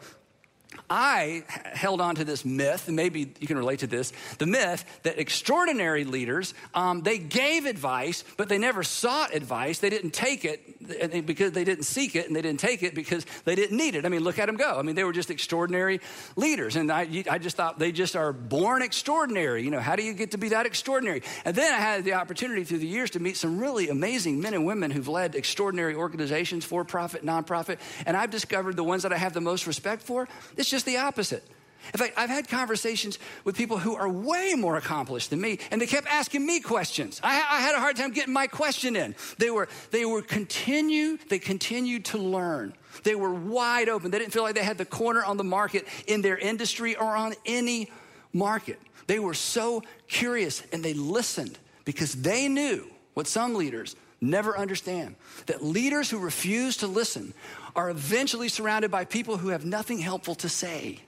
I 0.90 1.44
held 1.74 2.02
on 2.02 2.16
to 2.16 2.24
this 2.24 2.46
myth, 2.46 2.88
and 2.88 2.96
maybe 2.96 3.32
you 3.40 3.48
can 3.48 3.58
relate 3.58 3.80
to 3.80 3.88
this 3.88 4.14
the 4.38 4.46
myth 4.46 4.86
that 5.04 5.20
extraordinary 5.20 6.04
leaders, 6.04 6.54
um, 6.74 7.02
they 7.02 7.18
gave 7.18 7.66
advice, 7.66 8.24
but 8.38 8.50
they 8.50 8.58
never 8.58 8.84
sought 8.84 9.34
advice. 9.34 9.80
They 9.80 9.90
didn't 9.90 10.14
take 10.14 10.46
it 10.46 10.83
because 11.26 11.52
they 11.52 11.64
didn't 11.64 11.86
seek 11.86 12.16
it, 12.16 12.28
and 12.28 12.36
they 12.36 12.42
didn't 12.42 12.60
take 12.60 12.84
it 12.84 12.96
because 12.96 13.26
they 13.46 13.56
didn't 13.56 13.78
need 13.78 13.96
it. 13.96 14.06
I 14.06 14.10
mean, 14.10 14.24
look 14.24 14.40
at 14.40 14.48
them 14.48 14.58
go. 14.58 14.78
I 14.78 14.82
mean, 14.82 14.96
they 14.96 15.04
were 15.04 15.14
just 15.14 15.32
extraordinary 15.32 16.02
leaders. 16.36 16.76
And 16.76 16.92
I, 16.92 17.24
I 17.30 17.38
just 17.38 17.56
thought 17.56 17.80
they 17.80 17.92
just 17.92 18.16
are 18.16 18.34
born 18.34 18.82
extraordinary. 18.82 19.64
You 19.64 19.72
know, 19.72 19.80
how 19.80 19.96
do 19.96 20.04
you 20.04 20.14
get 20.14 20.32
to 20.32 20.38
be 20.38 20.50
that 20.50 20.66
extraordinary? 20.66 21.24
And 21.46 21.56
then 21.56 21.74
I 21.74 21.78
had 21.78 22.04
the 22.04 22.14
opportunity 22.14 22.64
through 22.64 22.80
the 22.80 22.88
years 22.88 23.12
to 23.12 23.20
meet 23.20 23.38
some 23.38 23.60
really 23.60 23.90
amazing 23.90 24.42
men 24.42 24.54
and 24.54 24.66
women 24.66 24.92
who've 24.92 25.08
led 25.08 25.36
extraordinary 25.36 25.96
organizations, 25.96 26.66
for 26.66 26.84
profit, 26.84 27.26
nonprofit. 27.26 27.80
And 28.06 28.16
I've 28.16 28.32
discovered 28.32 28.76
the 28.76 28.84
ones 28.84 29.04
that 29.04 29.14
I 29.14 29.18
have 29.18 29.34
the 29.34 29.42
most 29.42 29.68
respect 29.68 30.02
for 30.02 30.28
it's 30.58 30.70
just 30.70 30.86
the 30.86 30.98
opposite. 30.98 31.44
In 31.92 32.00
fact, 32.00 32.14
I've 32.16 32.30
had 32.30 32.48
conversations 32.48 33.20
with 33.44 33.58
people 33.58 33.78
who 33.78 33.96
are 33.96 34.08
way 34.08 34.54
more 34.56 34.78
accomplished 34.78 35.32
than 35.32 35.42
me, 35.42 35.60
and 35.70 35.82
they 35.82 35.88
kept 35.88 36.08
asking 36.08 36.46
me 36.46 36.60
questions. 36.60 37.20
I, 37.24 37.36
I, 37.36 37.62
had 37.62 37.76
a 37.76 37.80
hard 37.80 37.96
time 37.98 38.12
getting 38.12 38.34
my 38.34 38.48
question 38.48 38.96
in. 38.96 39.16
They 39.38 39.50
were, 39.50 39.68
they 39.92 40.06
were 40.06 40.22
continue, 40.22 41.18
they 41.30 41.40
continued 41.40 42.06
to 42.06 42.18
learn. 42.18 42.74
They 43.04 43.16
were 43.16 43.34
wide 43.34 43.90
open. 43.90 44.12
They 44.12 44.20
didn't 44.20 44.34
feel 44.34 44.44
like 44.44 44.56
they 44.56 44.64
had 44.64 44.78
the 44.78 44.86
corner 44.86 45.24
on 45.24 45.38
the 45.38 45.44
market 45.44 45.88
in 46.08 46.22
their 46.22 46.38
industry 46.38 46.96
or 46.96 47.16
on 47.16 47.34
any 47.46 47.92
market. 48.32 48.80
They 49.08 49.20
were 49.20 49.34
so 49.34 49.84
curious 50.08 50.64
and 50.72 50.84
they 50.84 50.94
listened 50.94 51.58
because 51.86 52.14
they 52.14 52.48
knew 52.48 52.90
what 53.14 53.28
some 53.28 53.56
leaders 53.56 53.96
never 54.22 54.58
understand 54.58 55.16
that 55.48 55.64
leaders 55.64 56.10
who 56.10 56.18
refuse 56.18 56.78
to 56.78 56.88
listen 56.88 57.34
are 57.76 57.90
eventually 57.90 58.48
surrounded 58.48 58.90
by 58.90 59.06
people 59.06 59.38
who 59.38 59.50
have 59.50 59.66
nothing 59.66 60.00
helpful 60.00 60.36
to 60.36 60.48
say. 60.48 61.00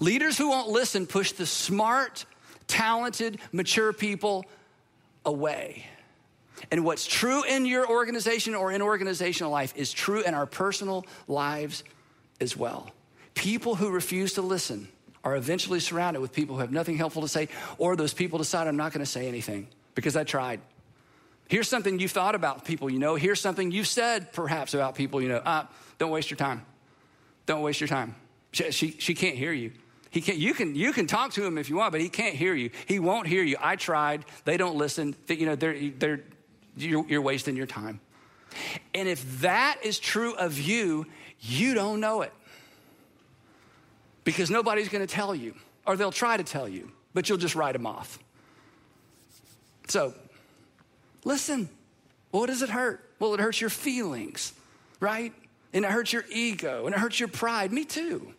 Leaders 0.00 0.38
who 0.38 0.48
won't 0.48 0.68
listen 0.68 1.06
push 1.06 1.32
the 1.32 1.46
smart, 1.46 2.24
talented, 2.66 3.38
mature 3.52 3.92
people 3.92 4.44
away. 5.24 5.86
And 6.70 6.84
what's 6.84 7.06
true 7.06 7.44
in 7.44 7.66
your 7.66 7.88
organization 7.88 8.54
or 8.54 8.72
in 8.72 8.82
organizational 8.82 9.50
life 9.50 9.74
is 9.76 9.92
true 9.92 10.22
in 10.22 10.34
our 10.34 10.46
personal 10.46 11.04
lives 11.28 11.84
as 12.40 12.56
well. 12.56 12.90
People 13.34 13.74
who 13.74 13.90
refuse 13.90 14.34
to 14.34 14.42
listen 14.42 14.88
are 15.24 15.36
eventually 15.36 15.80
surrounded 15.80 16.20
with 16.20 16.32
people 16.32 16.56
who 16.56 16.60
have 16.60 16.72
nothing 16.72 16.96
helpful 16.96 17.22
to 17.22 17.28
say, 17.28 17.48
or 17.78 17.96
those 17.96 18.14
people 18.14 18.38
decide, 18.38 18.68
I'm 18.68 18.76
not 18.76 18.92
going 18.92 19.04
to 19.04 19.10
say 19.10 19.26
anything 19.26 19.68
because 19.94 20.16
I 20.16 20.24
tried. 20.24 20.60
Here's 21.48 21.68
something 21.68 21.98
you 21.98 22.08
thought 22.08 22.34
about 22.34 22.64
people 22.64 22.90
you 22.90 22.98
know. 22.98 23.16
Here's 23.16 23.40
something 23.40 23.70
you've 23.70 23.86
said 23.86 24.32
perhaps 24.32 24.74
about 24.74 24.94
people 24.94 25.20
you 25.20 25.28
know. 25.28 25.38
Uh, 25.38 25.66
don't 25.98 26.10
waste 26.10 26.30
your 26.30 26.36
time. 26.36 26.64
Don't 27.46 27.62
waste 27.62 27.80
your 27.80 27.88
time. 27.88 28.14
She, 28.54 28.70
she, 28.70 28.90
she 28.98 29.14
can't 29.14 29.36
hear 29.36 29.52
you. 29.52 29.72
He 30.10 30.20
can't, 30.20 30.38
you, 30.38 30.54
can, 30.54 30.74
you 30.74 30.92
can 30.92 31.06
talk 31.06 31.32
to 31.32 31.44
him 31.44 31.58
if 31.58 31.68
you 31.68 31.76
want, 31.76 31.92
but 31.92 32.00
he 32.00 32.08
can't 32.08 32.34
hear 32.34 32.54
you. 32.54 32.70
He 32.86 32.98
won't 32.98 33.26
hear 33.26 33.42
you. 33.42 33.56
I 33.60 33.76
tried. 33.76 34.24
They 34.44 34.56
don't 34.56 34.76
listen. 34.76 35.14
You 35.28 35.46
know, 35.46 35.56
they're, 35.56 35.90
they're, 35.90 36.20
you're, 36.76 37.06
you're 37.06 37.22
wasting 37.22 37.56
your 37.56 37.66
time. 37.66 38.00
And 38.94 39.08
if 39.08 39.40
that 39.40 39.78
is 39.82 39.98
true 39.98 40.34
of 40.36 40.58
you, 40.58 41.06
you 41.40 41.74
don't 41.74 42.00
know 42.00 42.22
it. 42.22 42.32
Because 44.22 44.50
nobody's 44.50 44.88
going 44.88 45.06
to 45.06 45.12
tell 45.12 45.34
you, 45.34 45.54
or 45.84 45.96
they'll 45.96 46.12
try 46.12 46.36
to 46.36 46.44
tell 46.44 46.68
you, 46.68 46.90
but 47.12 47.28
you'll 47.28 47.36
just 47.36 47.54
write 47.54 47.72
them 47.74 47.86
off. 47.86 48.18
So 49.88 50.14
Listen. 51.24 51.68
Well, 52.30 52.46
does 52.46 52.62
it 52.62 52.70
hurt? 52.70 53.10
Well, 53.18 53.34
it 53.34 53.40
hurts 53.40 53.60
your 53.60 53.70
feelings, 53.70 54.52
right? 55.00 55.32
And 55.72 55.84
it 55.84 55.90
hurts 55.90 56.12
your 56.12 56.24
ego 56.30 56.86
and 56.86 56.94
it 56.94 56.98
hurts 56.98 57.18
your 57.18 57.28
pride. 57.28 57.72
Me 57.72 57.84
too. 57.84 58.34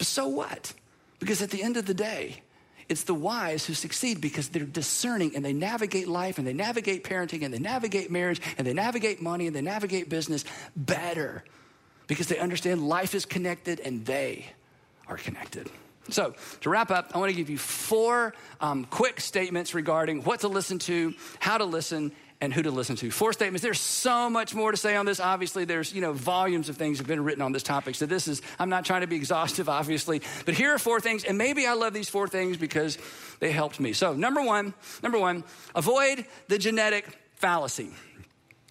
But 0.00 0.06
so 0.06 0.28
what? 0.28 0.72
Because 1.18 1.42
at 1.42 1.50
the 1.50 1.62
end 1.62 1.76
of 1.76 1.84
the 1.84 1.92
day, 1.92 2.40
it's 2.88 3.04
the 3.04 3.12
wise 3.12 3.66
who 3.66 3.74
succeed 3.74 4.18
because 4.18 4.48
they're 4.48 4.64
discerning 4.64 5.36
and 5.36 5.44
they 5.44 5.52
navigate 5.52 6.08
life 6.08 6.38
and 6.38 6.46
they 6.46 6.54
navigate 6.54 7.04
parenting 7.04 7.44
and 7.44 7.52
they 7.52 7.58
navigate 7.58 8.10
marriage 8.10 8.40
and 8.56 8.66
they 8.66 8.72
navigate 8.72 9.20
money 9.20 9.46
and 9.46 9.54
they 9.54 9.60
navigate 9.60 10.08
business 10.08 10.46
better 10.74 11.44
because 12.06 12.28
they 12.28 12.38
understand 12.38 12.88
life 12.88 13.14
is 13.14 13.26
connected 13.26 13.78
and 13.80 14.06
they 14.06 14.46
are 15.06 15.18
connected. 15.18 15.68
So, 16.08 16.34
to 16.62 16.70
wrap 16.70 16.90
up, 16.90 17.10
I 17.14 17.18
want 17.18 17.28
to 17.28 17.36
give 17.36 17.50
you 17.50 17.58
four 17.58 18.32
um, 18.62 18.86
quick 18.86 19.20
statements 19.20 19.74
regarding 19.74 20.22
what 20.22 20.40
to 20.40 20.48
listen 20.48 20.78
to, 20.78 21.12
how 21.40 21.58
to 21.58 21.66
listen, 21.66 22.10
and 22.40 22.54
who 22.54 22.62
to 22.62 22.70
listen 22.70 22.96
to. 22.96 23.10
Four 23.10 23.32
statements. 23.32 23.62
There's 23.62 23.80
so 23.80 24.30
much 24.30 24.54
more 24.54 24.70
to 24.70 24.76
say 24.76 24.96
on 24.96 25.04
this. 25.04 25.20
Obviously, 25.20 25.64
there's, 25.64 25.92
you 25.92 26.00
know, 26.00 26.12
volumes 26.12 26.68
of 26.68 26.76
things 26.76 26.98
have 26.98 27.06
been 27.06 27.22
written 27.22 27.42
on 27.42 27.52
this 27.52 27.62
topic. 27.62 27.94
So 27.94 28.06
this 28.06 28.28
is, 28.28 28.40
I'm 28.58 28.70
not 28.70 28.84
trying 28.84 29.02
to 29.02 29.06
be 29.06 29.16
exhaustive, 29.16 29.68
obviously, 29.80 30.22
but 30.46 30.54
here 30.54 30.74
are 30.74 30.78
four 30.78 31.00
things. 31.00 31.24
And 31.24 31.36
maybe 31.36 31.66
I 31.66 31.74
love 31.74 31.92
these 31.92 32.08
four 32.08 32.28
things 32.28 32.56
because 32.56 32.98
they 33.40 33.52
helped 33.52 33.78
me. 33.78 33.92
So 33.92 34.14
number 34.14 34.42
one, 34.42 34.74
number 35.02 35.18
one, 35.18 35.44
avoid 35.74 36.24
the 36.48 36.58
genetic 36.58 37.06
fallacy 37.36 37.90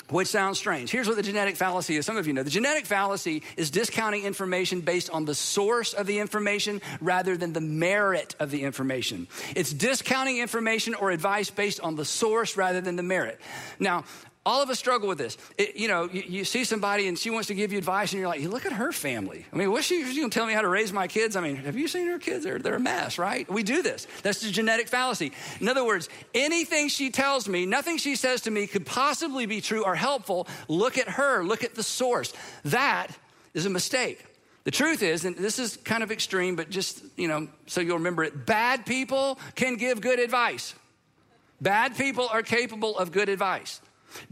which 0.10 0.28
sounds 0.28 0.58
strange. 0.58 0.92
Here's 0.92 1.08
what 1.08 1.18
the 1.18 1.24
genetic 1.24 1.56
fallacy 1.56 1.96
is. 1.98 2.06
Some 2.06 2.18
of 2.18 2.28
you 2.28 2.34
know 2.34 2.44
the 2.44 2.50
genetic 2.50 2.86
fallacy 2.86 3.44
is 3.58 3.72
discounting 3.72 4.26
information 4.26 4.82
based 4.82 5.10
on 5.10 5.26
the 5.26 5.36
source 5.36 5.94
of 5.94 6.08
the 6.08 6.20
information 6.20 6.82
rather 7.02 7.38
than 7.38 7.54
the 7.54 7.62
merit 7.62 8.36
of 8.40 8.52
the 8.52 8.64
information. 8.64 9.28
It's 9.56 9.74
discounting 9.74 10.40
information 10.40 10.96
or 10.96 11.12
advice 11.12 11.50
based 11.50 11.80
on 11.82 11.96
the 11.96 12.06
source 12.06 12.58
rather 12.58 12.82
than 12.82 12.96
the 12.96 13.04
merit. 13.04 13.40
Now, 13.80 14.04
all 14.50 14.64
of 14.64 14.70
us 14.72 14.80
struggle 14.80 15.08
with 15.08 15.20
this. 15.20 15.38
It, 15.60 15.76
you 15.76 15.88
know, 15.88 16.10
you, 16.12 16.24
you, 16.28 16.44
see 16.44 16.64
somebody 16.64 17.08
and 17.08 17.18
she 17.20 17.30
wants 17.30 17.50
to 17.50 17.54
give 17.54 17.72
you 17.72 17.78
advice, 17.78 18.12
and 18.12 18.20
you're 18.20 18.28
like, 18.28 18.42
look 18.42 18.66
at 18.66 18.74
her 18.74 18.92
family. 18.92 19.46
I 19.54 19.56
mean, 19.56 19.72
what's 19.72 19.86
she, 19.86 20.04
she 20.04 20.18
going 20.18 20.32
to 20.32 20.34
tell 20.34 20.48
me 20.48 20.54
how 20.54 20.62
to 20.62 20.68
raise 20.68 20.92
my 20.92 21.08
kids? 21.08 21.36
I 21.36 21.42
mean, 21.42 21.58
have 21.58 21.78
you 21.78 21.88
seen 21.88 22.08
her 22.08 22.18
kids? 22.18 22.46
They're, 22.46 22.58
they're 22.58 22.76
a 22.76 22.80
mess, 22.80 23.20
right? 23.20 23.48
We 23.48 23.62
do 23.62 23.84
this. 23.84 24.08
That's 24.24 24.42
the 24.42 24.50
genetic 24.50 24.88
fallacy. 24.88 25.34
In 25.62 25.70
other 25.70 25.86
words, 25.86 26.10
anything 26.34 26.90
she 26.90 27.12
tells 27.12 27.48
me, 27.48 27.68
nothing 27.68 28.00
she 28.00 28.16
says 28.16 28.42
to 28.42 28.52
me 28.52 28.66
could 28.66 28.88
possibly 28.88 29.46
be 29.46 29.62
true 29.62 29.86
or 29.86 29.94
helpful. 29.94 30.48
Look 30.68 30.98
at 30.98 31.10
her, 31.10 31.44
look 31.44 31.64
at 31.64 31.76
the 31.76 31.84
source. 31.84 32.34
That 32.66 33.08
is 33.54 33.68
a 33.68 33.70
mistake. 33.70 34.26
The 34.64 34.72
truth 34.72 35.04
is, 35.04 35.26
and 35.26 35.36
this 35.36 35.60
is 35.60 35.78
kind 35.78 36.02
of 36.02 36.12
extreme, 36.12 36.56
but 36.56 36.72
just, 36.72 37.04
you 37.16 37.28
know, 37.28 37.50
so 37.68 37.82
you'll 37.82 37.98
remember 37.98 38.24
it 38.24 38.48
bad 38.48 38.86
people 38.86 39.38
can 39.54 39.76
give 39.76 40.02
good 40.02 40.20
advice. 40.20 40.74
Bad 41.62 41.96
people 41.96 42.28
are 42.32 42.42
capable 42.42 42.98
of 42.98 43.12
good 43.12 43.30
advice. 43.30 43.82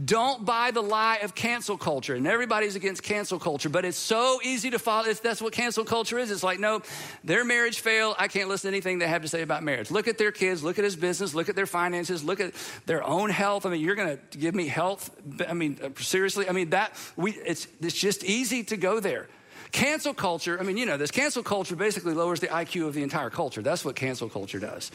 Don't 0.03 0.45
buy 0.45 0.71
the 0.71 0.81
lie 0.81 1.17
of 1.17 1.35
cancel 1.35 1.77
culture. 1.77 2.15
And 2.15 2.27
everybody's 2.27 2.75
against 2.75 3.03
cancel 3.03 3.39
culture, 3.39 3.69
but 3.69 3.85
it's 3.85 3.97
so 3.97 4.39
easy 4.43 4.69
to 4.69 4.79
follow. 4.79 5.07
It's, 5.07 5.19
that's 5.19 5.41
what 5.41 5.53
cancel 5.53 5.85
culture 5.85 6.17
is. 6.17 6.31
It's 6.31 6.43
like, 6.43 6.59
no, 6.59 6.81
their 7.23 7.43
marriage 7.43 7.79
failed. 7.79 8.15
I 8.19 8.27
can't 8.27 8.49
listen 8.49 8.71
to 8.71 8.75
anything 8.75 8.99
they 8.99 9.07
have 9.07 9.21
to 9.21 9.27
say 9.27 9.41
about 9.41 9.63
marriage. 9.63 9.91
Look 9.91 10.07
at 10.07 10.17
their 10.17 10.31
kids, 10.31 10.63
look 10.63 10.77
at 10.77 10.83
his 10.83 10.95
business, 10.95 11.33
look 11.33 11.49
at 11.49 11.55
their 11.55 11.65
finances, 11.65 12.23
look 12.23 12.39
at 12.39 12.53
their 12.85 13.03
own 13.03 13.29
health. 13.29 13.65
I 13.65 13.69
mean, 13.69 13.81
you're 13.81 13.95
going 13.95 14.17
to 14.17 14.37
give 14.37 14.55
me 14.55 14.67
health? 14.67 15.09
I 15.47 15.53
mean, 15.53 15.79
uh, 15.83 15.89
seriously? 16.01 16.47
I 16.49 16.51
mean, 16.51 16.71
that, 16.71 16.93
we, 17.15 17.31
it's, 17.31 17.67
it's 17.81 17.95
just 17.95 18.23
easy 18.23 18.63
to 18.65 18.77
go 18.77 18.99
there. 18.99 19.27
Cancel 19.71 20.13
culture, 20.13 20.59
I 20.59 20.63
mean, 20.63 20.77
you 20.77 20.85
know 20.85 20.97
this, 20.97 21.11
cancel 21.11 21.43
culture 21.43 21.75
basically 21.75 22.13
lowers 22.13 22.39
the 22.39 22.47
IQ 22.47 22.87
of 22.87 22.93
the 22.93 23.03
entire 23.03 23.29
culture. 23.29 23.61
That's 23.61 23.83
what 23.83 23.95
cancel 23.95 24.29
culture 24.29 24.59
does. 24.59 24.91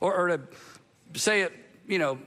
Or, 0.00 0.14
or 0.14 0.36
to 0.36 1.18
say 1.18 1.42
it, 1.42 1.52
you 1.86 1.98
know, 1.98 2.18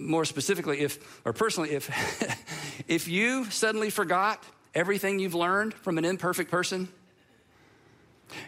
more 0.00 0.24
specifically, 0.24 0.80
if, 0.80 1.20
or 1.24 1.32
personally, 1.32 1.70
if, 1.72 2.84
if 2.88 3.06
you 3.06 3.44
suddenly 3.46 3.90
forgot 3.90 4.42
everything 4.74 5.18
you've 5.18 5.34
learned 5.34 5.74
from 5.74 5.98
an 5.98 6.04
imperfect 6.04 6.50
person, 6.50 6.88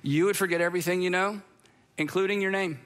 you 0.02 0.24
would 0.24 0.36
forget 0.36 0.60
everything 0.60 1.02
you 1.02 1.10
know, 1.10 1.40
including 1.98 2.40
your 2.40 2.50
name. 2.50 2.80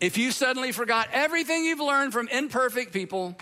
If 0.00 0.18
you 0.18 0.30
suddenly 0.30 0.72
forgot 0.72 1.08
everything 1.12 1.64
you've 1.64 1.80
learned 1.80 2.12
from 2.12 2.28
imperfect 2.28 2.92
people, 2.92 3.36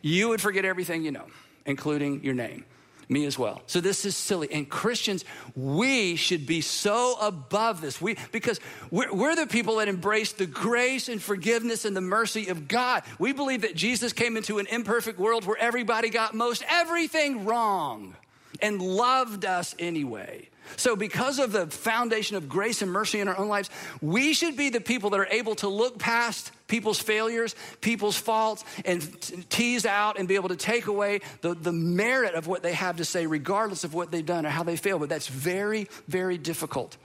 you 0.00 0.28
would 0.28 0.40
forget 0.40 0.64
everything 0.64 1.04
you 1.04 1.10
know, 1.10 1.26
including 1.66 2.24
your 2.24 2.34
name. 2.34 2.64
Me 3.10 3.26
as 3.26 3.36
well. 3.36 3.60
So 3.66 3.80
this 3.80 4.04
is 4.04 4.16
silly. 4.16 4.48
And 4.52 4.68
Christians, 4.68 5.24
we 5.56 6.14
should 6.14 6.46
be 6.46 6.60
so 6.60 7.16
above 7.20 7.80
this. 7.80 8.00
We 8.00 8.16
because 8.30 8.60
we're, 8.92 9.12
we're 9.12 9.34
the 9.34 9.48
people 9.48 9.76
that 9.76 9.88
embrace 9.88 10.30
the 10.32 10.46
grace 10.46 11.08
and 11.08 11.20
forgiveness 11.20 11.84
and 11.84 11.96
the 11.96 12.00
mercy 12.00 12.46
of 12.46 12.68
God. 12.68 13.02
We 13.18 13.32
believe 13.32 13.62
that 13.62 13.74
Jesus 13.74 14.12
came 14.12 14.36
into 14.36 14.60
an 14.60 14.68
imperfect 14.68 15.18
world 15.18 15.44
where 15.44 15.58
everybody 15.58 16.08
got 16.08 16.34
most 16.34 16.62
everything 16.68 17.44
wrong 17.44 18.14
and 18.62 18.80
loved 18.80 19.44
us 19.44 19.74
anyway. 19.80 20.48
So, 20.76 20.96
because 20.96 21.38
of 21.38 21.52
the 21.52 21.66
foundation 21.66 22.36
of 22.36 22.48
grace 22.48 22.82
and 22.82 22.90
mercy 22.90 23.20
in 23.20 23.28
our 23.28 23.38
own 23.38 23.48
lives, 23.48 23.70
we 24.00 24.32
should 24.32 24.56
be 24.56 24.70
the 24.70 24.80
people 24.80 25.10
that 25.10 25.20
are 25.20 25.26
able 25.26 25.54
to 25.56 25.68
look 25.68 25.98
past 25.98 26.52
people's 26.68 27.00
failures, 27.00 27.54
people's 27.80 28.16
faults, 28.16 28.64
and 28.84 29.02
tease 29.50 29.84
out 29.84 30.18
and 30.18 30.28
be 30.28 30.36
able 30.36 30.48
to 30.48 30.56
take 30.56 30.86
away 30.86 31.20
the, 31.40 31.54
the 31.54 31.72
merit 31.72 32.34
of 32.34 32.46
what 32.46 32.62
they 32.62 32.72
have 32.72 32.96
to 32.96 33.04
say, 33.04 33.26
regardless 33.26 33.84
of 33.84 33.92
what 33.92 34.10
they've 34.10 34.24
done 34.24 34.46
or 34.46 34.50
how 34.50 34.62
they 34.62 34.76
fail. 34.76 34.98
But 34.98 35.08
that's 35.08 35.28
very, 35.28 35.88
very 36.08 36.38
difficult 36.38 36.96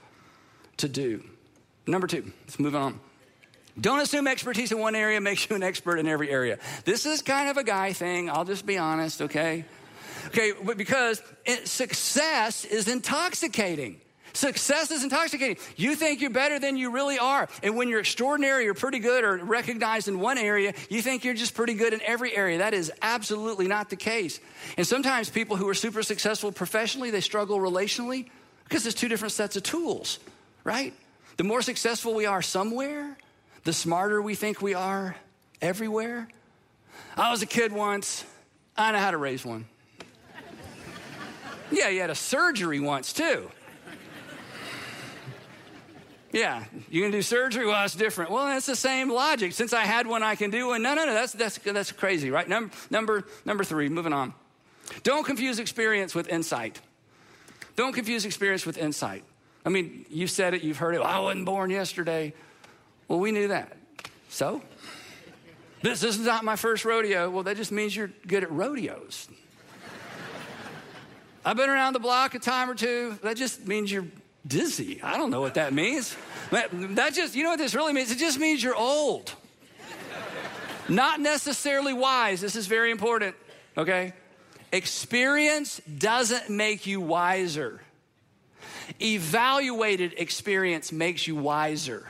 to 0.78 0.88
do. 0.88 1.22
Number 1.86 2.06
two, 2.06 2.32
let's 2.44 2.58
move 2.58 2.74
on. 2.74 3.00
Don't 3.78 4.00
assume 4.00 4.26
expertise 4.26 4.72
in 4.72 4.78
one 4.78 4.94
area 4.94 5.20
makes 5.20 5.48
you 5.48 5.54
an 5.54 5.62
expert 5.62 5.98
in 5.98 6.08
every 6.08 6.30
area. 6.30 6.58
This 6.84 7.04
is 7.04 7.20
kind 7.20 7.50
of 7.50 7.58
a 7.58 7.64
guy 7.64 7.92
thing. 7.92 8.30
I'll 8.30 8.46
just 8.46 8.64
be 8.64 8.78
honest, 8.78 9.20
okay? 9.22 9.66
Okay, 10.26 10.52
because 10.76 11.22
it, 11.44 11.68
success 11.68 12.64
is 12.64 12.88
intoxicating. 12.88 14.00
Success 14.36 14.90
is 14.90 15.02
intoxicating. 15.02 15.56
You 15.76 15.94
think 15.94 16.20
you're 16.20 16.30
better 16.30 16.58
than 16.58 16.76
you 16.76 16.90
really 16.90 17.18
are. 17.18 17.48
And 17.62 17.74
when 17.74 17.88
you're 17.88 18.00
extraordinary 18.00 18.68
or 18.68 18.74
pretty 18.74 18.98
good 18.98 19.24
or 19.24 19.38
recognized 19.38 20.08
in 20.08 20.20
one 20.20 20.36
area, 20.36 20.74
you 20.90 21.00
think 21.00 21.24
you're 21.24 21.32
just 21.32 21.54
pretty 21.54 21.72
good 21.72 21.94
in 21.94 22.02
every 22.02 22.36
area. 22.36 22.58
That 22.58 22.74
is 22.74 22.92
absolutely 23.00 23.66
not 23.66 23.88
the 23.88 23.96
case. 23.96 24.38
And 24.76 24.86
sometimes 24.86 25.30
people 25.30 25.56
who 25.56 25.66
are 25.70 25.74
super 25.74 26.02
successful 26.02 26.52
professionally, 26.52 27.10
they 27.10 27.22
struggle 27.22 27.58
relationally 27.58 28.28
because 28.64 28.82
there's 28.82 28.94
two 28.94 29.08
different 29.08 29.32
sets 29.32 29.56
of 29.56 29.62
tools, 29.62 30.18
right? 30.64 30.92
The 31.38 31.44
more 31.44 31.62
successful 31.62 32.14
we 32.14 32.26
are 32.26 32.42
somewhere, 32.42 33.16
the 33.64 33.72
smarter 33.72 34.20
we 34.20 34.34
think 34.34 34.60
we 34.60 34.74
are 34.74 35.16
everywhere. 35.62 36.28
I 37.16 37.30
was 37.30 37.40
a 37.40 37.46
kid 37.46 37.72
once. 37.72 38.22
I 38.76 38.92
know 38.92 38.98
how 38.98 39.12
to 39.12 39.16
raise 39.16 39.46
one. 39.46 39.64
Yeah, 41.70 41.88
you 41.88 42.00
had 42.00 42.10
a 42.10 42.14
surgery 42.14 42.80
once 42.80 43.12
too. 43.12 43.50
Yeah, 46.32 46.64
you 46.90 47.02
can 47.02 47.12
do 47.12 47.22
surgery? 47.22 47.64
Well, 47.64 47.80
that's 47.80 47.94
different. 47.94 48.30
Well, 48.30 48.46
that's 48.46 48.66
the 48.66 48.76
same 48.76 49.10
logic. 49.10 49.52
Since 49.52 49.72
I 49.72 49.84
had 49.84 50.06
one, 50.06 50.22
I 50.22 50.34
can 50.34 50.50
do 50.50 50.68
one. 50.68 50.82
No, 50.82 50.94
no, 50.94 51.06
no, 51.06 51.14
that's, 51.14 51.32
that's, 51.32 51.56
that's 51.58 51.92
crazy, 51.92 52.30
right? 52.30 52.46
Number, 52.46 52.74
number, 52.90 53.24
number 53.46 53.64
three, 53.64 53.88
moving 53.88 54.12
on. 54.12 54.34
Don't 55.02 55.24
confuse 55.24 55.58
experience 55.58 56.14
with 56.14 56.28
insight. 56.28 56.80
Don't 57.74 57.92
confuse 57.92 58.24
experience 58.24 58.66
with 58.66 58.76
insight. 58.76 59.24
I 59.64 59.68
mean, 59.68 60.04
you 60.10 60.26
said 60.26 60.52
it, 60.52 60.62
you've 60.62 60.76
heard 60.76 60.94
it. 60.94 61.00
Well, 61.00 61.08
I 61.08 61.20
wasn't 61.20 61.46
born 61.46 61.70
yesterday. 61.70 62.34
Well, 63.08 63.18
we 63.18 63.32
knew 63.32 63.48
that. 63.48 63.76
So? 64.28 64.62
This, 65.82 66.00
this 66.00 66.18
is 66.18 66.26
not 66.26 66.44
my 66.44 66.56
first 66.56 66.84
rodeo. 66.84 67.30
Well, 67.30 67.44
that 67.44 67.56
just 67.56 67.72
means 67.72 67.96
you're 67.96 68.10
good 68.26 68.42
at 68.42 68.50
rodeos. 68.50 69.28
I've 71.46 71.56
been 71.56 71.70
around 71.70 71.92
the 71.92 72.00
block 72.00 72.34
a 72.34 72.40
time 72.40 72.68
or 72.68 72.74
two. 72.74 73.16
That 73.22 73.36
just 73.36 73.68
means 73.68 73.90
you're 73.92 74.08
dizzy. 74.44 75.00
I 75.00 75.16
don't 75.16 75.30
know 75.30 75.40
what 75.40 75.54
that 75.54 75.72
means. 75.72 76.16
That 76.50 77.14
just, 77.14 77.36
you 77.36 77.44
know 77.44 77.50
what 77.50 77.60
this 77.60 77.72
really 77.72 77.92
means? 77.92 78.10
It 78.10 78.18
just 78.18 78.40
means 78.40 78.64
you're 78.64 78.74
old. 78.74 79.32
Not 80.88 81.20
necessarily 81.20 81.92
wise. 81.92 82.40
This 82.40 82.56
is 82.56 82.66
very 82.66 82.90
important, 82.90 83.36
okay? 83.78 84.12
Experience 84.72 85.80
doesn't 85.98 86.50
make 86.50 86.84
you 86.84 87.00
wiser. 87.00 87.80
Evaluated 89.00 90.14
experience 90.16 90.90
makes 90.90 91.28
you 91.28 91.36
wiser. 91.36 92.08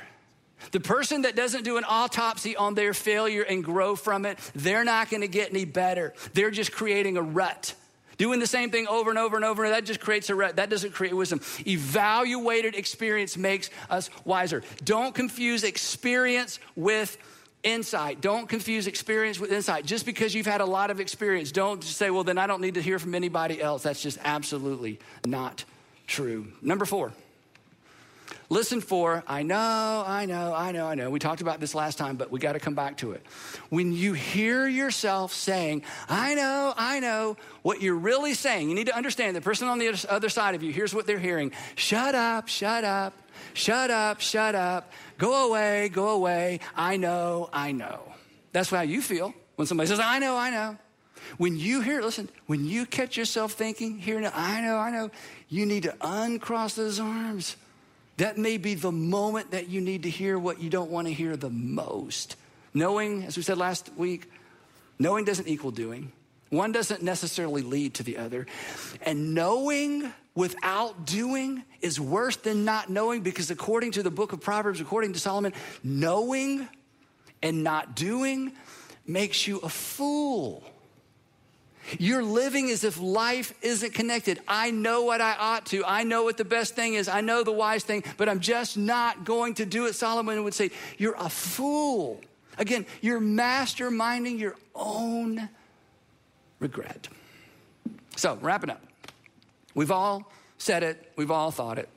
The 0.73 0.81
person 0.81 1.23
that 1.23 1.37
doesn't 1.37 1.63
do 1.63 1.77
an 1.77 1.85
autopsy 1.87 2.57
on 2.57 2.75
their 2.75 2.95
failure 2.95 3.43
and 3.43 3.63
grow 3.63 3.97
from 3.97 4.25
it, 4.25 4.39
they're 4.55 4.85
not 4.85 5.11
gonna 5.11 5.27
get 5.27 5.51
any 5.51 5.67
better. 5.67 6.15
They're 6.33 6.51
just 6.51 6.73
creating 6.73 7.19
a 7.19 7.23
rut. 7.23 7.75
Doing 8.19 8.41
the 8.41 8.47
same 8.47 8.71
thing 8.71 8.87
over 8.89 9.11
and 9.11 9.19
over 9.19 9.37
and 9.37 9.45
over, 9.45 9.69
that 9.69 9.85
just 9.85 10.01
creates 10.01 10.31
a 10.31 10.35
that 10.55 10.71
doesn't 10.71 10.93
create 10.93 11.15
wisdom. 11.15 11.41
Evaluated 11.67 12.75
experience 12.75 13.37
makes 13.37 13.71
us 13.91 14.11
wiser. 14.25 14.63
Don't 14.85 15.15
confuse 15.15 15.65
experience 15.65 16.59
with 16.75 17.19
insight. 17.63 18.21
Don't 18.21 18.49
confuse 18.49 18.87
experience 18.87 19.39
with 19.39 19.53
insight. 19.53 19.85
Just 19.85 20.07
because 20.07 20.35
you've 20.35 20.47
had 20.47 20.61
a 20.61 20.67
lot 20.67 20.91
of 20.91 21.01
experience, 21.01 21.53
don't 21.53 21.83
say, 21.83 22.11
well, 22.11 22.25
then 22.25 22.39
I 22.39 22.47
don't 22.47 22.61
need 22.61 22.75
to 22.75 22.83
hear 22.83 22.99
from 22.99 23.15
anybody 23.15 23.61
else. 23.61 23.83
That's 23.83 24.03
just 24.03 24.19
absolutely 24.25 24.99
not 25.27 25.65
true. 26.07 26.47
Number 26.63 26.85
four. 26.85 27.13
Listen 28.49 28.81
for, 28.81 29.25
I 29.27 29.43
know, 29.43 30.05
I 30.07 30.25
know, 30.27 30.55
I 30.55 30.71
know, 30.71 30.87
I 30.87 30.95
know. 30.95 31.11
We 31.11 31.19
talked 31.19 31.41
about 31.41 31.59
this 31.59 31.75
last 31.75 31.99
time, 31.99 32.17
but 32.17 32.31
we 32.31 32.39
got 32.39 32.53
to 32.53 32.61
come 32.61 32.75
back 32.75 32.99
to 32.99 33.13
it. 33.13 33.27
When 33.71 33.93
you 33.93 34.13
hear 34.13 34.69
yourself 34.69 35.33
saying, 35.33 35.83
I 36.09 36.35
know, 36.35 36.73
I 36.77 37.01
know, 37.01 37.37
what 37.63 37.83
you're 37.83 37.97
really 37.97 38.35
saying, 38.35 38.69
you 38.69 38.77
need 38.77 38.87
to 38.87 38.97
understand 38.97 39.35
the 39.35 39.41
person 39.41 39.67
on 39.67 39.81
the 39.81 40.07
other 40.09 40.29
side 40.29 40.55
of 40.55 40.63
you, 40.63 40.73
here's 40.73 40.95
what 40.95 41.07
they're 41.07 41.19
hearing 41.19 41.51
shut 41.75 42.15
up, 42.15 42.47
shut 42.47 42.85
up, 42.85 43.15
shut 43.55 43.91
up, 43.91 44.21
shut 44.21 44.55
up, 44.55 44.93
go 45.19 45.49
away, 45.49 45.89
go 45.89 46.11
away, 46.11 46.61
I 46.77 46.97
know, 46.99 47.51
I 47.53 47.73
know. 47.73 48.13
That's 48.53 48.71
how 48.71 48.83
you 48.83 49.03
feel 49.03 49.35
when 49.57 49.67
somebody 49.67 49.89
says, 49.89 50.01
I 50.01 50.21
know, 50.21 50.37
I 50.37 50.51
know. 50.51 50.79
When 51.39 51.57
you 51.57 51.81
hear, 51.81 52.01
listen, 52.01 52.29
when 52.47 52.65
you 52.65 52.87
catch 52.87 53.17
yourself 53.17 53.53
thinking, 53.53 53.99
hearing, 53.99 54.25
I 54.33 54.61
know, 54.61 54.77
I 54.77 54.91
know, 54.91 55.11
you 55.49 55.67
need 55.67 55.83
to 55.83 55.95
uncross 56.01 56.75
those 56.75 57.01
arms 57.01 57.57
that 58.17 58.39
may 58.39 58.57
be 58.57 58.75
the 58.75 58.93
moment 58.93 59.51
that 59.51 59.69
you 59.69 59.81
need 59.81 60.05
to 60.05 60.11
hear 60.11 60.39
what 60.39 60.61
you 60.61 60.71
don't 60.71 60.91
want 60.91 61.07
to 61.07 61.13
hear 61.13 61.37
the 61.37 61.51
most. 61.51 62.37
Knowing, 62.73 63.25
as 63.25 63.37
we 63.37 63.43
said 63.43 63.59
last 63.59 63.91
week, 63.97 64.31
knowing 64.99 65.25
doesn't 65.25 65.49
equal 65.49 65.71
doing. 65.71 66.13
One 66.51 66.73
doesn't 66.73 67.03
necessarily 67.03 67.63
lead 67.63 67.95
to 67.95 68.03
the 68.03 68.19
other. 68.19 68.47
And 69.03 69.35
knowing 69.35 70.13
without 70.35 71.05
doing 71.05 71.65
is 71.81 71.99
worse 71.99 72.37
than 72.37 72.65
not 72.65 72.89
knowing 72.89 73.23
because, 73.23 73.51
according 73.51 73.93
to 73.93 74.03
the 74.03 74.11
book 74.11 74.33
of 74.33 74.41
Proverbs, 74.41 74.81
according 74.81 75.15
to 75.15 75.19
Solomon, 75.19 75.53
knowing 75.83 76.69
and 77.43 77.65
not 77.65 77.97
doing 77.97 78.53
makes 79.07 79.47
you 79.47 79.59
a 79.59 79.69
fool. 79.69 80.65
You're 81.99 82.23
living 82.23 82.71
as 82.71 82.85
if 82.85 83.01
life 83.01 83.55
isn't 83.63 83.95
connected. 83.95 84.41
I 84.49 84.71
know 84.71 85.03
what 85.03 85.21
I 85.21 85.37
ought 85.39 85.67
to. 85.67 85.85
I 85.85 86.03
know 86.03 86.25
what 86.25 86.37
the 86.37 86.45
best 86.45 86.75
thing 86.75 86.95
is. 86.95 87.09
I 87.09 87.21
know 87.21 87.45
the 87.45 87.53
wise 87.53 87.85
thing, 87.85 88.05
but 88.17 88.29
I'm 88.29 88.41
just 88.41 88.77
not 88.77 89.25
going 89.25 89.55
to 89.55 89.67
do 89.67 89.87
it. 89.87 89.95
Solomon 89.95 90.43
would 90.45 90.55
say, 90.55 90.71
You're 90.99 91.17
a 91.19 91.29
fool. 91.29 92.21
Again, 92.59 92.87
you're 93.03 93.21
masterminding 93.21 94.39
your 94.39 94.57
own 94.75 95.49
regret. 96.59 97.09
So, 98.17 98.39
wrapping 98.41 98.71
up. 98.71 98.83
We've 99.75 99.91
all 99.91 100.33
said 100.57 100.83
it, 100.83 101.13
we've 101.17 101.31
all 101.31 101.51
thought 101.51 101.79
it. 101.79 101.89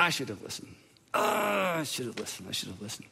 I 0.00 0.10
should 0.10 0.30
have 0.30 0.42
listened. 0.42 0.74
Oh, 1.12 1.20
I 1.20 1.82
should 1.82 2.06
have 2.06 2.18
listened. 2.18 2.48
I 2.48 2.52
should 2.52 2.68
have 2.70 2.80
listened. 2.80 3.06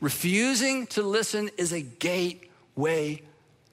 Refusing 0.00 0.86
to 0.88 1.02
listen 1.02 1.50
is 1.56 1.72
a 1.72 1.80
gateway 1.80 3.22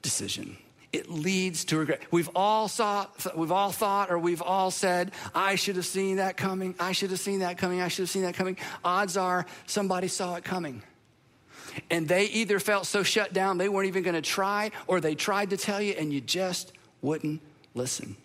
decision 0.01 0.57
it 0.93 1.09
leads 1.09 1.65
to 1.65 1.77
regret. 1.77 2.01
We've 2.11 2.29
all 2.35 2.67
saw, 2.67 3.07
we've 3.35 3.51
all 3.51 3.71
thought, 3.71 4.11
or 4.11 4.19
we've 4.19 4.43
all 4.43 4.69
said, 4.69 5.11
"I 5.33 5.55
should 5.55 5.75
have 5.75 5.87
seen 5.87 6.17
that 6.17 6.37
coming. 6.37 6.75
I 6.79 6.91
should 6.91 7.09
have 7.09 7.19
seen 7.19 7.39
that 7.39 7.57
coming. 7.57 7.81
I 7.81 7.87
should 7.87 8.03
have 8.03 8.11
seen 8.11 8.21
that 8.21 8.35
coming." 8.35 8.57
Odds 8.85 9.17
are 9.17 9.47
somebody 9.65 10.07
saw 10.07 10.35
it 10.35 10.43
coming, 10.43 10.83
and 11.89 12.07
they 12.07 12.25
either 12.25 12.59
felt 12.59 12.85
so 12.85 13.01
shut 13.01 13.33
down 13.33 13.57
they 13.57 13.69
weren't 13.69 13.87
even 13.87 14.03
going 14.03 14.15
to 14.15 14.21
try, 14.21 14.71
or 14.85 15.01
they 15.01 15.15
tried 15.15 15.49
to 15.49 15.57
tell 15.57 15.81
you 15.81 15.93
and 15.97 16.13
you 16.13 16.21
just 16.21 16.71
wouldn't 17.01 17.41
listen. 17.73 18.15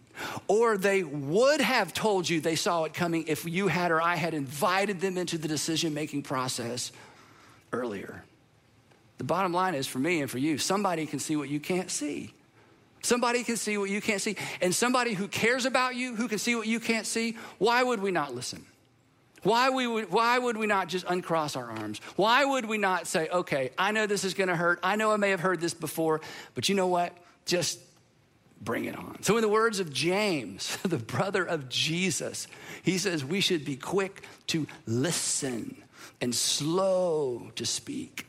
Or 0.47 0.77
they 0.77 1.05
would 1.05 1.61
have 1.61 1.95
told 1.95 2.29
you 2.29 2.41
they 2.41 2.57
saw 2.57 2.85
it 2.85 2.93
coming 2.93 3.27
if 3.29 3.45
you 3.45 3.69
had 3.69 3.91
or 3.91 4.03
I 4.03 4.17
had 4.17 4.35
invited 4.35 5.01
them 5.01 5.17
into 5.17 5.39
the 5.39 5.49
decision 5.49 5.95
making 5.95 6.23
process 6.23 6.91
earlier. 7.73 8.25
The 9.19 9.25
bottom 9.25 9.53
line 9.53 9.75
is 9.75 9.87
for 9.87 9.99
me 9.99 10.21
and 10.21 10.31
for 10.31 10.39
you, 10.39 10.59
somebody 10.59 11.07
can 11.07 11.19
see 11.19 11.37
what 11.37 11.49
you 11.49 11.61
can't 11.61 11.91
see. 11.91 12.35
Somebody 13.09 13.43
can 13.43 13.57
see 13.57 13.79
what 13.79 13.89
you 13.89 14.03
can't 14.03 14.21
see. 14.21 14.37
And 14.61 14.75
somebody 14.75 15.15
who 15.15 15.29
cares 15.29 15.65
about 15.65 15.95
you, 15.95 16.15
who 16.15 16.29
can 16.29 16.37
see 16.37 16.55
what 16.55 16.67
you 16.67 16.79
can't 16.79 17.07
see, 17.07 17.39
why 17.57 17.83
would 17.83 18.01
we 18.01 18.11
not 18.11 18.35
listen? 18.35 18.67
Why, 19.45 19.71
we 19.71 19.87
would, 19.87 20.13
why 20.13 20.39
would 20.39 20.59
we 20.59 20.67
not 20.67 20.89
just 20.89 21.07
uncross 21.09 21.57
our 21.57 21.71
arms? 21.71 22.03
Why 22.17 22.45
would 22.45 22.67
we 22.67 22.77
not 22.77 23.07
say, 23.07 23.31
okay, 23.31 23.71
I 23.79 23.93
know 23.93 24.07
this 24.07 24.25
is 24.25 24.35
gonna 24.35 24.57
hurt. 24.57 24.79
I 24.83 24.97
know 24.97 25.11
I 25.11 25.17
may 25.17 25.31
have 25.31 25.41
heard 25.41 25.59
this 25.59 25.73
before, 25.73 26.21
but 26.55 26.69
you 26.69 26.75
know 26.75 26.89
what? 26.89 27.17
Just 27.47 27.81
bring 28.61 28.85
it 28.85 28.95
on. 28.95 29.23
So, 29.23 29.37
in 29.37 29.43
the 29.43 29.49
words 29.49 29.81
of 29.81 29.91
James, 29.91 30.77
the 30.83 30.99
brother 30.99 31.45
of 31.45 31.71
Jesus, 31.71 32.47
he 32.83 32.99
says 32.99 33.25
we 33.25 33.41
should 33.41 33.65
be 33.65 33.77
quick 33.77 34.23
to 34.49 34.67
listen 34.87 35.83
and 36.21 36.35
slow 36.35 37.53
to 37.55 37.65
speak. 37.65 38.27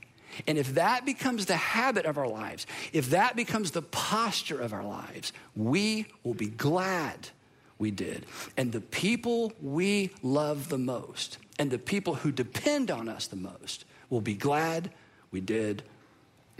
And 0.47 0.57
if 0.57 0.75
that 0.75 1.05
becomes 1.05 1.45
the 1.45 1.55
habit 1.55 2.05
of 2.05 2.17
our 2.17 2.27
lives, 2.27 2.67
if 2.93 3.09
that 3.11 3.35
becomes 3.35 3.71
the 3.71 3.81
posture 3.81 4.59
of 4.59 4.73
our 4.73 4.83
lives, 4.83 5.33
we 5.55 6.05
will 6.23 6.33
be 6.33 6.47
glad 6.47 7.29
we 7.77 7.91
did. 7.91 8.25
And 8.57 8.71
the 8.71 8.81
people 8.81 9.53
we 9.61 10.11
love 10.21 10.69
the 10.69 10.77
most, 10.77 11.37
and 11.57 11.71
the 11.71 11.79
people 11.79 12.15
who 12.15 12.31
depend 12.31 12.91
on 12.91 13.09
us 13.09 13.27
the 13.27 13.35
most, 13.35 13.85
will 14.09 14.21
be 14.21 14.33
glad 14.33 14.91
we 15.31 15.41
did 15.41 15.83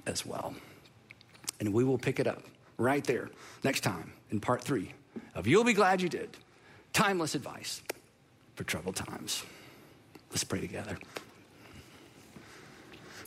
as 0.06 0.26
well. 0.26 0.54
And 1.60 1.74
we 1.74 1.84
will 1.84 1.98
pick 1.98 2.20
it 2.20 2.28
up 2.28 2.44
right 2.78 3.04
there 3.04 3.30
next 3.64 3.82
time 3.82 4.14
in 4.32 4.40
part 4.40 4.64
three 4.64 4.94
of 5.36 5.48
You'll 5.48 5.64
Be 5.64 5.74
Glad 5.74 6.02
You 6.02 6.10
Did 6.10 6.38
Timeless 6.94 7.36
Advice 7.36 7.82
for 8.56 8.64
Troubled 8.64 8.96
Times. 8.96 9.44
Let's 10.32 10.44
pray 10.44 10.62
together. 10.62 10.98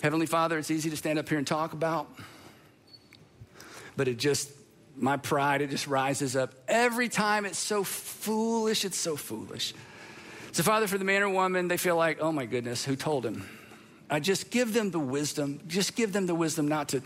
Heavenly 0.02 0.26
Father, 0.26 0.58
it's 0.58 0.72
easy 0.72 0.90
to 0.90 0.96
stand 0.96 1.20
up 1.20 1.28
here 1.28 1.38
and 1.38 1.46
talk 1.46 1.72
about, 1.74 2.10
but 3.96 4.08
it 4.08 4.18
just, 4.18 4.50
my 4.96 5.16
pride, 5.16 5.62
it 5.62 5.70
just 5.70 5.86
rises 5.86 6.34
up 6.34 6.52
every 6.66 7.08
time. 7.08 7.46
It's 7.46 7.56
so 7.56 7.84
foolish. 7.84 8.84
It's 8.84 8.98
so 8.98 9.14
foolish. 9.14 9.74
So, 10.50 10.64
Father, 10.64 10.88
for 10.88 10.98
the 10.98 11.04
man 11.04 11.22
or 11.22 11.28
woman, 11.28 11.68
they 11.68 11.76
feel 11.76 11.94
like, 11.94 12.20
oh 12.20 12.32
my 12.32 12.46
goodness, 12.46 12.84
who 12.84 12.96
told 12.96 13.24
him? 13.24 13.48
I 14.10 14.18
just 14.18 14.50
give 14.50 14.74
them 14.74 14.90
the 14.90 14.98
wisdom, 14.98 15.60
just 15.68 15.94
give 15.94 16.12
them 16.12 16.26
the 16.26 16.34
wisdom 16.34 16.66
not 16.66 16.88
to, 16.88 17.00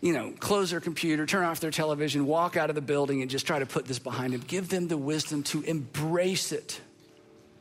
you 0.00 0.14
know, 0.14 0.32
close 0.40 0.70
their 0.70 0.80
computer, 0.80 1.26
turn 1.26 1.44
off 1.44 1.60
their 1.60 1.70
television, 1.70 2.26
walk 2.26 2.56
out 2.56 2.70
of 2.70 2.74
the 2.74 2.80
building 2.80 3.20
and 3.20 3.30
just 3.30 3.46
try 3.46 3.58
to 3.58 3.66
put 3.66 3.84
this 3.84 3.98
behind 3.98 4.32
them. 4.32 4.40
Give 4.46 4.70
them 4.70 4.88
the 4.88 4.96
wisdom 4.96 5.42
to 5.44 5.60
embrace 5.64 6.50
it 6.50 6.80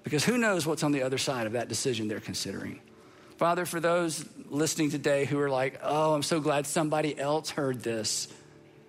because 0.04 0.24
who 0.24 0.38
knows 0.38 0.66
what's 0.66 0.82
on 0.82 0.94
the 0.94 1.04
other 1.04 1.18
side 1.18 1.46
of 1.46 1.54
that 1.54 1.68
decision 1.68 2.08
they're 2.08 2.22
considering. 2.22 2.80
Father, 3.38 3.66
for 3.66 3.80
those 3.80 4.26
listening 4.50 4.92
today 4.92 5.26
who 5.26 5.40
are 5.40 5.50
like, 5.50 5.80
oh, 5.84 6.14
I'm 6.14 6.24
so 6.24 6.40
glad 6.40 6.66
somebody 6.68 7.18
else 7.18 7.50
heard 7.50 7.82
this, 7.82 8.28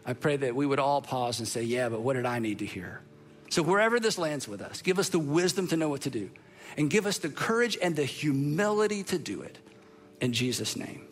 I 0.05 0.13
pray 0.13 0.37
that 0.37 0.55
we 0.55 0.67
would 0.67 0.79
all 0.79 1.03
pause 1.03 1.39
and 1.39 1.49
say, 1.49 1.63
yeah, 1.63 1.89
but 1.89 2.01
what 2.01 2.15
did 2.15 2.27
I 2.27 2.39
need 2.39 2.61
to 2.61 2.67
hear? 2.67 3.01
So, 3.51 3.63
wherever 3.63 4.01
this 4.01 4.19
lands 4.19 4.49
with 4.49 4.61
us, 4.61 4.83
give 4.83 4.99
us 4.99 5.09
the 5.09 5.19
wisdom 5.19 5.69
to 5.69 5.77
know 5.77 5.89
what 5.89 6.03
to 6.03 6.11
do 6.11 6.31
and 6.77 6.91
give 6.91 7.07
us 7.07 7.19
the 7.19 7.29
courage 7.29 7.79
and 7.81 7.97
the 7.97 8.05
humility 8.05 9.03
to 9.05 9.19
do 9.19 9.43
it. 9.43 9.59
In 10.21 10.33
Jesus' 10.33 10.77
name, 10.77 11.07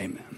amen. 0.00 0.35